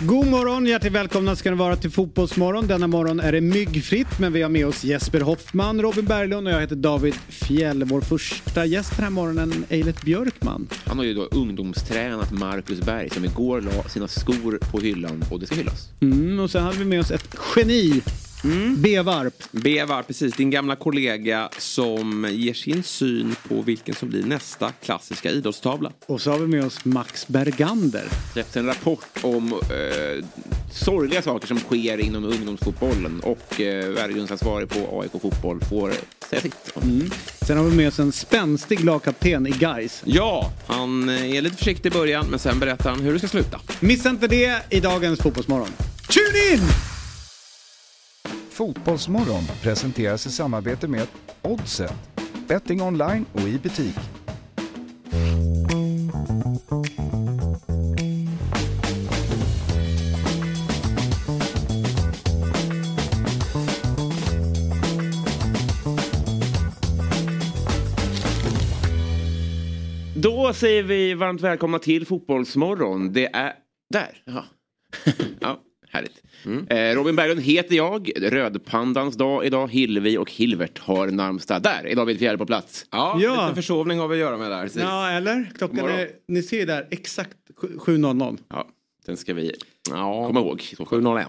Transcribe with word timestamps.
God 0.00 0.26
morgon, 0.26 0.66
hjärtligt 0.66 0.92
välkomna 0.92 1.36
ska 1.36 1.50
ni 1.50 1.56
vara 1.56 1.76
till 1.76 1.90
Fotbollsmorgon. 1.90 2.66
Denna 2.66 2.86
morgon 2.86 3.20
är 3.20 3.32
det 3.32 3.40
myggfritt 3.40 4.18
men 4.18 4.32
vi 4.32 4.42
har 4.42 4.48
med 4.48 4.66
oss 4.66 4.84
Jesper 4.84 5.20
Hoffman, 5.20 5.82
Robin 5.82 6.04
Berglund 6.04 6.46
och 6.48 6.54
jag 6.54 6.60
heter 6.60 6.76
David 6.76 7.14
Fjell. 7.28 7.84
Vår 7.84 8.00
första 8.00 8.64
gäst 8.64 8.96
den 8.96 9.04
här 9.04 9.10
morgonen, 9.10 9.64
Eilert 9.68 10.02
Björkman. 10.04 10.68
Han 10.84 10.98
har 10.98 11.04
ju 11.04 11.14
då 11.14 11.22
ungdomstränat 11.22 12.32
Marcus 12.32 12.80
Berg 12.80 13.10
som 13.10 13.24
igår 13.24 13.60
la 13.60 13.88
sina 13.88 14.08
skor 14.08 14.58
på 14.72 14.80
hyllan 14.80 15.24
och 15.30 15.40
det 15.40 15.46
ska 15.46 15.54
hyllas. 15.54 15.88
Mm, 16.00 16.40
och 16.40 16.50
sen 16.50 16.62
hade 16.62 16.78
vi 16.78 16.84
med 16.84 17.00
oss 17.00 17.10
ett 17.10 17.36
geni, 17.56 18.02
mm. 18.52 18.82
Bevarp. 18.82 19.42
Bevarp, 19.50 20.06
precis. 20.06 20.34
Din 20.34 20.50
gamla 20.50 20.76
kollega 20.76 21.48
som 21.58 22.28
ger 22.30 22.54
sin 22.54 22.82
syn 22.82 23.36
på 23.48 23.62
vilken 23.62 23.94
som 23.94 24.08
blir 24.08 24.22
nästa 24.22 24.72
klassiska 24.72 25.30
idrottstavla. 25.30 25.92
Och 26.06 26.20
så 26.20 26.30
har 26.30 26.38
vi 26.38 26.46
med 26.46 26.64
oss 26.64 26.84
Max 26.84 27.28
Bergander. 27.28 28.04
Släppts 28.32 28.56
en 28.56 28.66
rapport 28.66 29.06
om 29.22 29.52
eh, 29.52 30.24
sorgliga 30.72 31.22
saker 31.22 31.46
som 31.46 31.58
sker 31.58 31.98
inom 31.98 32.24
ungdomsfotbollen 32.24 33.20
och 33.20 33.60
eh, 33.60 33.88
värdegrundsansvarig 33.88 34.68
på 34.68 35.00
AIK 35.00 35.22
Fotboll 35.22 35.60
får 35.60 35.92
säga 36.30 36.42
sitt. 36.42 36.76
Mm. 36.82 37.10
Sen 37.46 37.56
har 37.56 37.64
vi 37.64 37.76
med 37.76 37.88
oss 37.88 37.98
en 37.98 38.12
spänstig 38.12 38.84
lagkapten 38.84 39.46
i 39.46 39.50
Gais. 39.50 40.02
Ja, 40.04 40.52
han 40.66 41.08
är 41.08 41.40
lite 41.40 41.56
försiktig 41.56 41.90
i 41.90 41.92
början 41.92 42.26
men 42.30 42.38
sen 42.38 42.58
berättar 42.58 42.90
han 42.90 43.00
hur 43.00 43.12
det 43.12 43.18
ska 43.18 43.28
sluta. 43.28 43.60
Missa 43.80 44.10
inte 44.10 44.26
det 44.26 44.62
i 44.70 44.80
dagens 44.80 45.20
Fotbollsmorgon. 45.20 45.70
Tune 46.08 46.54
in! 46.54 46.95
Fotbollsmorgon 48.56 49.42
presenteras 49.62 50.26
i 50.26 50.30
samarbete 50.30 50.88
med 50.88 51.06
Oddset, 51.42 51.92
betting 52.48 52.82
online 52.82 53.24
och 53.32 53.40
i 53.40 53.58
butik. 53.58 53.96
Då 70.16 70.52
säger 70.52 70.82
vi 70.82 71.14
varmt 71.14 71.40
välkomna 71.40 71.78
till 71.78 72.06
Fotbollsmorgon. 72.06 73.12
Det 73.12 73.26
är 73.34 73.52
där. 73.90 74.22
Ja. 74.24 74.44
ja. 75.40 75.60
Härligt. 75.88 76.25
Mm. 76.44 76.66
Eh, 76.68 76.94
Robin 76.94 77.16
Berglund 77.16 77.40
heter 77.40 77.76
jag. 77.76 78.10
Rödpandans 78.16 79.16
dag 79.16 79.46
idag. 79.46 79.70
Hillevi 79.70 80.18
och 80.18 80.30
Hilvert 80.30 80.78
har 80.78 81.06
namnsdag. 81.06 81.62
Där 81.62 81.86
är 81.86 81.96
David 81.96 82.18
Fjärde 82.18 82.38
på 82.38 82.46
plats. 82.46 82.86
Ja, 82.90 83.18
ja. 83.20 83.42
lite 83.42 83.54
försovning 83.54 83.98
har 83.98 84.08
vi 84.08 84.14
att 84.14 84.20
göra 84.20 84.36
med 84.36 84.50
där. 84.50 84.62
Precis. 84.62 84.82
Ja, 84.82 85.10
eller? 85.10 85.50
Klockan 85.58 85.88
är, 85.88 86.08
ni 86.28 86.42
ser 86.42 86.66
där, 86.66 86.86
exakt 86.90 87.36
7.00. 87.56 88.38
Ja, 88.48 88.66
den 89.06 89.16
ska 89.16 89.34
vi 89.34 89.52
ja. 89.90 90.26
komma 90.26 90.40
ihåg. 90.40 90.60
7.01. 90.60 91.24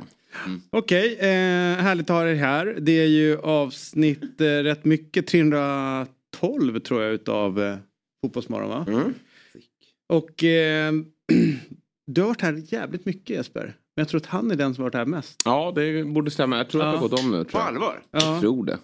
Mm. 0.46 0.62
Okej, 0.70 1.14
okay, 1.14 1.30
eh, 1.30 1.78
härligt 1.78 2.10
att 2.10 2.16
ha 2.16 2.28
er 2.28 2.36
här. 2.36 2.78
Det 2.80 2.92
är 2.92 3.08
ju 3.08 3.38
avsnitt 3.38 4.42
eh, 4.42 4.46
rätt 4.46 4.86
mycket, 4.86 5.28
312 5.28 6.80
tror 6.80 7.04
jag 7.04 7.14
utav 7.14 7.64
eh, 7.64 7.78
Fotbollsmorgon 8.22 8.70
va? 8.70 8.86
Mm. 8.88 9.14
Och 10.08 10.44
eh, 10.44 10.94
du 12.08 12.22
har 12.22 12.28
varit 12.28 12.42
här 12.42 12.64
jävligt 12.68 13.06
mycket 13.06 13.30
Jesper. 13.30 13.76
Men 13.98 14.02
jag 14.02 14.10
tror 14.10 14.22
att 14.22 14.26
han 14.26 14.52
är 14.52 14.56
den 14.56 14.76
som 14.76 14.84
har 14.84 14.90
varit 14.90 14.96
här 14.96 15.06
mest. 15.06 15.42
Ja, 15.46 15.72
det 15.76 16.04
borde 16.04 16.32
stämma. 16.32 16.58
Jag 16.58 16.70
tror 16.70 16.84
ja. 16.84 16.90
att 16.90 16.96
det 16.96 17.00
har 17.00 17.10
gått 17.10 17.20
om 17.20 17.32
nu. 17.32 17.46
På 17.46 17.58
allvar? 17.58 18.04
Ja. 18.12 18.20
Jag 18.34 18.42
tror 18.42 18.66
det. 18.66 18.78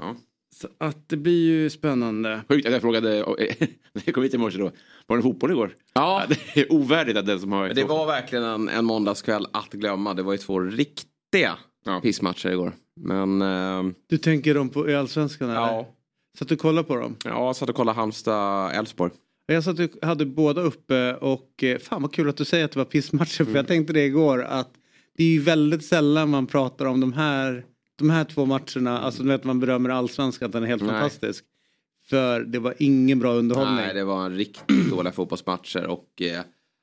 Ja. 0.00 0.16
Så 0.54 0.68
att 0.78 1.08
det 1.08 1.16
blir 1.16 1.46
ju 1.46 1.70
spännande. 1.70 2.40
Sjukt 2.48 2.66
att 2.66 2.72
jag 2.72 2.82
frågade, 2.82 3.08
när 3.92 4.02
jag 4.04 4.14
kom 4.14 4.22
hit 4.22 4.34
i 4.34 4.38
morse 4.38 4.58
då, 4.58 4.70
var 5.06 5.16
det 5.16 5.22
fotboll 5.22 5.50
igår? 5.50 5.76
Ja. 5.92 6.22
Det 6.28 6.60
är 6.60 6.72
ovärdigt 6.72 7.16
att 7.16 7.26
den 7.26 7.40
som 7.40 7.52
har... 7.52 7.66
Men 7.66 7.76
det 7.76 7.84
var 7.84 8.06
verkligen 8.06 8.44
en, 8.44 8.68
en 8.68 8.84
måndagskväll 8.84 9.46
att 9.52 9.72
glömma. 9.72 10.14
Det 10.14 10.22
var 10.22 10.32
ju 10.32 10.38
två 10.38 10.60
riktiga 10.60 11.56
ja. 11.84 12.00
pissmatcher 12.00 12.48
igår. 12.50 12.72
Men... 13.00 13.42
Eh... 13.42 13.92
Du 14.08 14.18
tänker 14.18 14.54
dem 14.54 14.68
på 14.68 14.90
i 14.90 14.94
Allsvenskan 14.94 15.50
eller? 15.50 15.60
Ja. 15.60 15.88
Så 16.38 16.44
att 16.44 16.48
du 16.48 16.56
kollar 16.56 16.82
på 16.82 16.96
dem? 16.96 17.16
Ja, 17.24 17.30
jag 17.30 17.56
satt 17.56 17.68
och 17.68 17.76
kollade 17.76 17.96
Halmstad-Elfsborg. 17.96 19.10
Jag 19.46 19.64
satt 19.64 19.78
och 19.78 19.90
hade 20.02 20.26
båda 20.26 20.60
uppe 20.60 21.14
och 21.14 21.64
eh, 21.64 21.78
fan 21.78 22.02
vad 22.02 22.12
kul 22.12 22.28
att 22.28 22.36
du 22.36 22.44
säger 22.44 22.64
att 22.64 22.72
det 22.72 22.78
var 22.78 22.84
pissmatcher 22.84 23.40
mm. 23.40 23.52
för 23.52 23.58
jag 23.58 23.66
tänkte 23.66 23.92
det 23.92 24.04
igår 24.04 24.42
att 24.42 24.70
det 25.16 25.24
är 25.24 25.28
ju 25.28 25.40
väldigt 25.40 25.84
sällan 25.84 26.30
man 26.30 26.46
pratar 26.46 26.86
om 26.86 27.00
de 27.00 27.12
här, 27.12 27.64
de 27.98 28.10
här 28.10 28.24
två 28.24 28.46
matcherna, 28.46 28.98
alltså 28.98 29.22
du 29.22 29.28
vet 29.28 29.44
man 29.44 29.60
berömmer 29.60 29.90
allsvenskan 29.90 30.46
att 30.46 30.52
den 30.52 30.62
är 30.62 30.66
helt 30.66 30.82
Nej. 30.82 30.90
fantastisk. 30.90 31.44
För 32.08 32.40
det 32.40 32.58
var 32.58 32.74
ingen 32.78 33.18
bra 33.18 33.32
underhållning. 33.32 33.76
Nej, 33.76 33.94
det 33.94 34.04
var 34.04 34.26
en 34.26 34.36
riktigt 34.36 34.90
dåliga 34.90 35.12
fotbollsmatcher 35.12 35.86
och 35.86 36.22
eh, 36.22 36.40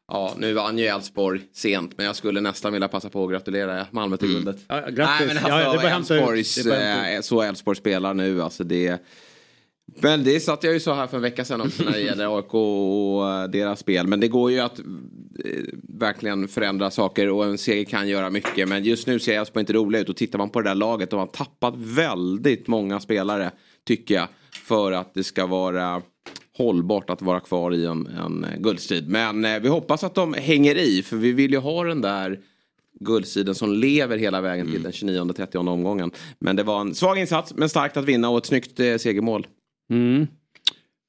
Ja, 0.08 0.34
nu 0.38 0.54
vann 0.54 0.78
ju 0.78 0.86
Elfsborg 0.86 1.42
sent 1.54 1.98
men 1.98 2.06
jag 2.06 2.16
skulle 2.16 2.42
nästan 2.42 2.74
vilja 2.74 2.88
passa 2.88 3.10
på 3.10 3.24
att 3.26 3.32
gratulera 3.32 3.86
Malmö 3.92 4.18
till 4.18 4.30
mm. 4.30 4.44
guldet. 4.44 4.64
Ja, 4.68 4.76
grattis. 4.80 4.98
Nej, 4.98 5.28
men 5.28 5.38
alltså, 5.38 5.88
ja, 5.88 5.98
Elfsborgs, 5.98 6.58
eh, 6.58 7.22
så 7.22 7.42
Elfsborg 7.42 7.78
spelar 7.78 8.14
nu, 8.14 8.42
alltså 8.42 8.64
det 8.64 9.02
men 10.00 10.24
det 10.24 10.40
satt 10.40 10.64
jag 10.64 10.74
ju 10.74 10.80
så 10.80 10.94
här 10.94 11.08
för 11.08 11.18
en 11.18 11.24
vecka 11.24 11.46
sedan 11.46 11.62
också 11.62 11.84
när 11.84 11.92
det 11.92 12.02
gäller 12.02 12.38
AIK 12.38 12.54
och 12.54 13.30
eh, 13.30 13.50
deras 13.50 13.80
spel. 13.80 14.08
Men 14.08 14.20
det 14.20 14.28
går 14.28 14.52
ju 14.52 14.60
att 14.60 14.80
eh, 14.80 14.86
verkligen 15.84 16.48
förändra 16.48 16.92
saker 16.92 17.30
och 17.30 17.46
en 17.46 17.58
seger 17.58 17.84
kan 17.84 18.08
göra 18.08 18.30
mycket. 18.30 18.70
Men 18.70 18.84
just 18.84 19.08
nu 19.08 19.20
ser 19.20 19.40
Elfsborg 19.40 19.62
inte 19.62 19.74
roliga 19.74 20.02
ut 20.02 20.10
och 20.10 20.16
tittar 20.16 20.38
man 20.38 20.50
på 20.50 20.62
det 20.62 20.70
där 20.70 20.76
laget. 20.76 21.10
De 21.10 21.20
har 21.20 21.28
tappat 21.28 21.74
väldigt 21.78 22.68
många 22.68 23.00
spelare 23.00 23.52
tycker 23.88 24.16
jag. 24.16 24.28
För 24.64 24.92
att 24.92 25.14
det 25.14 25.24
ska 25.24 25.46
vara 25.46 26.02
hållbart 26.58 27.10
att 27.10 27.22
vara 27.22 27.40
kvar 27.40 27.74
i 27.74 27.86
en, 27.86 28.08
en 28.08 28.46
guldstrid. 28.58 29.10
Men 29.10 29.46
eh, 29.46 29.60
vi 29.60 29.68
hoppas 29.68 30.04
att 30.04 30.16
de 30.16 30.34
hänger 30.34 30.76
i 30.76 31.04
för 31.04 31.16
vi 31.16 31.32
vill 31.32 31.52
ju 31.52 31.58
ha 31.58 31.84
den 31.84 32.02
där 32.02 32.40
guldsidan 33.00 33.56
som 33.56 33.74
lever 33.74 34.18
hela 34.18 34.42
vägen 34.42 34.66
till 34.66 34.86
mm. 34.86 34.92
den 35.26 35.36
29-30 35.36 35.70
omgången. 35.70 36.12
Men 36.40 36.56
det 36.56 36.64
var 36.64 36.82
en 36.82 36.96
svag 36.96 37.18
insats 37.18 37.54
men 37.56 37.70
starkt 37.70 37.98
att 37.98 38.06
vinna 38.06 38.30
och 38.30 38.38
ett 38.38 38.46
snyggt 38.46 38.80
eh, 38.80 38.98
segermål. 38.98 39.48
Mm. 39.92 40.28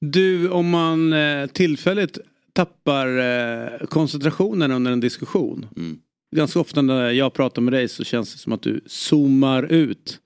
Du, 0.01 0.49
om 0.49 0.69
man 0.69 1.13
eh, 1.13 1.47
tillfälligt 1.47 2.17
tappar 2.53 3.17
eh, 3.17 3.87
koncentrationen 3.87 4.71
under 4.71 4.91
en 4.91 4.99
diskussion. 4.99 5.65
Mm. 5.75 5.99
Ganska 6.35 6.59
ofta 6.59 6.81
när 6.81 7.11
jag 7.11 7.33
pratar 7.33 7.61
med 7.61 7.73
dig 7.73 7.87
så 7.87 8.03
känns 8.03 8.33
det 8.33 8.39
som 8.39 8.53
att 8.53 8.61
du 8.61 8.81
zoomar 8.85 9.63
ut. 9.63 10.19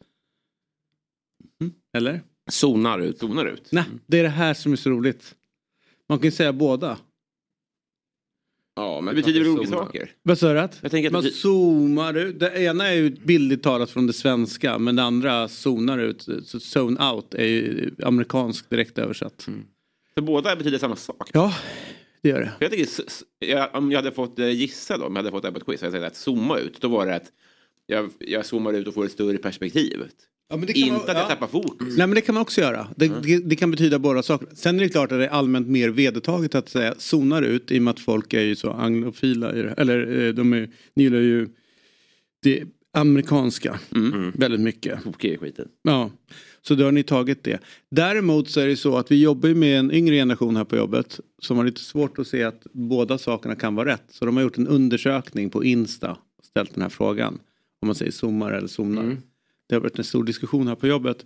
Mm. 1.61 1.73
Eller? 1.97 2.21
Zonar 2.49 2.99
ut. 2.99 3.19
Zonar 3.19 3.45
ut. 3.45 3.71
Nej, 3.71 3.85
det 4.05 4.19
är 4.19 4.23
det 4.23 4.29
här 4.29 4.53
som 4.53 4.71
är 4.71 4.75
så 4.75 4.89
roligt. 4.89 5.35
Man 6.09 6.19
kan 6.19 6.25
ju 6.25 6.31
säga 6.31 6.53
båda. 6.53 6.97
Ja, 8.77 9.01
men 9.01 9.15
det 9.15 9.21
betyder 9.21 9.39
väl 9.39 9.49
olika 9.49 9.71
saker? 9.71 10.11
Vad 10.23 10.37
sa 10.37 10.53
du? 10.53 10.59
Jag 10.81 10.91
tänker 10.91 11.07
att 11.07 11.13
man 11.13 11.23
zoomar 11.23 12.13
ut. 12.13 12.39
Det 12.39 12.59
ena 12.63 12.87
är 12.87 12.93
ju 12.93 13.09
bildligt 13.09 13.63
talat 13.63 13.89
från 13.89 14.07
det 14.07 14.13
svenska 14.13 14.77
men 14.77 14.95
det 14.95 15.03
andra 15.03 15.47
zonar 15.47 15.97
ut. 15.97 16.27
Så 16.45 16.59
zone 16.79 17.11
out 17.11 17.33
är 17.33 17.45
ju 17.45 17.91
amerikanskt 18.03 18.69
direkt 18.69 18.97
översatt. 18.97 19.47
Mm. 19.47 19.65
Så 20.13 20.21
båda 20.21 20.55
betyder 20.55 20.77
samma 20.77 20.95
sak? 20.95 21.29
Ja, 21.33 21.53
det 22.21 22.29
gör 22.29 22.39
det. 22.39 22.51
Jag 22.59 22.71
tycker, 22.71 22.87
jag, 23.39 23.75
om 23.75 23.91
jag 23.91 23.99
hade 23.99 24.11
fått 24.11 24.39
eh, 24.39 24.49
gissa 24.49 24.97
då, 24.97 25.05
om 25.05 25.15
jag 25.15 25.23
hade 25.23 25.31
fått 25.31 25.43
det 25.43 25.51
på 25.51 25.57
ett 25.57 25.65
quiz, 25.65 25.81
hade 25.81 25.97
jag 25.97 26.03
sagt 26.03 26.11
att 26.11 26.17
zooma 26.17 26.57
ut. 26.57 26.81
Då 26.81 26.87
var 26.87 27.05
det 27.05 27.15
att 27.15 27.31
jag, 27.85 28.09
jag 28.19 28.45
zoomar 28.45 28.73
ut 28.73 28.87
och 28.87 28.93
får 28.93 29.05
ett 29.05 29.11
större 29.11 29.37
perspektiv. 29.37 30.03
Ja, 30.49 30.55
Inte 30.55 30.91
man, 30.91 31.01
att 31.01 31.07
jag 31.07 31.17
ja. 31.17 31.27
tappar 31.27 31.47
fokus. 31.47 31.97
Nej 31.97 32.07
men 32.07 32.15
det 32.15 32.21
kan 32.21 32.35
man 32.35 32.41
också 32.41 32.61
göra. 32.61 32.87
Det, 32.95 33.05
mm. 33.05 33.21
det, 33.21 33.37
det, 33.37 33.55
kan 33.55 33.71
betyda 33.71 33.99
båda 33.99 34.23
saker. 34.23 34.47
Sen 34.53 34.75
är 34.75 34.79
det 34.79 34.89
klart 34.89 35.11
att 35.11 35.19
det 35.19 35.25
är 35.25 35.29
allmänt 35.29 35.67
mer 35.67 35.89
vedertaget 35.89 36.55
att 36.55 36.69
säga 36.69 36.93
zonar 36.97 37.41
ut 37.41 37.71
i 37.71 37.79
och 37.79 37.83
med 37.83 37.91
att 37.91 37.99
folk 37.99 38.33
är 38.33 38.41
ju 38.41 38.55
så 38.55 38.71
anglofila. 38.71 39.51
Eller 39.51 40.25
eh, 40.27 40.33
de 40.33 40.53
är, 40.53 40.69
gillar 40.95 41.19
ju 41.19 41.49
det 42.43 42.63
amerikanska 42.93 43.79
mm. 43.95 44.13
mm. 44.13 44.31
väldigt 44.35 44.61
mycket. 44.61 44.99
Okej 45.05 45.37
skiten. 45.37 45.67
Ja. 45.81 46.11
Så 46.61 46.75
då 46.75 46.85
har 46.85 46.91
ni 46.91 47.03
tagit 47.03 47.43
det. 47.43 47.59
Däremot 47.91 48.49
så 48.49 48.59
är 48.59 48.67
det 48.67 48.75
så 48.75 48.97
att 48.97 49.11
vi 49.11 49.21
jobbar 49.21 49.49
med 49.49 49.79
en 49.79 49.91
yngre 49.91 50.15
generation 50.15 50.55
här 50.55 50.63
på 50.63 50.77
jobbet 50.77 51.19
som 51.41 51.57
har 51.57 51.65
lite 51.65 51.81
svårt 51.81 52.19
att 52.19 52.27
se 52.27 52.43
att 52.43 52.63
båda 52.71 53.17
sakerna 53.17 53.55
kan 53.55 53.75
vara 53.75 53.89
rätt. 53.89 54.03
Så 54.09 54.25
de 54.25 54.35
har 54.35 54.43
gjort 54.43 54.57
en 54.57 54.67
undersökning 54.67 55.49
på 55.49 55.63
Insta 55.63 56.11
och 56.11 56.45
ställt 56.45 56.73
den 56.73 56.81
här 56.81 56.89
frågan. 56.89 57.39
Om 57.81 57.87
man 57.87 57.95
säger 57.95 58.11
zoomar 58.11 58.51
eller 58.51 58.67
zonar. 58.67 59.03
Mm. 59.03 59.17
Det 59.67 59.75
har 59.75 59.81
varit 59.81 59.97
en 59.97 60.03
stor 60.03 60.23
diskussion 60.23 60.67
här 60.67 60.75
på 60.75 60.87
jobbet. 60.87 61.25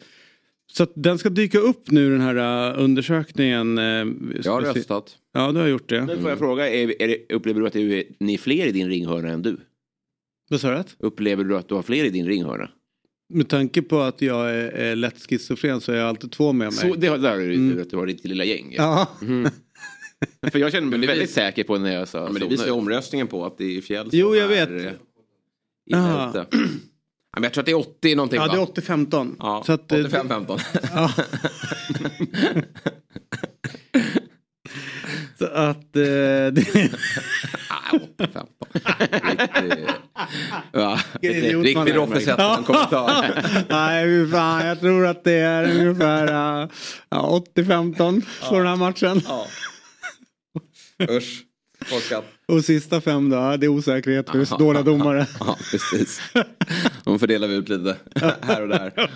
Så 0.71 0.83
att 0.83 0.91
den 0.95 1.17
ska 1.17 1.29
dyka 1.29 1.59
upp 1.59 1.91
nu 1.91 2.09
den 2.09 2.21
här 2.21 2.69
uh, 2.71 2.83
undersökningen. 2.83 3.77
Uh, 3.77 3.85
jag 4.43 4.51
har 4.51 4.61
röstat. 4.61 5.17
Ja, 5.33 5.51
du 5.51 5.59
har 5.59 5.67
gjort 5.67 5.89
det. 5.89 6.01
Men 6.01 6.21
får 6.21 6.29
jag 6.29 6.39
fråga, 6.39 6.69
är, 6.69 7.01
är 7.01 7.07
det, 7.07 7.33
upplever 7.35 7.61
du 7.61 7.67
att 7.67 7.73
det 7.73 7.99
är, 7.99 8.03
ni 8.19 8.33
är 8.33 8.37
fler 8.37 8.65
i 8.65 8.71
din 8.71 8.89
ringhörna 8.89 9.29
än 9.29 9.41
du? 9.41 9.57
Vad 10.49 10.61
sa 10.61 10.71
du? 10.71 10.83
Upplever 11.07 11.43
du 11.43 11.57
att 11.57 11.67
du 11.67 11.75
har 11.75 11.81
fler 11.81 12.05
i 12.05 12.09
din 12.09 12.27
ringhörna? 12.27 12.69
Med 13.33 13.47
tanke 13.47 13.81
på 13.81 13.99
att 13.99 14.21
jag 14.21 14.51
är, 14.51 14.69
är 14.71 14.95
lätt 14.95 15.29
schizofren 15.29 15.81
så 15.81 15.91
är 15.91 15.95
jag 15.95 16.07
alltid 16.07 16.31
två 16.31 16.53
med 16.53 16.67
mig. 16.67 16.91
Så 16.91 16.95
det 16.95 17.17
där 17.17 17.39
är 17.39 17.47
det 17.47 17.55
mm. 17.55 17.81
att 17.81 17.89
du 17.89 17.97
har 17.97 18.05
ditt 18.05 18.25
lilla 18.25 18.43
gäng. 18.43 18.73
Ja. 18.77 19.09
Mm. 19.21 19.51
För 20.51 20.59
jag 20.59 20.71
känner 20.71 20.97
mig 20.97 21.07
väldigt 21.07 21.29
säker 21.29 21.63
på 21.63 21.77
när 21.77 21.93
jag 21.93 22.07
sa 22.07 22.29
Men 22.31 22.41
det 22.41 22.47
visar 22.47 22.65
ju 22.65 22.71
omröstningen 22.71 23.27
på 23.27 23.45
att 23.45 23.57
det 23.57 23.77
är 23.77 23.81
fjäll 23.81 24.09
Jo, 24.11 24.35
jag 24.35 24.47
vet. 24.47 24.69
Är 24.69 24.97
men 27.33 27.43
jag 27.43 27.53
tror 27.53 27.61
att 27.61 27.65
det 27.65 27.71
är 27.71 27.75
80 27.75 28.15
någonting 28.15 28.39
Ja, 28.39 28.47
det 28.47 28.57
är 28.57 28.65
80-15. 28.65 29.35
Ja, 29.39 29.63
85-15. 29.67 30.59
att... 30.91 31.19
att 35.53 35.95
eh, 35.95 36.01
det... 36.53 36.65
ja, 40.71 40.99
Riktigt 41.21 41.95
Roffe 41.95 42.19
sätter 42.21 42.57
en 42.57 42.63
kommentar. 42.63 43.65
Nej, 43.69 44.27
fan, 44.31 44.65
jag 44.65 44.79
tror 44.79 45.07
att 45.07 45.23
det 45.23 45.33
är 45.33 45.79
ungefär 45.79 46.27
ja, 47.09 47.43
80-15 47.55 48.25
på 48.49 48.57
den 48.57 48.67
här 48.67 48.75
matchen. 48.75 49.21
Ja. 49.27 49.47
Usch. 51.09 51.45
Forskat. 51.85 52.25
Och 52.47 52.65
sista 52.65 53.01
fem 53.01 53.29
då, 53.29 53.57
det 53.57 53.65
är 53.65 53.67
osäkerhet 53.67 54.29
för 54.29 54.57
dåliga 54.57 54.83
domare. 54.83 55.27
Ja, 55.39 55.57
precis. 55.71 56.21
De 57.03 57.19
fördelar 57.19 57.47
vi 57.47 57.55
ut 57.55 57.69
lite 57.69 57.97
här 58.41 58.61
och 58.61 58.67
där. 58.67 59.11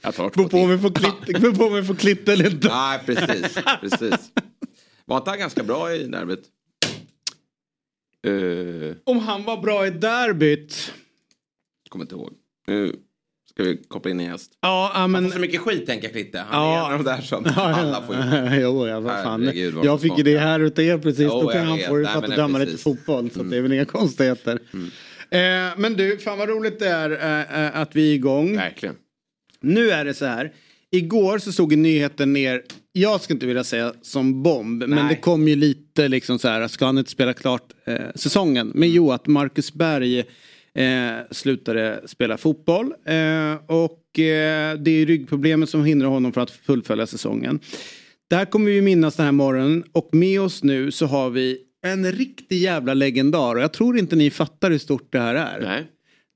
Jag 0.00 0.14
tar 0.14 0.30
Beror 0.30 0.48
på 0.48 0.58
om 0.58 0.70
vi 0.70 0.78
får 0.78 0.90
klipp, 0.90 1.56
på 1.58 1.64
om 1.64 1.74
vi 1.74 1.82
får 1.82 1.94
klipp 1.94 2.28
eller 2.28 2.50
inte. 2.50 2.68
Nej, 2.68 3.00
precis. 3.06 3.58
precis. 3.80 4.30
Var 5.04 5.16
inte 5.16 5.30
han 5.30 5.38
ganska 5.38 5.62
bra 5.62 5.94
i 5.94 6.04
derbyt? 6.04 6.44
Uh... 8.26 8.94
Om 9.04 9.18
han 9.18 9.44
var 9.44 9.62
bra 9.62 9.86
i 9.86 9.90
derbyt? 9.90 10.92
Kommer 11.88 12.04
inte 12.04 12.14
ihåg. 12.14 12.32
Nu 12.66 12.92
ska 13.50 13.62
vi 13.62 13.76
koppla 13.88 14.10
in 14.10 14.20
en 14.20 14.26
gäst. 14.26 14.52
Ja, 14.60 14.92
men... 14.94 15.14
Han 15.14 15.24
får 15.24 15.30
så 15.30 15.40
mycket 15.40 15.60
skit 15.60 15.86
tänker 15.86 16.08
Fritte. 16.08 16.38
Han 16.38 16.64
ja. 16.64 16.74
är 16.74 16.86
en 16.86 16.92
av 16.92 17.04
de 17.04 17.10
där 17.10 17.20
som 17.20 17.46
alla 17.56 18.02
får 18.02 18.14
ju. 18.14 18.60
jo, 18.62 18.86
ja, 18.86 19.00
vad 19.00 19.22
fan. 19.22 19.42
Herregud, 19.42 19.74
jag 19.84 20.00
fick 20.00 20.18
ju 20.18 20.24
det 20.24 20.38
här 20.38 20.60
utav 20.60 20.84
er 20.84 20.98
precis. 20.98 21.20
Jo, 21.20 21.42
Då 21.42 21.48
kan 21.48 21.66
han 21.66 21.78
få 21.88 21.96
det 21.96 22.08
för 22.08 22.22
att 22.22 22.36
döma 22.36 22.58
lite 22.58 22.78
fotboll. 22.78 23.30
Så 23.30 23.40
mm. 23.40 23.50
det 23.50 23.56
är 23.56 23.60
väl 23.60 23.72
inga 23.72 23.84
konstigheter. 23.84 24.58
Mm. 24.72 24.90
Eh, 25.30 25.40
men 25.76 25.94
du, 25.96 26.18
fan 26.18 26.38
vad 26.38 26.48
roligt 26.48 26.78
det 26.78 26.88
är 26.88 27.10
eh, 27.10 27.64
eh 27.64 27.80
att 27.80 27.96
vi 27.96 28.10
är 28.10 28.14
igång. 28.14 28.56
Verkligen. 28.56 28.96
Nu 29.60 29.90
är 29.90 30.04
det 30.04 30.14
så 30.14 30.24
här. 30.24 30.52
Igår 30.90 31.38
så 31.38 31.52
stod 31.52 31.78
nyheten 31.78 32.32
ner, 32.32 32.62
jag 32.92 33.20
ska 33.20 33.34
inte 33.34 33.46
vilja 33.46 33.64
säga 33.64 33.92
som 34.02 34.42
bomb, 34.42 34.78
Nej. 34.78 34.88
men 34.88 35.08
det 35.08 35.16
kom 35.16 35.48
ju 35.48 35.56
lite 35.56 36.08
liksom 36.08 36.38
så 36.38 36.48
här, 36.48 36.68
ska 36.68 36.86
han 36.86 36.98
inte 36.98 37.10
spela 37.10 37.34
klart 37.34 37.72
eh, 37.84 37.96
säsongen? 38.14 38.72
Men 38.74 38.90
jo, 38.90 39.12
att 39.12 39.26
Marcus 39.26 39.72
Berg 39.72 40.18
eh, 40.18 40.24
slutade 41.30 42.02
spela 42.06 42.36
fotboll. 42.36 42.86
Eh, 42.86 43.54
och 43.66 44.04
det 44.14 44.90
är 44.90 45.06
ryggproblemet 45.06 45.70
som 45.70 45.84
hindrar 45.84 46.08
honom 46.08 46.32
från 46.32 46.42
att 46.42 46.50
fullfölja 46.50 47.06
säsongen. 47.06 47.60
Det 48.30 48.36
här 48.36 48.44
kommer 48.44 48.70
vi 48.70 48.82
minnas 48.82 49.16
den 49.16 49.24
här 49.24 49.32
morgonen 49.32 49.84
och 49.92 50.08
med 50.12 50.40
oss 50.40 50.62
nu 50.62 50.90
så 50.90 51.06
har 51.06 51.30
vi 51.30 51.58
en 51.92 52.12
riktig 52.12 52.58
jävla 52.58 52.94
legendar 52.94 53.54
och 53.54 53.62
jag 53.62 53.72
tror 53.72 53.98
inte 53.98 54.16
ni 54.16 54.30
fattar 54.30 54.70
hur 54.70 54.78
stort 54.78 55.12
det 55.12 55.18
här 55.18 55.34
är. 55.34 55.60
Nej. 55.60 55.86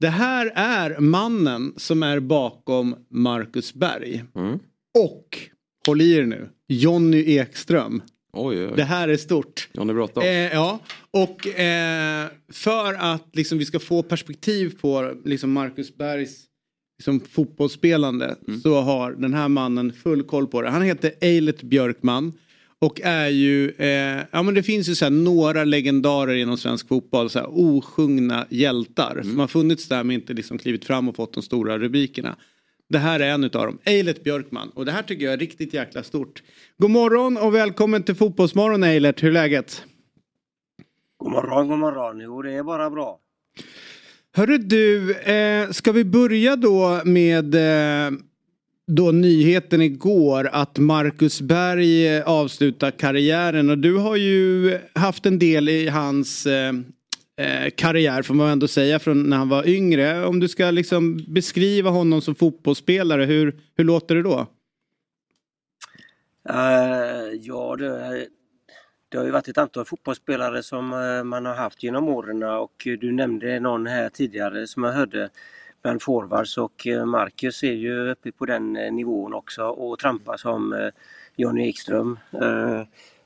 Det 0.01 0.09
här 0.09 0.53
är 0.55 1.01
mannen 1.01 1.75
som 1.77 2.03
är 2.03 2.21
bakom 2.21 2.95
Marcus 3.11 3.75
Berg. 3.75 4.25
Mm. 4.35 4.59
Och, 4.99 5.39
håll 5.87 6.01
i 6.01 6.13
er 6.13 6.25
nu, 6.25 6.49
Jonny 6.69 7.37
Ekström. 7.37 8.03
Oj, 8.33 8.67
oj. 8.67 8.73
Det 8.77 8.85
här 8.85 9.09
är 9.09 9.17
stort. 9.17 9.69
Johnny 9.73 9.93
Bråttom. 9.93 10.23
Eh, 10.23 10.29
ja, 10.29 10.79
och 11.11 11.47
eh, 11.47 12.27
för 12.53 12.95
att 12.95 13.29
liksom, 13.33 13.59
vi 13.59 13.65
ska 13.65 13.79
få 13.79 14.03
perspektiv 14.03 14.79
på 14.81 15.15
liksom, 15.25 15.53
Marcus 15.53 15.97
Bergs 15.97 16.45
liksom, 16.99 17.21
fotbollsspelande 17.21 18.37
mm. 18.49 18.61
så 18.61 18.81
har 18.81 19.13
den 19.13 19.35
här 19.35 19.49
mannen 19.49 19.93
full 19.93 20.23
koll 20.23 20.47
på 20.47 20.63
det. 20.63 20.71
Han 20.71 20.83
heter 20.83 21.13
Eilert 21.21 21.63
Björkman. 21.63 22.33
Och 22.83 23.01
är 23.01 23.29
ju, 23.29 23.71
eh, 23.71 24.25
ja 24.31 24.43
men 24.43 24.55
det 24.55 24.63
finns 24.63 24.89
ju 24.89 24.95
så 24.95 25.11
några 25.11 25.65
legendarer 25.65 26.35
inom 26.35 26.57
svensk 26.57 26.89
fotboll, 26.89 27.31
så 27.31 27.39
här, 27.39 27.49
osjungna 27.51 28.47
hjältar 28.51 29.13
mm. 29.13 29.25
som 29.25 29.39
har 29.39 29.47
funnits 29.47 29.89
där 29.89 30.05
men 30.05 30.15
inte 30.15 30.33
liksom 30.33 30.59
klivit 30.59 30.85
fram 30.85 31.09
och 31.09 31.17
fått 31.17 31.35
de 31.35 31.43
stora 31.43 31.79
rubrikerna. 31.79 32.37
Det 32.89 32.99
här 32.99 33.21
är 33.21 33.29
en 33.29 33.45
av 33.45 33.51
dem, 33.51 33.79
Eilert 33.85 34.23
Björkman. 34.23 34.71
Och 34.75 34.85
det 34.85 34.93
här 34.93 35.03
tycker 35.03 35.25
jag 35.25 35.33
är 35.33 35.39
riktigt 35.39 35.75
jäkla 35.75 36.03
stort. 36.03 36.43
God 36.79 36.91
morgon 36.91 37.37
och 37.37 37.55
välkommen 37.55 38.03
till 38.03 38.15
Fotbollsmorgon 38.15 38.83
Eilert, 38.83 39.23
hur 39.23 39.29
är 39.29 39.33
läget? 39.33 39.85
God 41.19 41.33
morgon, 41.33 41.69
god 41.69 41.79
morgon. 41.79 42.21
Jo, 42.21 42.43
det 42.43 42.53
är 42.53 42.63
bara 42.63 42.91
bra. 42.91 43.19
Hörru 44.37 44.59
du, 44.59 45.15
eh, 45.15 45.71
ska 45.71 45.93
vi 45.93 46.05
börja 46.05 46.57
då 46.57 47.03
med 47.05 47.55
eh, 47.55 48.11
då 48.95 49.13
nyheten 49.13 49.83
igår 49.83 50.49
att 50.53 50.79
Marcus 50.79 51.41
Berg 51.41 52.17
eh, 52.17 52.29
avslutar 52.29 52.91
karriären 52.91 53.71
och 53.71 53.79
du 53.79 53.97
har 53.97 54.17
ju 54.17 54.79
haft 54.95 55.27
en 55.27 55.39
del 55.39 55.69
i 55.69 55.89
hans 55.89 56.47
eh, 56.47 56.75
eh 57.37 57.71
karriär 57.77 58.23
får 58.23 58.35
man 58.35 58.49
ändå 58.49 58.69
säga 58.69 58.99
från 58.99 59.23
när 59.23 59.37
han 59.37 59.49
var 59.49 59.69
yngre. 59.69 60.27
Om 60.27 60.41
du 60.41 60.49
ska 60.49 60.71
liksom 60.71 61.25
beskriva 61.29 61.91
honom 61.91 62.21
som 62.21 62.35
fotbollsspelare, 62.35 63.25
hur, 63.25 63.61
hur 63.77 63.85
låter 63.85 64.15
det 64.15 64.23
då? 64.23 64.47
Uh, 66.51 67.35
ja, 67.41 67.77
det, 67.77 68.27
det 69.09 69.19
har 69.19 69.25
ju 69.25 69.31
varit 69.31 69.49
ett 69.49 69.59
antal 69.59 69.85
fotbollsspelare 69.85 70.63
som 70.63 70.89
man 71.25 71.47
har 71.47 71.55
haft 71.55 71.83
genom 71.83 72.09
åren 72.09 72.43
och 72.43 72.87
du 73.01 73.13
nämnde 73.13 73.61
någon 73.61 73.87
här 73.87 74.09
tidigare 74.09 74.67
som 74.67 74.85
jag 74.85 74.93
hörde 74.93 75.31
bland 75.83 76.03
forwards 76.03 76.59
och 76.59 76.87
uh, 76.87 77.05
Marcus 77.05 77.63
är 77.63 77.73
ju 77.73 78.11
uppe 78.11 78.33
på 78.33 78.47
den 78.47 78.73
nivån 78.73 79.35
också 79.35 79.63
och 79.63 79.99
trampar 79.99 80.37
som 80.37 80.91
Johnny 81.37 81.69
Ekström. 81.69 82.19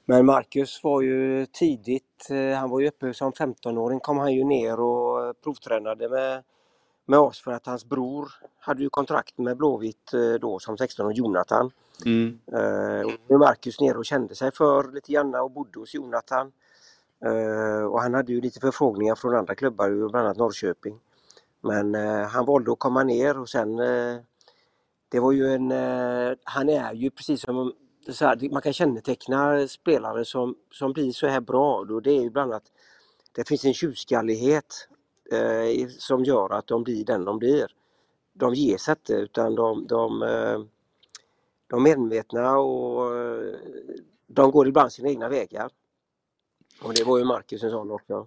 Men 0.09 0.27
Marcus 0.27 0.81
var 0.85 1.01
ju 1.01 1.47
tidigt, 1.47 2.31
eh, 2.31 2.59
han 2.59 2.71
var 2.71 2.81
ju 2.81 2.89
uppe 2.89 3.15
som 3.15 3.33
15-åring 3.33 4.01
kom 4.01 4.19
han 4.19 4.35
ju 4.35 4.45
ner 4.45 4.81
och 4.81 5.41
provtränade 5.43 6.09
med, 6.09 6.43
med 7.07 7.19
oss 7.19 7.41
för 7.41 7.53
att 7.53 7.67
hans 7.67 7.85
bror 7.85 8.29
hade 8.59 8.83
ju 8.83 8.91
kontrakt 8.91 9.39
med 9.39 9.57
Blåvitt 9.57 10.15
eh, 10.15 10.41
då 10.41 10.59
som 10.59 10.79
16 10.79 11.07
och 11.07 11.13
Jonathan. 11.13 11.71
Mm. 12.05 12.39
Och 13.07 13.13
nu 13.29 13.39
Marcus 13.39 13.81
ner 13.81 13.97
och 13.97 14.05
kände 14.05 14.35
sig 14.35 14.53
för 14.53 14.93
lite 14.93 15.13
grann 15.13 15.35
och 15.35 15.51
bodde 15.51 15.79
hos 15.79 15.95
Jonathan. 15.95 16.53
Och 17.91 18.03
han 18.03 18.15
hade 18.15 18.33
ju 18.33 18.41
lite 18.41 18.61
förfrågningar 18.61 19.15
från 19.15 19.35
andra 19.35 19.55
klubbar, 19.55 20.09
bland 20.11 20.27
annat 20.27 20.37
Norrköping. 20.37 21.01
Men 21.67 21.95
eh, 21.95 22.27
han 22.27 22.47
valde 22.47 22.73
att 22.73 22.79
komma 22.79 23.05
ner 23.05 23.39
och 23.39 23.49
sen 23.49 23.79
eh, 23.79 24.17
det 25.09 25.21
var 25.21 25.33
ju 25.33 25.47
en, 25.47 25.73
eh, 25.73 26.33
han 26.45 26.69
är 26.69 26.93
ju 26.93 27.11
precis 27.11 27.41
som 27.41 27.73
så 28.09 28.25
här, 28.25 28.53
man 28.53 28.63
kan 28.63 28.73
känneteckna 28.73 29.69
spelare 29.69 30.25
som, 30.25 30.57
som 30.73 30.93
blir 30.93 31.13
så 31.13 31.27
här 31.27 31.41
bra. 31.41 31.85
Då 31.85 32.01
det 32.01 32.11
är 32.11 32.23
ju 32.23 32.31
bland 32.31 32.53
annat 32.53 32.73
det 33.33 33.49
finns 33.49 33.65
en 33.65 33.75
tjurskallighet 33.75 34.89
eh, 35.33 35.89
som 35.89 36.25
gör 36.25 36.53
att 36.53 36.67
de 36.67 36.83
blir 36.85 37.05
den 37.05 37.25
de 37.25 37.39
blir. 37.39 37.67
De 38.33 38.55
ger 38.55 38.77
sig 38.77 38.93
inte 38.93 39.13
utan 39.13 39.55
de, 39.55 39.87
de, 39.87 40.23
eh, 40.23 40.61
de 41.67 41.87
är 41.87 41.97
medvetna 41.97 42.59
och 42.59 43.17
eh, 43.17 43.55
de 44.27 44.51
går 44.51 44.69
ibland 44.69 44.93
sina 44.93 45.09
egna 45.09 45.29
vägar. 45.29 45.71
Och 46.83 46.95
det 46.95 47.05
var 47.05 47.19
ju 47.19 47.25
Marcus 47.25 47.63
en 47.63 47.71
sån 47.71 47.91
också. 47.91 48.27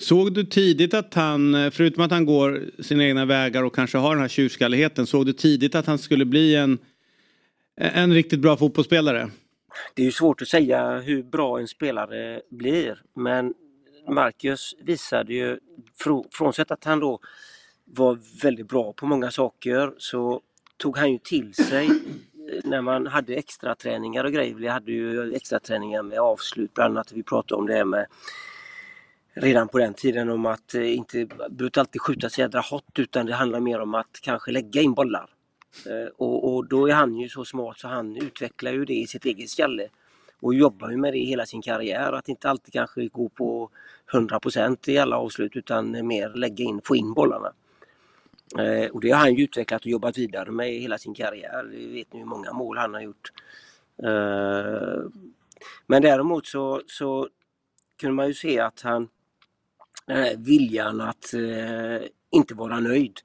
Såg 0.00 0.34
du 0.34 0.44
tidigt 0.44 0.94
att 0.94 1.14
han, 1.14 1.70
förutom 1.72 2.04
att 2.04 2.10
han 2.10 2.26
går 2.26 2.64
sina 2.82 3.04
egna 3.04 3.24
vägar 3.24 3.62
och 3.62 3.74
kanske 3.74 3.98
har 3.98 4.14
den 4.14 4.20
här 4.20 4.28
tjurskalligheten, 4.28 5.06
såg 5.06 5.26
du 5.26 5.32
tidigt 5.32 5.74
att 5.74 5.86
han 5.86 5.98
skulle 5.98 6.24
bli 6.24 6.56
en 6.56 6.78
en 7.80 8.14
riktigt 8.14 8.40
bra 8.40 8.56
fotbollsspelare? 8.56 9.30
Det 9.94 10.02
är 10.02 10.06
ju 10.06 10.12
svårt 10.12 10.42
att 10.42 10.48
säga 10.48 10.98
hur 10.98 11.22
bra 11.22 11.58
en 11.58 11.68
spelare 11.68 12.40
blir 12.50 13.02
men 13.14 13.54
Marcus 14.08 14.74
visade 14.82 15.34
ju, 15.34 15.58
frånsett 16.32 16.70
att 16.70 16.84
han 16.84 17.00
då 17.00 17.18
var 17.84 18.18
väldigt 18.42 18.68
bra 18.68 18.92
på 18.92 19.06
många 19.06 19.30
saker 19.30 19.92
så 19.98 20.40
tog 20.76 20.98
han 20.98 21.12
ju 21.12 21.18
till 21.18 21.54
sig 21.54 21.88
när 22.64 22.80
man 22.80 23.06
hade 23.06 23.34
extra 23.34 23.74
träningar 23.74 24.24
och 24.24 24.32
grejer. 24.32 24.54
Vi 24.54 24.68
hade 24.68 24.92
ju 24.92 25.34
extra 25.34 25.60
träningar 25.60 26.02
med 26.02 26.18
avslut 26.18 26.74
bland 26.74 26.96
annat. 26.96 27.12
Vi 27.12 27.22
pratade 27.22 27.60
om 27.60 27.66
det 27.66 27.74
här 27.74 27.84
med 27.84 28.06
redan 29.34 29.68
på 29.68 29.78
den 29.78 29.94
tiden 29.94 30.30
om 30.30 30.46
att 30.46 30.74
eh, 30.74 30.96
inte 30.96 31.26
behöver 31.26 31.78
alltid 31.78 32.00
skjuta 32.00 32.30
så 32.30 32.40
jädra 32.40 32.60
hot 32.60 32.98
utan 32.98 33.26
det 33.26 33.34
handlar 33.34 33.60
mer 33.60 33.80
om 33.80 33.94
att 33.94 34.20
kanske 34.20 34.52
lägga 34.52 34.82
in 34.82 34.94
bollar. 34.94 35.30
Eh, 35.86 36.12
och, 36.16 36.54
och, 36.54 36.66
då 36.66 36.86
är 36.86 36.92
han 36.92 37.16
ju 37.16 37.28
så 37.28 37.44
smart 37.44 37.78
så 37.78 37.88
han 37.88 38.16
utvecklar 38.16 38.72
ju 38.72 38.84
det 38.84 38.94
i 38.94 39.06
sitt 39.06 39.24
eget 39.24 39.50
skalle. 39.50 39.88
Och 40.40 40.54
jobbar 40.54 40.90
ju 40.90 40.96
med 40.96 41.12
det 41.12 41.18
hela 41.18 41.46
sin 41.46 41.62
karriär, 41.62 42.12
att 42.12 42.28
inte 42.28 42.50
alltid 42.50 42.72
kanske 42.72 43.08
gå 43.08 43.28
på 43.28 43.70
100% 44.12 44.90
i 44.90 44.98
alla 44.98 45.16
avslut 45.16 45.56
utan 45.56 46.06
mer 46.06 46.28
lägga 46.28 46.64
in, 46.64 46.80
få 46.84 46.96
in 46.96 47.12
bollarna. 47.12 47.52
Eh, 48.58 48.90
och 48.90 49.00
det 49.00 49.10
har 49.10 49.18
han 49.18 49.34
ju 49.34 49.44
utvecklat 49.44 49.80
och 49.80 49.86
jobbat 49.86 50.18
vidare 50.18 50.50
med 50.50 50.74
i 50.74 50.78
hela 50.78 50.98
sin 50.98 51.14
karriär. 51.14 51.64
Vi 51.70 51.92
vet 51.92 52.12
nu 52.12 52.18
hur 52.18 52.26
många 52.26 52.52
mål 52.52 52.78
han 52.78 52.94
har 52.94 53.00
gjort. 53.00 53.32
Men 55.86 56.02
däremot 56.02 56.46
så, 56.46 56.82
så 56.86 57.28
kunde 58.00 58.14
man 58.14 58.26
ju 58.26 58.34
se 58.34 58.60
att 58.60 58.80
han, 58.80 59.08
den 60.06 60.16
här 60.16 60.36
viljan 60.36 61.00
att 61.00 61.34
eh, 61.34 62.08
inte 62.30 62.54
vara 62.54 62.80
nöjd. 62.80 63.20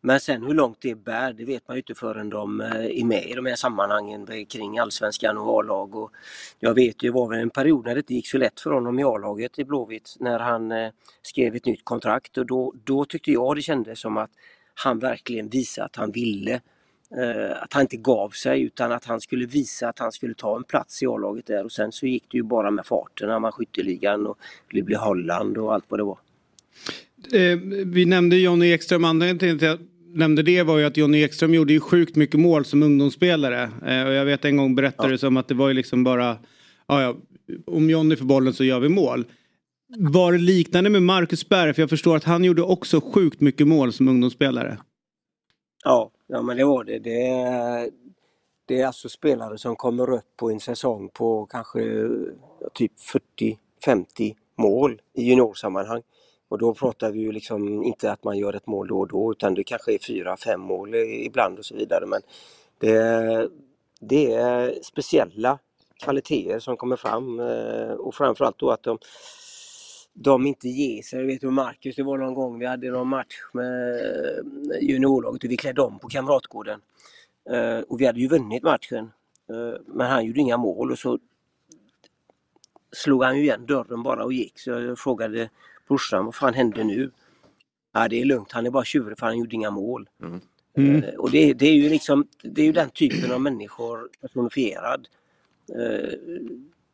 Men 0.00 0.20
sen 0.20 0.42
hur 0.42 0.54
långt 0.54 0.78
det 0.80 0.94
bär, 0.94 1.32
det 1.32 1.44
vet 1.44 1.68
man 1.68 1.76
ju 1.76 1.80
inte 1.80 1.94
förrän 1.94 2.30
de 2.30 2.60
eh, 2.60 3.00
är 3.00 3.04
med 3.04 3.30
i 3.30 3.34
de 3.34 3.46
här 3.46 3.56
sammanhangen 3.56 4.46
kring 4.46 4.78
allsvenskan 4.78 5.38
och 5.38 5.58
A-lag. 5.58 5.94
Och 5.94 6.12
jag 6.58 6.74
vet 6.74 7.02
ju, 7.02 7.08
det 7.08 7.14
var 7.14 7.34
en 7.34 7.50
period 7.50 7.84
när 7.84 7.94
det 7.94 8.00
inte 8.00 8.14
gick 8.14 8.28
så 8.28 8.38
lätt 8.38 8.60
för 8.60 8.70
honom 8.70 8.98
i 8.98 9.04
A-laget 9.04 9.58
i 9.58 9.64
Blåvitt 9.64 10.16
när 10.20 10.38
han 10.38 10.72
skrev 11.22 11.54
ett 11.54 11.66
nytt 11.66 11.84
kontrakt 11.84 12.38
och 12.38 12.46
då, 12.46 12.74
då 12.84 13.04
tyckte 13.04 13.30
jag 13.30 13.56
det 13.56 13.62
kändes 13.62 14.00
som 14.00 14.16
att 14.16 14.30
han 14.74 14.98
verkligen 14.98 15.48
visade 15.48 15.84
att 15.84 15.96
han 15.96 16.12
ville 16.12 16.60
att 17.60 17.72
han 17.72 17.82
inte 17.82 17.96
gav 17.96 18.30
sig 18.30 18.62
utan 18.62 18.92
att 18.92 19.04
han 19.04 19.20
skulle 19.20 19.46
visa 19.46 19.88
att 19.88 19.98
han 19.98 20.12
skulle 20.12 20.34
ta 20.34 20.56
en 20.56 20.64
plats 20.64 21.02
i 21.02 21.06
A-laget 21.06 21.46
där 21.46 21.64
och 21.64 21.72
sen 21.72 21.92
så 21.92 22.06
gick 22.06 22.24
det 22.30 22.36
ju 22.36 22.42
bara 22.42 22.70
med 22.70 22.86
farten 22.86 23.28
när 23.28 23.38
man 23.38 23.52
skytteligan 23.52 24.26
och 24.26 24.38
det 24.70 24.82
blev 24.82 24.98
Holland 24.98 25.58
och 25.58 25.74
allt 25.74 25.84
vad 25.88 26.00
det 26.00 26.04
var. 26.04 26.18
Eh, 27.32 27.58
vi 27.86 28.04
nämnde 28.04 28.36
Jonny 28.36 28.72
Ekström, 28.72 29.04
anledningen 29.04 29.38
till 29.38 29.54
att 29.54 29.62
jag 29.62 29.78
nämnde 30.14 30.42
det 30.42 30.62
var 30.62 30.78
ju 30.78 30.84
att 30.84 30.96
Jonny 30.96 31.22
Ekström 31.22 31.54
gjorde 31.54 31.72
ju 31.72 31.80
sjukt 31.80 32.16
mycket 32.16 32.40
mål 32.40 32.64
som 32.64 32.82
ungdomsspelare. 32.82 33.62
Eh, 33.62 34.06
och 34.06 34.12
jag 34.12 34.24
vet 34.24 34.44
en 34.44 34.56
gång 34.56 34.74
berättade 34.74 35.10
ja. 35.10 35.18
som 35.18 35.36
att 35.36 35.48
det 35.48 35.54
var 35.54 35.68
ju 35.68 35.74
liksom 35.74 36.04
bara, 36.04 36.36
ja, 36.86 37.16
om 37.66 37.90
Jonny 37.90 38.16
får 38.16 38.24
bollen 38.24 38.52
så 38.52 38.64
gör 38.64 38.80
vi 38.80 38.88
mål. 38.88 39.24
Var 39.98 40.32
det 40.32 40.38
liknande 40.38 40.90
med 40.90 41.02
Marcus 41.02 41.48
Berg? 41.48 41.74
För 41.74 41.82
jag 41.82 41.90
förstår 41.90 42.16
att 42.16 42.24
han 42.24 42.44
gjorde 42.44 42.62
också 42.62 43.00
sjukt 43.00 43.40
mycket 43.40 43.68
mål 43.68 43.92
som 43.92 44.08
ungdomsspelare. 44.08 44.78
Ja, 45.84 46.10
ja 46.26 46.42
men 46.42 46.56
det 46.56 46.64
var 46.64 46.84
det. 46.84 46.98
Det 46.98 47.26
är, 47.28 47.90
det 48.66 48.80
är 48.80 48.86
alltså 48.86 49.08
spelare 49.08 49.58
som 49.58 49.76
kommer 49.76 50.10
upp 50.10 50.36
på 50.36 50.50
en 50.50 50.60
säsong 50.60 51.08
på 51.08 51.46
kanske 51.46 51.80
typ 52.74 52.92
40-50 53.86 54.36
mål 54.58 55.02
i 55.14 55.22
juniorsammanhang. 55.22 56.02
Och 56.48 56.58
då 56.58 56.74
pratar 56.74 57.10
vi 57.10 57.20
ju 57.20 57.32
liksom 57.32 57.82
inte 57.82 58.12
att 58.12 58.24
man 58.24 58.38
gör 58.38 58.52
ett 58.52 58.66
mål 58.66 58.88
då 58.88 59.00
och 59.00 59.08
då 59.08 59.32
utan 59.32 59.54
det 59.54 59.64
kanske 59.64 59.94
är 59.94 59.98
fyra, 59.98 60.36
fem 60.36 60.60
mål 60.60 60.94
ibland 60.94 61.58
och 61.58 61.64
så 61.64 61.74
vidare. 61.74 62.06
Men 62.06 62.20
det, 62.78 63.48
det 64.00 64.32
är 64.32 64.78
speciella 64.82 65.58
kvaliteter 66.04 66.58
som 66.58 66.76
kommer 66.76 66.96
fram 66.96 67.40
eh, 67.40 67.92
och 67.92 68.14
framförallt 68.14 68.58
då 68.58 68.70
att 68.70 68.82
de 68.82 68.98
de 70.12 70.46
inte 70.46 70.68
ger 70.68 71.02
sig. 71.02 71.20
Jag 71.20 71.26
vet 71.26 71.42
med 71.42 71.52
Marcus, 71.52 71.96
det 71.96 72.02
var 72.02 72.18
någon 72.18 72.34
gång 72.34 72.58
vi 72.58 72.66
hade 72.66 72.90
någon 72.90 73.08
match 73.08 73.34
med 73.52 74.00
juniorlaget 74.80 75.44
och 75.44 75.50
vi 75.50 75.56
klädde 75.56 75.82
om 75.82 75.98
på 75.98 76.08
Kamratgården. 76.08 76.80
Uh, 77.50 77.80
och 77.80 78.00
vi 78.00 78.06
hade 78.06 78.20
ju 78.20 78.28
vunnit 78.28 78.62
matchen. 78.62 79.12
Uh, 79.50 79.74
men 79.86 80.10
han 80.10 80.24
gjorde 80.24 80.40
inga 80.40 80.56
mål 80.56 80.90
och 80.90 80.98
så 80.98 81.18
slog 82.92 83.24
han 83.24 83.36
ju 83.36 83.42
igen 83.42 83.66
dörren 83.66 84.02
bara 84.02 84.24
och 84.24 84.32
gick. 84.32 84.58
Så 84.58 84.70
jag 84.70 84.98
frågade 84.98 85.50
brorsan, 85.88 86.24
vad 86.24 86.34
fan 86.34 86.54
hände 86.54 86.84
nu? 86.84 87.10
Ja, 87.92 88.08
det 88.08 88.20
är 88.20 88.24
lugnt, 88.24 88.52
han 88.52 88.66
är 88.66 88.70
bara 88.70 88.84
tjurig 88.84 89.18
för 89.18 89.26
han 89.26 89.38
gjorde 89.38 89.56
inga 89.56 89.70
mål. 89.70 90.08
Mm. 90.22 90.40
Mm. 90.76 91.04
Och 91.18 91.30
det, 91.30 91.52
det, 91.52 91.66
är 91.66 91.74
ju 91.74 91.88
liksom, 91.88 92.26
det 92.42 92.62
är 92.62 92.66
ju 92.66 92.72
den 92.72 92.90
typen 92.90 93.32
av 93.32 93.40
människor 93.40 94.08
personifierad. 94.20 95.08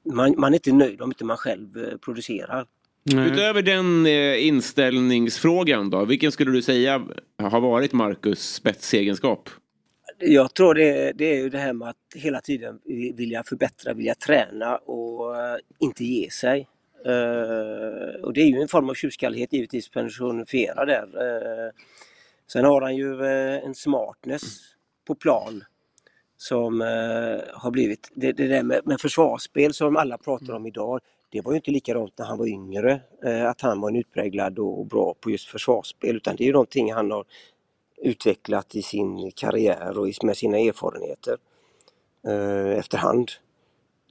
Man, 0.04 0.34
man, 0.38 0.52
är 0.52 0.56
inte 0.56 0.72
nöjd 0.72 1.00
om 1.00 1.10
inte 1.10 1.24
man 1.24 1.36
själv 1.36 1.98
producerar. 1.98 2.66
Nej. 3.02 3.30
Utöver 3.30 3.62
den 3.62 4.06
eh, 4.06 4.46
inställningsfrågan 4.46 5.90
då, 5.90 6.04
vilken 6.04 6.32
skulle 6.32 6.50
du 6.50 6.62
säga 6.62 7.06
har 7.38 7.60
varit 7.60 7.92
Marcus 7.92 8.54
spetsegenskap? 8.54 9.50
Jag 10.20 10.54
tror 10.54 10.74
det, 10.74 11.12
det 11.12 11.24
är 11.24 11.36
ju 11.36 11.48
det 11.48 11.58
här 11.58 11.72
med 11.72 11.88
att 11.88 11.96
hela 12.14 12.40
tiden 12.40 12.80
vilja 13.14 13.42
förbättra, 13.42 13.94
vilja 13.94 14.14
träna 14.14 14.76
och 14.76 15.30
uh, 15.30 15.56
inte 15.78 16.04
ge 16.04 16.30
sig. 16.30 16.68
Uh, 17.06 18.24
och 18.24 18.32
det 18.32 18.40
är 18.40 18.46
ju 18.46 18.60
en 18.60 18.68
form 18.68 18.90
av 18.90 18.94
tjurskallighet 18.94 19.52
givetvis 19.52 19.88
personifierad 19.88 20.88
där. 20.88 21.06
Uh, 21.06 21.70
sen 22.52 22.64
har 22.64 22.80
han 22.80 22.96
ju 22.96 23.24
en 23.64 23.74
smartness 23.74 24.42
på 25.06 25.14
plan 25.14 25.64
som 26.36 26.80
har 27.52 27.70
blivit, 27.70 28.08
det, 28.14 28.32
det 28.32 28.46
där 28.46 28.62
med, 28.62 28.80
med 28.84 29.00
försvarsspel 29.00 29.74
som 29.74 29.96
alla 29.96 30.18
pratar 30.18 30.52
om 30.52 30.66
idag, 30.66 31.00
det 31.30 31.40
var 31.40 31.52
ju 31.52 31.56
inte 31.56 31.70
likadant 31.70 32.18
när 32.18 32.26
han 32.26 32.38
var 32.38 32.46
yngre, 32.46 33.00
eh, 33.24 33.50
att 33.50 33.60
han 33.60 33.80
var 33.80 33.88
en 33.88 33.96
utpräglad 33.96 34.58
och 34.58 34.86
bra 34.86 35.14
på 35.20 35.30
just 35.30 35.48
försvarsspel 35.48 36.16
utan 36.16 36.36
det 36.36 36.44
är 36.44 36.46
ju 36.46 36.52
någonting 36.52 36.92
han 36.92 37.10
har 37.10 37.24
utvecklat 37.96 38.74
i 38.74 38.82
sin 38.82 39.30
karriär 39.30 39.98
och 39.98 40.24
med 40.24 40.36
sina 40.36 40.58
erfarenheter 40.58 41.36
eh, 42.26 42.78
efterhand. 42.78 43.30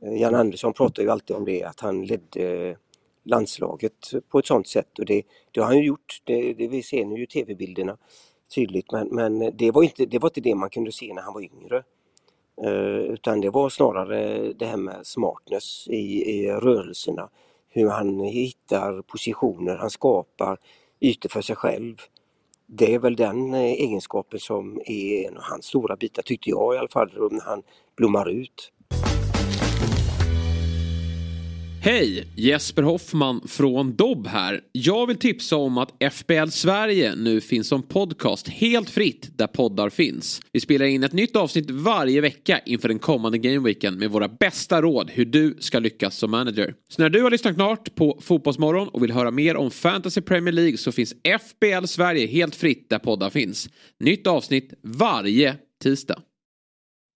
Eh, 0.02 0.22
Jan 0.22 0.36
Andersson 0.36 0.74
pratar 0.74 1.04
ju 1.04 1.10
alltid 1.10 1.36
om 1.36 1.46
det, 1.46 1.64
att 1.64 1.80
han 1.80 2.06
ledde 2.06 2.78
landslaget 3.24 4.12
på 4.30 4.40
ett 4.40 4.46
sådant 4.46 4.68
sätt 4.68 5.00
och 5.00 5.06
det, 5.06 5.24
det 5.52 5.60
har 5.60 5.68
han 5.68 5.78
ju 5.78 5.86
gjort. 5.86 6.22
Det, 6.24 6.54
det 6.54 6.68
vi 6.68 6.84
ser 6.84 7.06
nu 7.06 7.24
i 7.24 7.28
tv-bilderna 7.28 7.98
tydligt 8.56 8.92
men, 8.92 9.08
men 9.08 9.58
det, 9.58 9.72
var 9.72 9.84
inte, 9.84 10.06
det 10.06 10.20
var 10.20 10.30
inte 10.30 10.42
det 10.42 10.56
man 10.56 10.70
kunde 10.70 10.92
se 10.92 11.14
när 11.14 11.22
han 11.22 11.34
var 11.34 11.42
yngre. 11.42 11.84
Eh, 12.64 13.14
utan 13.14 13.42
det 13.42 13.50
var 13.50 13.70
snarare 13.70 14.54
det 14.54 14.66
här 14.66 14.78
med 14.78 15.08
smartness 15.08 15.88
i, 15.88 16.32
i 16.32 16.52
rörelserna. 16.52 17.30
Hur 17.70 17.90
han 17.90 18.20
hittar 18.20 19.02
positioner, 19.02 19.76
han 19.76 19.90
skapar 19.90 20.58
ytor 21.00 21.30
för 21.30 21.42
sig 21.42 21.56
själv. 21.56 21.96
Det 22.66 22.94
är 22.94 23.00
väl 23.00 23.16
den 23.16 23.54
eh, 23.54 23.62
egenskapen 23.62 24.40
som 24.40 24.82
är 24.86 25.28
en 25.28 25.38
av 25.38 25.44
hans 25.44 25.66
stora 25.66 25.96
bitar, 25.96 26.24
tyckte 26.24 26.50
jag 26.50 26.76
i 26.76 26.78
alla 26.78 26.88
fall, 26.88 27.12
när 27.32 27.42
han 27.42 27.64
blommar 27.96 28.30
ut. 28.30 28.72
Hej! 31.88 32.28
Jesper 32.36 32.84
Hoffman 32.84 33.42
från 33.48 33.96
Dobb 33.96 34.28
här. 34.28 34.62
Jag 34.72 35.08
vill 35.08 35.18
tipsa 35.18 35.56
om 35.56 35.78
att 35.78 36.04
FBL 36.14 36.50
Sverige 36.50 37.16
nu 37.16 37.42
finns 37.42 37.68
som 37.68 37.84
podcast 37.84 38.48
helt 38.48 38.90
fritt 38.90 39.30
där 39.38 39.48
poddar 39.48 39.90
finns. 39.90 40.42
Vi 40.52 40.60
spelar 40.60 40.86
in 40.86 41.04
ett 41.04 41.14
nytt 41.14 41.36
avsnitt 41.36 41.72
varje 41.72 42.22
vecka 42.22 42.60
inför 42.66 42.88
den 42.88 43.00
kommande 43.00 43.38
gameweeken 43.38 43.98
med 43.98 44.12
våra 44.12 44.28
bästa 44.28 44.82
råd 44.82 45.12
hur 45.14 45.26
du 45.26 45.58
ska 45.60 45.80
lyckas 45.80 46.18
som 46.18 46.32
manager. 46.32 46.74
Så 46.90 47.02
när 47.02 47.10
du 47.10 47.22
har 47.22 47.32
lyssnat 47.32 47.56
klart 47.56 47.96
på 47.96 48.20
Fotbollsmorgon 48.22 48.88
och 48.88 49.04
vill 49.04 49.12
höra 49.12 49.32
mer 49.32 49.56
om 49.56 49.72
Fantasy 49.72 50.22
Premier 50.22 50.54
League 50.54 50.78
så 50.78 50.92
finns 50.92 51.14
FBL 51.24 51.86
Sverige 51.86 52.28
helt 52.28 52.56
fritt 52.56 52.90
där 52.90 53.00
poddar 53.00 53.30
finns. 53.30 53.70
Nytt 54.00 54.28
avsnitt 54.28 54.74
varje 54.84 55.56
tisdag. 55.84 56.22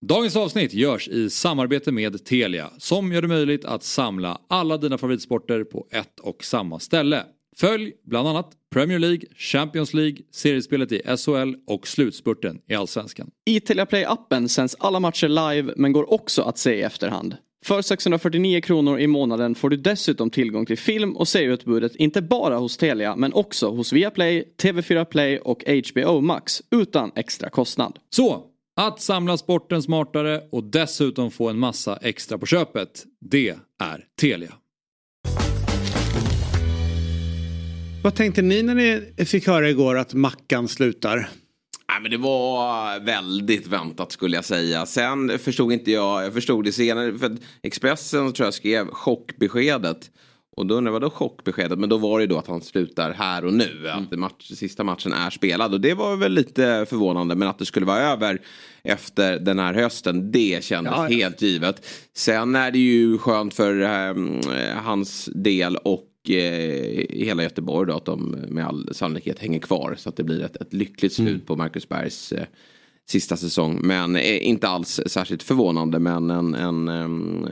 Dagens 0.06 0.36
avsnitt 0.36 0.74
görs 0.74 1.08
i 1.08 1.30
samarbete 1.30 1.92
med 1.92 2.26
Telia 2.26 2.70
som 2.78 3.12
gör 3.12 3.22
det 3.22 3.28
möjligt 3.28 3.66
att 3.66 3.84
samla 3.84 4.42
alla 4.48 4.78
dina 4.78 4.98
favoritsporter 4.98 5.64
på 5.64 5.88
ett 5.92 6.20
och 6.20 6.44
samma 6.44 6.80
ställe. 6.80 7.24
Följ 7.58 7.92
bland 8.06 8.28
annat 8.28 8.52
Premier 8.74 9.00
League, 9.00 9.22
Champions 9.36 9.94
League, 9.94 10.18
seriespelet 10.32 10.92
i 10.92 11.02
SHL 11.18 11.56
och 11.68 11.88
slutspurten 11.88 12.62
i 12.68 12.76
Allsvenskan. 12.76 13.32
I 13.46 13.60
Telia 13.60 13.86
Play-appen 13.86 14.48
sänds 14.48 14.76
alla 14.80 15.00
matcher 15.00 15.28
live 15.28 15.74
men 15.78 15.92
går 15.94 16.14
också 16.14 16.42
att 16.42 16.58
se 16.58 16.74
i 16.74 16.82
efterhand. 16.82 17.36
För 17.66 17.82
649 17.82 18.62
kronor 18.62 19.00
i 19.00 19.08
månaden 19.08 19.56
får 19.56 19.70
du 19.70 19.78
dessutom 19.78 20.30
tillgång 20.30 20.66
till 20.66 20.78
film 20.78 21.18
och 21.18 21.28
serieutbudet 21.28 21.96
inte 21.96 22.22
bara 22.22 22.58
hos 22.58 22.78
Telia 22.78 23.16
men 23.16 23.34
också 23.34 23.70
hos 23.70 23.94
Viaplay, 23.94 24.54
TV4 24.62 25.06
Play 25.06 25.38
och 25.38 25.64
HBO 25.90 26.22
Max 26.22 26.62
utan 26.72 27.12
extra 27.16 27.50
kostnad. 27.50 28.00
Så, 28.10 28.51
att 28.88 29.02
samla 29.02 29.38
sporten 29.38 29.84
smartare 29.84 30.42
och 30.52 30.64
dessutom 30.64 31.32
få 31.32 31.50
en 31.50 31.60
massa 31.60 31.98
extra 31.98 32.38
på 32.38 32.46
köpet, 32.46 33.06
det 33.20 33.50
är 33.80 34.06
Telia. 34.22 34.54
Vad 38.04 38.16
tänkte 38.16 38.42
ni 38.42 38.64
när 38.64 38.76
ni 38.76 39.26
fick 39.26 39.48
höra 39.48 39.70
igår 39.70 39.98
att 39.98 40.14
Mackan 40.14 40.68
slutar? 40.68 41.16
Nej, 41.90 42.02
men 42.02 42.12
det 42.12 42.18
var 42.18 43.00
väldigt 43.00 43.68
väntat 43.68 44.12
skulle 44.12 44.36
jag 44.36 44.46
säga. 44.46 44.86
Sen 44.86 45.40
förstod 45.40 45.74
inte 45.74 45.92
jag, 45.92 46.26
jag 46.26 46.34
förstod 46.34 46.66
det 46.66 46.72
senare. 46.72 47.18
För 47.18 47.38
Expressen 47.64 48.34
tror 48.34 48.48
jag 48.48 48.54
skrev 48.54 48.88
chockbeskedet. 48.88 50.12
Och 50.58 50.66
då 50.66 50.76
undrar 50.76 50.90
jag, 50.90 51.00
vadå 51.00 51.10
chockbeskedet? 51.10 51.80
Men 51.80 51.90
då 51.90 51.98
var 51.98 52.20
det 52.20 52.28
då 52.28 52.38
att 52.38 52.48
han 52.48 52.62
slutar 52.62 53.14
här 53.14 53.46
och 53.46 53.54
nu. 53.54 53.88
Mm. 53.88 54.04
Att 54.04 54.20
match, 54.20 54.52
sista 54.52 54.84
matchen 54.84 55.14
är 55.14 55.30
spelad. 55.30 55.74
Och 55.74 55.82
det 55.82 55.94
var 55.94 56.16
väl 56.16 56.32
lite 56.32 56.86
förvånande. 56.90 57.36
Men 57.36 57.48
att 57.48 57.60
det 57.60 57.66
skulle 57.66 57.86
vara 57.86 58.00
över 58.00 58.42
efter 58.84 59.40
den 59.40 59.60
här 59.60 59.74
hösten. 59.74 60.32
Det 60.32 60.64
kändes 60.64 60.94
ja, 60.96 61.10
ja. 61.10 61.16
helt 61.16 61.42
givet. 61.42 61.88
Sen 62.14 62.56
är 62.56 62.72
det 62.72 62.80
ju 62.80 63.18
skönt 63.18 63.54
för 63.54 63.82
eh, 63.82 64.76
hans 64.76 65.30
del 65.36 65.76
och 65.76 66.30
eh, 66.30 67.06
hela 67.10 67.44
Göteborg 67.44 67.88
då 67.88 67.98
att 67.98 68.06
de 68.06 68.32
med 68.50 68.68
all 68.68 68.90
sannolikhet 68.94 69.40
hänger 69.40 69.60
kvar. 69.60 69.96
Så 69.98 70.10
att 70.10 70.16
det 70.16 70.24
blir 70.24 70.44
ett, 70.44 70.56
ett 70.56 70.74
lyckligt 70.74 71.14
slut 71.14 71.28
mm. 71.28 71.42
på 71.42 71.56
Marcus 71.56 71.90
Bergs 71.90 72.32
eh, 72.32 72.46
sista 73.10 73.38
säsong. 73.38 73.80
Men 73.84 74.18
inte 74.18 74.68
alls 74.68 75.00
särskilt 75.06 75.44
förvånande 75.44 76.00
men 76.00 76.30
en, 76.30 76.56
en, 76.56 76.88
en, 76.88 77.50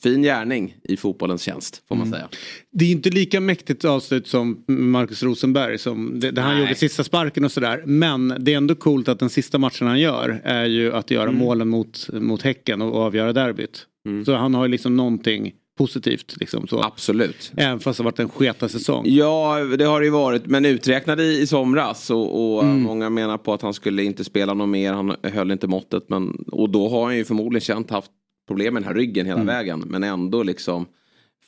fin 0.00 0.22
gärning 0.22 0.76
i 0.82 0.96
fotbollens 0.96 1.42
tjänst 1.42 1.82
får 1.88 1.96
man 1.96 2.06
mm. 2.06 2.18
säga. 2.18 2.28
Det 2.72 2.84
är 2.84 2.90
inte 2.90 3.10
lika 3.10 3.40
mäktigt 3.40 3.84
avslut 3.84 4.26
som 4.26 4.64
Marcus 4.66 5.22
Rosenberg 5.22 5.78
som 5.78 6.20
det, 6.20 6.30
det 6.30 6.40
han 6.40 6.60
gjorde 6.60 6.74
sista 6.74 7.04
sparken 7.04 7.44
och 7.44 7.52
sådär. 7.52 7.82
Men 7.86 8.34
det 8.38 8.52
är 8.52 8.56
ändå 8.56 8.74
coolt 8.74 9.08
att 9.08 9.18
den 9.18 9.30
sista 9.30 9.58
matchen 9.58 9.86
han 9.86 10.00
gör 10.00 10.40
är 10.44 10.64
ju 10.64 10.92
att 10.92 11.10
göra 11.10 11.28
mm. 11.28 11.38
målen 11.38 11.68
mot, 11.68 12.08
mot 12.12 12.42
Häcken 12.42 12.82
och 12.82 12.96
avgöra 12.96 13.32
derbyt. 13.32 13.86
Mm. 14.06 14.24
Så 14.24 14.34
han 14.34 14.54
har 14.54 14.64
ju 14.64 14.70
liksom 14.70 14.96
någonting 14.96 15.52
positivt. 15.80 16.36
Liksom, 16.40 16.66
så. 16.66 16.82
Absolut. 16.82 17.52
Även 17.56 17.80
fast 17.80 17.96
det 17.96 18.02
har 18.02 18.10
varit 18.10 18.18
en 18.18 18.28
sketa 18.28 18.68
säsong. 18.68 19.04
Ja, 19.06 19.58
det 19.78 19.84
har 19.84 20.00
det 20.00 20.06
ju 20.06 20.12
varit. 20.12 20.46
Men 20.46 20.64
uträknade 20.64 21.22
i, 21.22 21.40
i 21.40 21.46
somras. 21.46 22.10
Och, 22.10 22.54
och 22.54 22.62
mm. 22.62 22.82
många 22.82 23.10
menar 23.10 23.38
på 23.38 23.52
att 23.52 23.62
han 23.62 23.74
skulle 23.74 24.02
inte 24.02 24.24
spela 24.24 24.54
något 24.54 24.68
mer. 24.68 24.92
Han 24.92 25.16
höll 25.22 25.50
inte 25.50 25.66
måttet. 25.66 26.08
Men, 26.08 26.44
och 26.52 26.70
då 26.70 26.88
har 26.88 27.04
han 27.04 27.16
ju 27.16 27.24
förmodligen 27.24 27.60
känt 27.60 27.90
haft 27.90 28.10
problem 28.48 28.74
med 28.74 28.82
den 28.82 28.88
här 28.88 28.94
ryggen 28.94 29.26
hela 29.26 29.40
mm. 29.40 29.46
vägen. 29.46 29.84
Men 29.86 30.04
ändå 30.04 30.42
liksom 30.42 30.86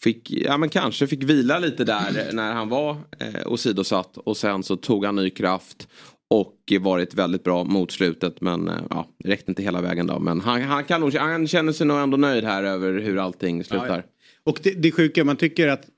fick, 0.02 0.30
ja 0.30 0.56
men 0.56 0.68
kanske 0.68 1.06
fick 1.06 1.22
vila 1.22 1.58
lite 1.58 1.84
där 1.84 2.32
när 2.32 2.52
han 2.52 2.68
var 2.68 2.90
eh, 3.18 3.52
åsidosatt. 3.52 4.16
Och 4.16 4.36
sen 4.36 4.62
så 4.62 4.76
tog 4.76 5.04
han 5.04 5.16
ny 5.16 5.30
kraft. 5.30 5.88
Och 6.30 6.72
varit 6.80 7.14
väldigt 7.14 7.44
bra 7.44 7.64
mot 7.64 7.92
slutet 7.92 8.40
men 8.40 8.68
eh, 8.68 8.74
ja, 8.90 9.06
räckte 9.24 9.50
inte 9.50 9.62
hela 9.62 9.80
vägen 9.80 10.06
då. 10.06 10.18
Men 10.18 10.40
han, 10.40 10.62
han, 10.62 10.84
kan 10.84 11.00
nog, 11.00 11.14
han 11.14 11.48
känner 11.48 11.72
sig 11.72 11.86
nog 11.86 11.98
ändå 11.98 12.16
nöjd 12.16 12.44
här 12.44 12.64
över 12.64 13.00
hur 13.00 13.18
allting 13.18 13.64
slutar. 13.64 13.88
Ja, 13.88 13.96
ja. 13.96 14.02
Och 14.44 14.60
det, 14.62 14.70
det 14.70 14.92
sjuka, 14.92 15.24
man 15.24 15.36
tycker 15.36 15.68
att 15.68 15.88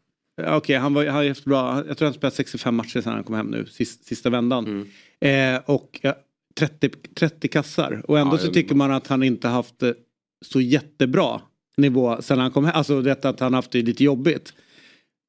Okej, 0.43 0.57
okay, 0.57 0.77
han 0.77 0.95
var, 0.95 1.07
han 1.07 1.35
bra. 1.45 1.87
Jag 1.87 1.99
tror 1.99 2.07
han 2.07 2.15
spelat 2.15 2.35
65 2.35 2.75
matcher 2.75 3.01
sedan 3.01 3.13
han 3.13 3.25
kom 3.25 3.35
hem 3.35 3.47
nu, 3.47 3.67
sista, 3.67 4.05
sista 4.05 4.31
vändan. 4.31 4.87
Mm. 5.21 5.57
Eh, 5.57 5.63
och 5.67 6.01
30, 6.55 6.91
30 7.15 7.49
kassar. 7.49 8.03
Och 8.09 8.19
ändå 8.19 8.35
ja, 8.35 8.39
så 8.39 8.53
tycker 8.53 8.75
man 8.75 8.93
att 8.93 9.07
han 9.07 9.23
inte 9.23 9.49
haft 9.49 9.75
så 10.45 10.61
jättebra 10.61 11.41
nivå 11.77 12.23
sen 12.23 12.39
han 12.39 12.51
kom 12.51 12.65
hem. 12.65 12.75
Alltså 12.77 13.03
detta 13.03 13.29
att 13.29 13.41
han 13.41 13.55
haft 13.55 13.71
det 13.71 13.83
lite 13.83 14.05
jobbigt. 14.05 14.53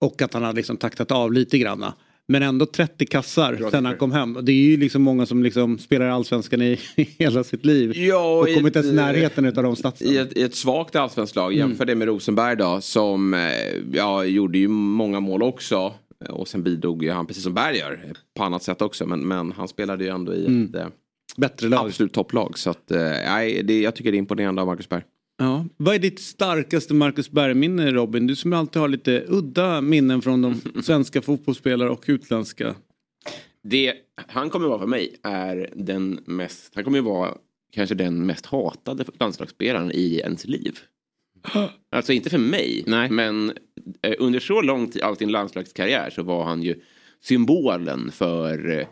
Och 0.02 0.22
att 0.22 0.34
han 0.34 0.44
har 0.44 0.54
liksom 0.54 0.78
taktat 0.78 1.12
av 1.12 1.34
lite 1.34 1.58
granna. 1.58 1.94
Men 2.28 2.44
ändå 2.44 2.66
30 2.66 3.06
kassar 3.06 3.70
sen 3.72 3.86
han 3.86 3.98
kom 3.98 4.12
hem. 4.12 4.38
Det 4.42 4.52
är 4.52 4.56
ju 4.56 4.78
liksom 4.78 5.02
många 5.02 5.26
som 5.26 5.44
liksom 5.44 5.78
spelar 5.78 6.08
allsvenskan 6.08 6.62
i, 6.62 6.80
hela 6.96 7.44
sitt 7.44 7.66
liv. 7.66 7.98
Ja, 7.98 8.40
och 8.40 8.48
kommit 8.56 8.76
ens 8.76 8.92
i 8.92 8.96
närheten 8.96 9.46
av 9.46 9.64
de 9.64 9.76
statserna. 9.76 10.12
I 10.12 10.18
ett, 10.18 10.38
I 10.38 10.44
ett 10.44 10.56
svagt 10.56 10.96
allsvenskt 10.96 11.36
lag, 11.36 11.54
jämför 11.54 11.84
mm. 11.84 11.88
det 11.88 11.96
med 11.96 12.08
Rosenberg 12.08 12.56
då. 12.56 12.82
Som 12.82 13.34
eh, 13.34 13.40
ja, 13.92 14.24
gjorde 14.24 14.58
ju 14.58 14.68
många 14.68 15.20
mål 15.20 15.44
också. 15.44 15.94
Och 16.30 16.48
sen 16.48 16.64
bidrog 16.64 17.04
ju 17.04 17.12
han, 17.12 17.28
precis 17.28 17.44
som 17.44 17.54
Berg 17.54 17.78
gör, 17.78 18.00
på 18.38 18.44
annat 18.44 18.64
sätt 18.64 18.82
också. 18.82 19.06
Men, 19.06 19.28
men 19.28 19.52
han 19.52 19.68
spelade 19.68 20.04
ju 20.04 20.10
ändå 20.10 20.34
i 20.34 20.46
mm. 20.46 20.66
ett 20.70 20.76
eh, 20.76 20.88
Bättre 21.38 21.70
lag. 21.70 21.86
absolut 21.86 22.14
topplag. 22.14 22.58
Så 22.58 22.70
att, 22.70 22.92
eh, 22.92 23.00
det, 23.64 23.82
jag 23.82 23.96
tycker 23.96 24.12
det 24.12 24.18
är 24.18 24.20
imponerande 24.20 24.62
av 24.62 24.68
Marcus 24.68 24.90
Berg. 24.90 25.04
Ja. 25.38 25.66
Vad 25.78 25.96
är 25.96 26.00
ditt 26.00 26.20
starkaste 26.20 26.94
Marcus 26.94 27.32
Berg-minne 27.32 27.92
Robin? 27.92 28.28
Du 28.28 28.36
som 28.36 28.54
alltid 28.54 28.82
har 28.82 28.88
lite 28.88 29.24
udda 29.28 29.82
minnen 29.82 30.22
från 30.22 30.42
de 30.42 30.62
svenska 30.84 31.22
fotbollsspelare 31.22 31.90
och 31.90 32.04
utländska. 32.08 32.76
Det 33.64 33.94
han 34.16 34.50
kommer 34.50 34.68
vara 34.68 34.80
för 34.80 34.88
mig 34.88 35.16
är 35.24 35.70
den 35.76 36.20
mest, 36.26 36.72
han 36.76 36.84
kommer 36.84 37.02
vara 37.02 37.34
kanske 37.72 37.96
den 37.96 38.26
mest 38.26 38.46
hatade 38.46 39.06
landslagsspelaren 39.20 39.92
i 39.92 40.20
ens 40.24 40.46
liv. 40.46 40.80
Alltså 41.92 42.14
inte 42.14 42.30
för 42.30 42.38
mig, 42.38 42.84
Nej. 42.88 43.10
men 43.10 43.54
eh, 44.02 44.14
under 44.20 44.40
så 44.40 44.62
lång 44.62 44.88
tid 44.88 45.02
av 45.02 45.16
sin 45.16 45.32
landslagskarriär 45.32 46.10
så 46.10 46.24
var 46.24 46.44
han 46.44 46.64
ju 46.64 46.82
symbolen 47.22 48.12
för 48.12 48.88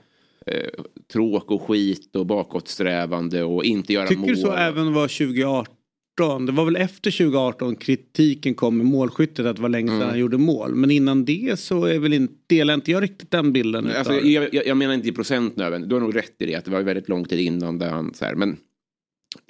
eh, 0.46 0.68
tråk 1.14 1.52
och 1.52 1.62
skit 1.62 2.16
och 2.16 2.26
bakåtsträvande 2.26 3.44
och 3.44 3.66
inte 3.66 3.94
göra 3.94 4.08
Tycker 4.08 4.20
mål. 4.20 4.30
Tycker 4.30 4.42
du 4.42 4.48
så 4.48 4.54
även 4.54 4.94
var 4.94 5.08
2018? 5.08 5.76
2018, 6.18 6.46
det 6.46 6.52
var 6.52 6.66
väl 6.66 6.76
efter 6.76 7.12
2018 7.12 7.76
kritiken 7.76 8.56
kom 8.56 8.78
med 8.78 8.86
målskyttet 8.86 9.46
att 9.46 9.56
det 9.56 9.62
var 9.62 9.70
länge 9.70 9.88
sedan 9.88 9.96
mm. 9.96 10.10
han 10.10 10.20
gjorde 10.20 10.38
mål. 10.38 10.76
Men 10.76 10.92
innan 10.92 11.26
det 11.26 11.60
så 11.60 11.86
är 11.86 12.00
väl 12.00 12.14
inte, 12.14 12.34
delar 12.48 12.74
inte 12.74 12.92
jag 12.92 13.04
riktigt 13.04 13.32
den 13.32 13.54
bilden. 13.54 13.92
Alltså, 13.98 14.14
jag, 14.14 14.54
jag, 14.54 14.68
jag, 14.68 14.78
menar 14.78 14.94
inte 14.94 15.10
i 15.10 15.12
procent 15.12 15.56
nödvändigt, 15.56 15.90
du 15.90 15.96
har 15.96 16.02
nog 16.02 16.16
rätt 16.16 16.36
i 16.40 16.46
det 16.46 16.56
att 16.56 16.66
det 16.66 16.72
var 16.72 16.82
väldigt 16.82 17.10
lång 17.10 17.26
tid 17.26 17.40
innan 17.40 17.80
där 17.80 17.90
han 17.90 18.14
så 18.14 18.26
här, 18.26 18.36
men 18.36 18.58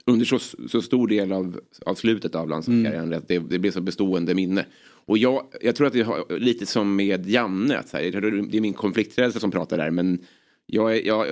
under 0.05 0.25
så, 0.25 0.39
så 0.67 0.81
stor 0.81 1.07
del 1.07 1.31
av, 1.31 1.59
av 1.85 1.95
slutet 1.95 2.35
av 2.35 2.49
landslagskarriären 2.49 3.13
mm. 3.13 3.21
det, 3.27 3.39
det 3.39 3.59
blev 3.59 3.71
så 3.71 3.81
bestående 3.81 4.33
minne. 4.33 4.65
Och 5.05 5.17
jag, 5.17 5.43
jag 5.61 5.75
tror 5.75 5.87
att 5.87 5.93
det 5.93 6.01
har 6.01 6.39
lite 6.39 6.65
som 6.65 6.95
med 6.95 7.29
Janne, 7.29 7.77
att 7.77 7.89
så 7.89 7.97
här, 7.97 8.11
det 8.51 8.57
är 8.57 8.61
min 8.61 8.73
konflikträdsla 8.73 9.39
som 9.39 9.51
pratar 9.51 9.77
där 9.77 9.91
men 9.91 10.19
jag, 10.65 11.05
jag 11.05 11.27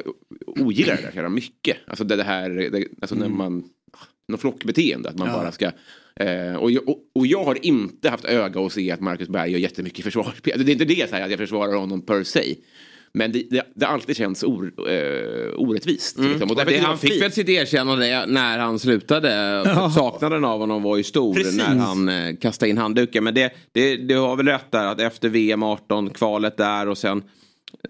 ogillar 0.46 1.00
det 1.14 1.22
där 1.22 1.30
mycket. 1.30 1.78
Alltså 1.88 2.04
det, 2.04 2.16
det 2.16 2.24
här, 2.24 2.50
det, 2.50 2.88
alltså 3.02 3.16
mm. 3.16 3.30
när 3.30 3.38
man 3.38 3.64
något 4.32 4.42
flockbeteende. 4.42 5.10
Att 5.10 5.18
man 5.18 5.28
ja. 5.28 5.34
bara 5.34 5.52
ska... 5.52 5.72
Eh, 6.16 6.56
och, 6.56 6.72
jag, 6.72 6.90
och, 6.90 6.98
och, 7.16 7.28
jag 7.28 7.44
har 7.44 7.66
inte 7.66 8.10
haft 8.10 8.26
öga 8.26 8.62
att 8.62 8.74
se 8.74 8.92
att 8.92 9.00
Marcus 9.00 9.30
Berg 9.30 9.52
gör 9.52 9.60
jättemycket 9.60 10.06
försvarsspel. 10.06 10.66
Det 10.66 10.72
är 10.72 10.74
inte 10.74 10.86
det 10.86 11.10
så 11.10 11.16
här, 11.16 11.24
att 11.24 11.30
jag 11.30 11.40
försvarar 11.40 11.76
honom 11.76 12.02
per 12.02 12.24
se. 12.24 12.56
Men 13.14 13.32
det, 13.32 13.44
det, 13.50 13.64
det 13.76 13.86
har 13.86 13.94
alltid 13.94 14.18
känts 14.18 14.44
or, 14.44 14.64
uh, 14.66 15.54
orättvist. 15.56 16.18
Mm. 16.18 16.32
Liksom. 16.32 16.56
det, 16.68 16.78
han 16.78 16.98
fick 16.98 17.22
väl 17.22 17.32
sitt 17.32 17.50
erkännande 17.50 18.26
när 18.26 18.60
han 18.60 18.80
slutade. 18.80 19.30
Ja. 19.66 19.92
Saknaden 19.96 20.46
av 20.46 20.60
honom 20.60 20.84
var 20.84 20.98
ju 20.98 21.04
stor 21.04 21.34
Precis. 21.34 21.58
när 21.58 21.76
han 21.76 22.10
uh, 22.10 22.36
kastade 22.36 22.70
in 22.70 22.78
handduken. 22.78 23.24
Men 23.24 23.34
det, 23.34 23.54
det, 23.72 23.98
du 23.98 24.18
har 24.18 24.36
väl 24.36 24.48
rätt 24.48 24.72
där 24.72 24.86
att 24.86 25.00
efter 25.00 25.30
VM 25.30 25.64
18, 25.64 26.10
kvalet 26.10 26.58
där 26.58 26.88
och 26.88 26.98
sen 26.98 27.24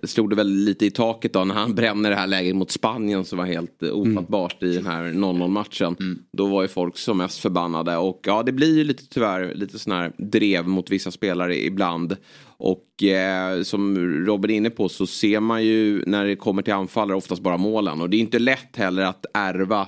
slog 0.03 0.29
det 0.29 0.35
väl 0.35 0.47
lite 0.47 0.85
i 0.85 0.91
taket 0.91 1.33
då 1.33 1.43
när 1.43 1.55
han 1.55 1.75
bränner 1.75 2.09
det 2.09 2.15
här 2.15 2.27
läget 2.27 2.55
mot 2.55 2.71
Spanien 2.71 3.25
som 3.25 3.37
var 3.37 3.45
helt 3.45 3.83
eh, 3.83 3.91
ofattbart 3.91 4.61
mm. 4.61 4.73
i 4.73 4.75
den 4.75 4.85
här 4.85 5.03
0-0 5.03 5.47
matchen. 5.47 5.95
Mm. 5.99 6.19
Då 6.31 6.45
var 6.45 6.61
ju 6.61 6.67
folk 6.67 6.97
som 6.97 7.17
mest 7.17 7.39
förbannade 7.39 7.97
och 7.97 8.19
ja 8.23 8.43
det 8.43 8.51
blir 8.51 8.77
ju 8.77 8.83
lite 8.83 9.07
tyvärr 9.09 9.53
lite 9.53 9.79
sån 9.79 9.93
här 9.93 10.11
drev 10.17 10.67
mot 10.67 10.89
vissa 10.89 11.11
spelare 11.11 11.65
ibland. 11.65 12.17
Och 12.57 13.03
eh, 13.03 13.61
som 13.61 13.97
Robin 14.25 14.51
är 14.51 14.55
inne 14.55 14.69
på 14.69 14.89
så 14.89 15.07
ser 15.07 15.39
man 15.39 15.63
ju 15.63 16.03
när 16.07 16.25
det 16.25 16.35
kommer 16.35 16.61
till 16.61 16.73
anfallare 16.73 17.17
oftast 17.17 17.41
bara 17.41 17.57
målen 17.57 18.01
och 18.01 18.09
det 18.09 18.17
är 18.17 18.21
inte 18.21 18.39
lätt 18.39 18.75
heller 18.75 19.03
att 19.03 19.25
ärva 19.33 19.87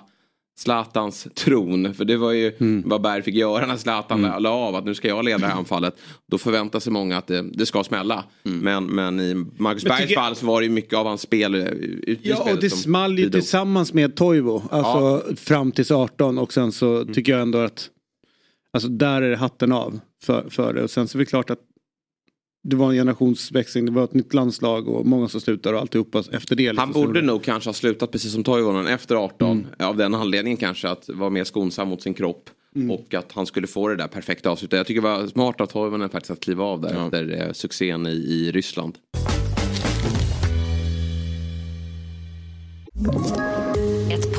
Zlatans 0.56 1.28
tron. 1.36 1.94
För 1.94 2.06
det 2.06 2.18
var 2.18 2.32
ju 2.32 2.56
mm. 2.60 2.84
vad 2.86 3.02
Berg 3.02 3.22
fick 3.22 3.36
göra 3.36 3.66
när 3.66 3.78
Zlatan 3.78 4.26
mm. 4.26 4.44
la 4.44 4.50
av 4.50 4.76
att 4.76 4.86
nu 4.86 4.96
ska 4.96 5.08
jag 5.08 5.26
leda 5.26 5.48
anfallet. 5.52 5.96
Då 6.28 6.38
förväntar 6.38 6.80
sig 6.80 6.94
många 6.94 7.18
att 7.18 7.28
det, 7.28 7.42
det 7.42 7.66
ska 7.66 7.84
smälla. 7.84 8.24
Mm. 8.46 8.60
Men, 8.60 8.86
men 8.86 9.20
i 9.20 9.46
Marcus 9.58 9.84
Bergs 9.84 10.02
tycker... 10.02 10.16
fall 10.16 10.36
så 10.36 10.46
var 10.46 10.62
det 10.62 10.66
ju 10.66 10.72
mycket 10.72 10.94
av 10.94 11.06
hans 11.06 11.22
spel. 11.22 11.56
Eh, 11.56 11.68
ja 12.22 12.52
och 12.52 12.60
det 12.60 12.70
small 12.70 13.20
ju 13.20 13.30
tillsammans 13.30 13.94
med 13.94 14.16
Toivo. 14.16 14.63
Alltså 14.72 15.24
ja. 15.30 15.36
fram 15.36 15.72
till 15.72 15.94
18 15.94 16.38
och 16.38 16.54
sen 16.54 16.72
så 16.72 16.96
mm. 17.02 17.13
tycker 17.13 17.32
jag 17.32 17.42
ändå 17.42 17.60
att 17.60 17.89
Alltså 18.74 18.89
där 18.89 19.22
är 19.22 19.30
det 19.30 19.38
hatten 19.38 19.72
av 19.72 20.00
för, 20.24 20.50
för 20.50 20.74
det. 20.74 20.84
Och 20.84 20.89
sen 20.89 21.08
så 21.08 21.18
är 21.18 21.20
det 21.20 21.26
klart 21.26 21.50
att 21.50 21.60
det 22.65 22.76
var 22.76 22.89
en 22.89 22.95
generationsväxling, 22.95 23.86
det 23.86 23.91
var 23.91 24.04
ett 24.04 24.13
nytt 24.13 24.34
landslag 24.34 24.88
och 24.88 25.06
många 25.06 25.28
som 25.28 25.41
slutar 25.41 25.73
och 25.73 25.80
alltihopa 25.80 26.23
efter 26.32 26.56
det. 26.56 26.78
Han 26.78 26.91
borde 26.91 27.21
nog 27.21 27.43
kanske 27.43 27.67
ha 27.67 27.73
slutat 27.73 28.12
precis 28.12 28.34
som 28.34 28.43
Toivonen 28.43 28.88
efter 28.88 29.15
18. 29.15 29.52
Mm. 29.52 29.65
Av 29.80 29.97
den 29.97 30.13
anledningen 30.13 30.58
kanske 30.58 30.89
att 30.89 31.10
vara 31.10 31.30
mer 31.30 31.43
skonsam 31.43 31.88
mot 31.88 32.02
sin 32.02 32.13
kropp. 32.13 32.49
Mm. 32.76 32.91
Och 32.91 33.13
att 33.13 33.32
han 33.32 33.45
skulle 33.45 33.67
få 33.67 33.88
det 33.88 33.95
där 33.95 34.08
perfekta 34.08 34.49
avslutet. 34.49 34.78
Jag 34.78 34.88
tycker 34.88 35.02
det 35.02 35.08
var 35.08 35.28
smart 35.28 35.62
av 35.62 35.65
Toivonen 35.65 36.10
faktiskt 36.10 36.32
att 36.32 36.39
kliva 36.39 36.63
av 36.63 36.82
där 36.82 36.93
ja. 36.93 37.06
efter 37.06 37.41
eh, 37.41 37.52
succén 37.52 38.08
i, 38.08 38.10
i 38.10 38.52
Ryssland. 38.52 38.97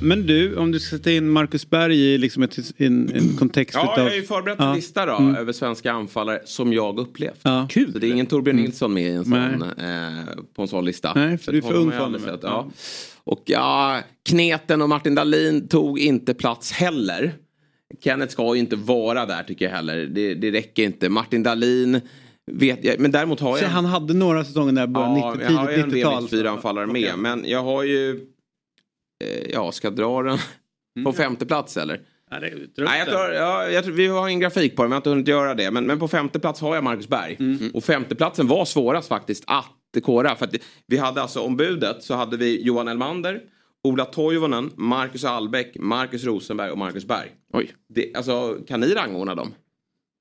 Men 0.00 0.26
du, 0.26 0.56
om 0.56 0.72
du 0.72 0.80
ska 0.80 0.96
sätta 0.96 1.12
in 1.12 1.30
Marcus 1.30 1.70
Berg 1.70 1.96
i 1.96 2.18
liksom 2.18 2.42
ett, 2.42 2.58
en, 2.76 3.10
en 3.14 3.36
kontext 3.36 3.74
Ja, 3.74 3.82
utav... 3.82 4.04
jag 4.04 4.10
har 4.10 4.16
ju 4.16 4.22
förberett 4.22 4.60
en 4.60 4.66
ja. 4.66 4.74
lista 4.74 5.06
då 5.06 5.16
mm. 5.16 5.34
över 5.36 5.52
svenska 5.52 5.92
anfallare 5.92 6.40
som 6.44 6.72
jag 6.72 6.98
upplevt. 6.98 7.40
Ja. 7.42 7.66
Kul! 7.70 7.92
Så 7.92 7.98
det 7.98 8.06
är 8.06 8.10
ingen 8.10 8.26
Torbjörn 8.26 8.56
mm. 8.56 8.64
Nilsson 8.64 8.94
med 8.94 9.02
i 9.02 9.14
en 9.14 9.24
sån, 9.24 9.62
eh, 9.62 10.08
på 10.56 10.62
en 10.62 10.68
sån 10.68 10.84
lista. 10.84 11.12
Nej, 11.14 11.38
för 11.38 11.52
du 11.52 11.58
är 11.58 11.62
för 11.62 11.74
ung 11.74 11.90
för 11.90 12.20
ja. 12.26 12.38
ja. 12.42 12.70
Och 13.24 13.42
ja, 13.46 14.00
Kneten 14.28 14.82
och 14.82 14.88
Martin 14.88 15.14
Dahlin 15.14 15.68
tog 15.68 15.98
inte 15.98 16.34
plats 16.34 16.72
heller. 16.72 17.34
Kenneth 18.04 18.32
ska 18.32 18.54
ju 18.54 18.60
inte 18.60 18.76
vara 18.76 19.26
där 19.26 19.42
tycker 19.42 19.64
jag 19.64 19.72
heller. 19.72 20.06
Det, 20.06 20.34
det 20.34 20.50
räcker 20.50 20.82
inte. 20.82 21.08
Martin 21.08 21.42
Dahlin 21.42 22.00
vet 22.52 22.84
jag, 22.84 23.00
men 23.00 23.10
däremot 23.10 23.40
har 23.40 23.50
jag... 23.50 23.58
Så 23.58 23.66
han 23.66 23.84
hade 23.84 24.14
några 24.14 24.44
säsonger 24.44 24.72
där 24.72 24.86
början 24.86 25.40
ja, 25.40 25.62
90, 25.62 25.74
tidigt 25.74 25.94
90-tal. 25.94 25.98
Jag 25.98 26.10
har 26.10 26.28
ju 26.32 26.40
en 26.40 26.46
anfallare 26.46 26.86
med. 26.86 27.02
Okay. 27.02 27.16
Men 27.16 27.44
jag 27.46 27.62
har 27.62 27.82
ju 27.82 28.20
ja, 29.52 29.72
ska 29.72 29.90
dra 29.90 30.22
den 30.22 30.38
på 31.04 31.10
mm. 31.10 31.12
femte 31.12 31.46
plats 31.46 31.76
eller? 31.76 32.00
Ja, 32.30 32.38
Nej, 32.76 32.98
jag 32.98 33.08
tror, 33.08 33.32
ja, 33.32 33.68
jag 33.68 33.84
tror, 33.84 33.94
vi 33.94 34.06
har 34.06 34.28
en 34.28 34.40
grafik 34.40 34.76
på 34.76 34.82
det, 34.82 34.88
vi 34.88 34.92
har 34.92 34.96
inte 34.96 35.10
hunnit 35.10 35.28
göra 35.28 35.54
det. 35.54 35.70
Men, 35.70 35.84
men 35.84 35.98
på 35.98 36.08
femte 36.08 36.40
plats 36.40 36.60
har 36.60 36.74
jag 36.74 36.84
Marcus 36.84 37.08
Berg. 37.08 37.36
Mm. 37.40 37.70
Och 37.74 37.84
femteplatsen 37.84 38.46
var 38.46 38.64
svårast 38.64 39.08
faktiskt 39.08 39.44
att 39.46 40.02
kora. 40.02 40.36
För 40.36 40.44
att 40.44 40.54
vi 40.86 40.96
hade 40.96 41.22
alltså 41.22 41.40
ombudet 41.40 42.02
så 42.02 42.14
hade 42.14 42.36
vi 42.36 42.62
Johan 42.62 42.88
Elmander, 42.88 43.40
Ola 43.82 44.04
Toivonen, 44.04 44.70
Marcus 44.76 45.24
Albeck, 45.24 45.76
Marcus 45.78 46.24
Rosenberg 46.24 46.70
och 46.70 46.78
Marcus 46.78 47.04
Berg. 47.04 47.30
Oj. 47.52 47.72
Det, 47.88 48.14
alltså, 48.14 48.58
kan 48.68 48.80
ni 48.80 48.94
rangordna 48.94 49.34
dem? 49.34 49.54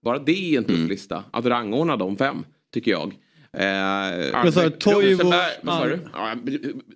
Bara 0.03 0.19
det 0.19 0.53
är 0.53 0.57
en 0.57 0.63
tuff 0.63 0.75
mm. 0.75 0.89
lista. 0.89 1.23
Att 1.31 1.45
rangordna 1.45 1.97
de 1.97 2.17
fem, 2.17 2.45
tycker 2.73 2.91
jag. 2.91 3.13
Eh, 3.59 4.43
Vad 4.43 4.53
sa 4.53 4.63
du? 4.63 4.69
Toivo? 4.69 5.17
Rosenberg, 5.17 5.51
vad 5.61 5.77
sa 5.77 5.85
du? 5.85 5.99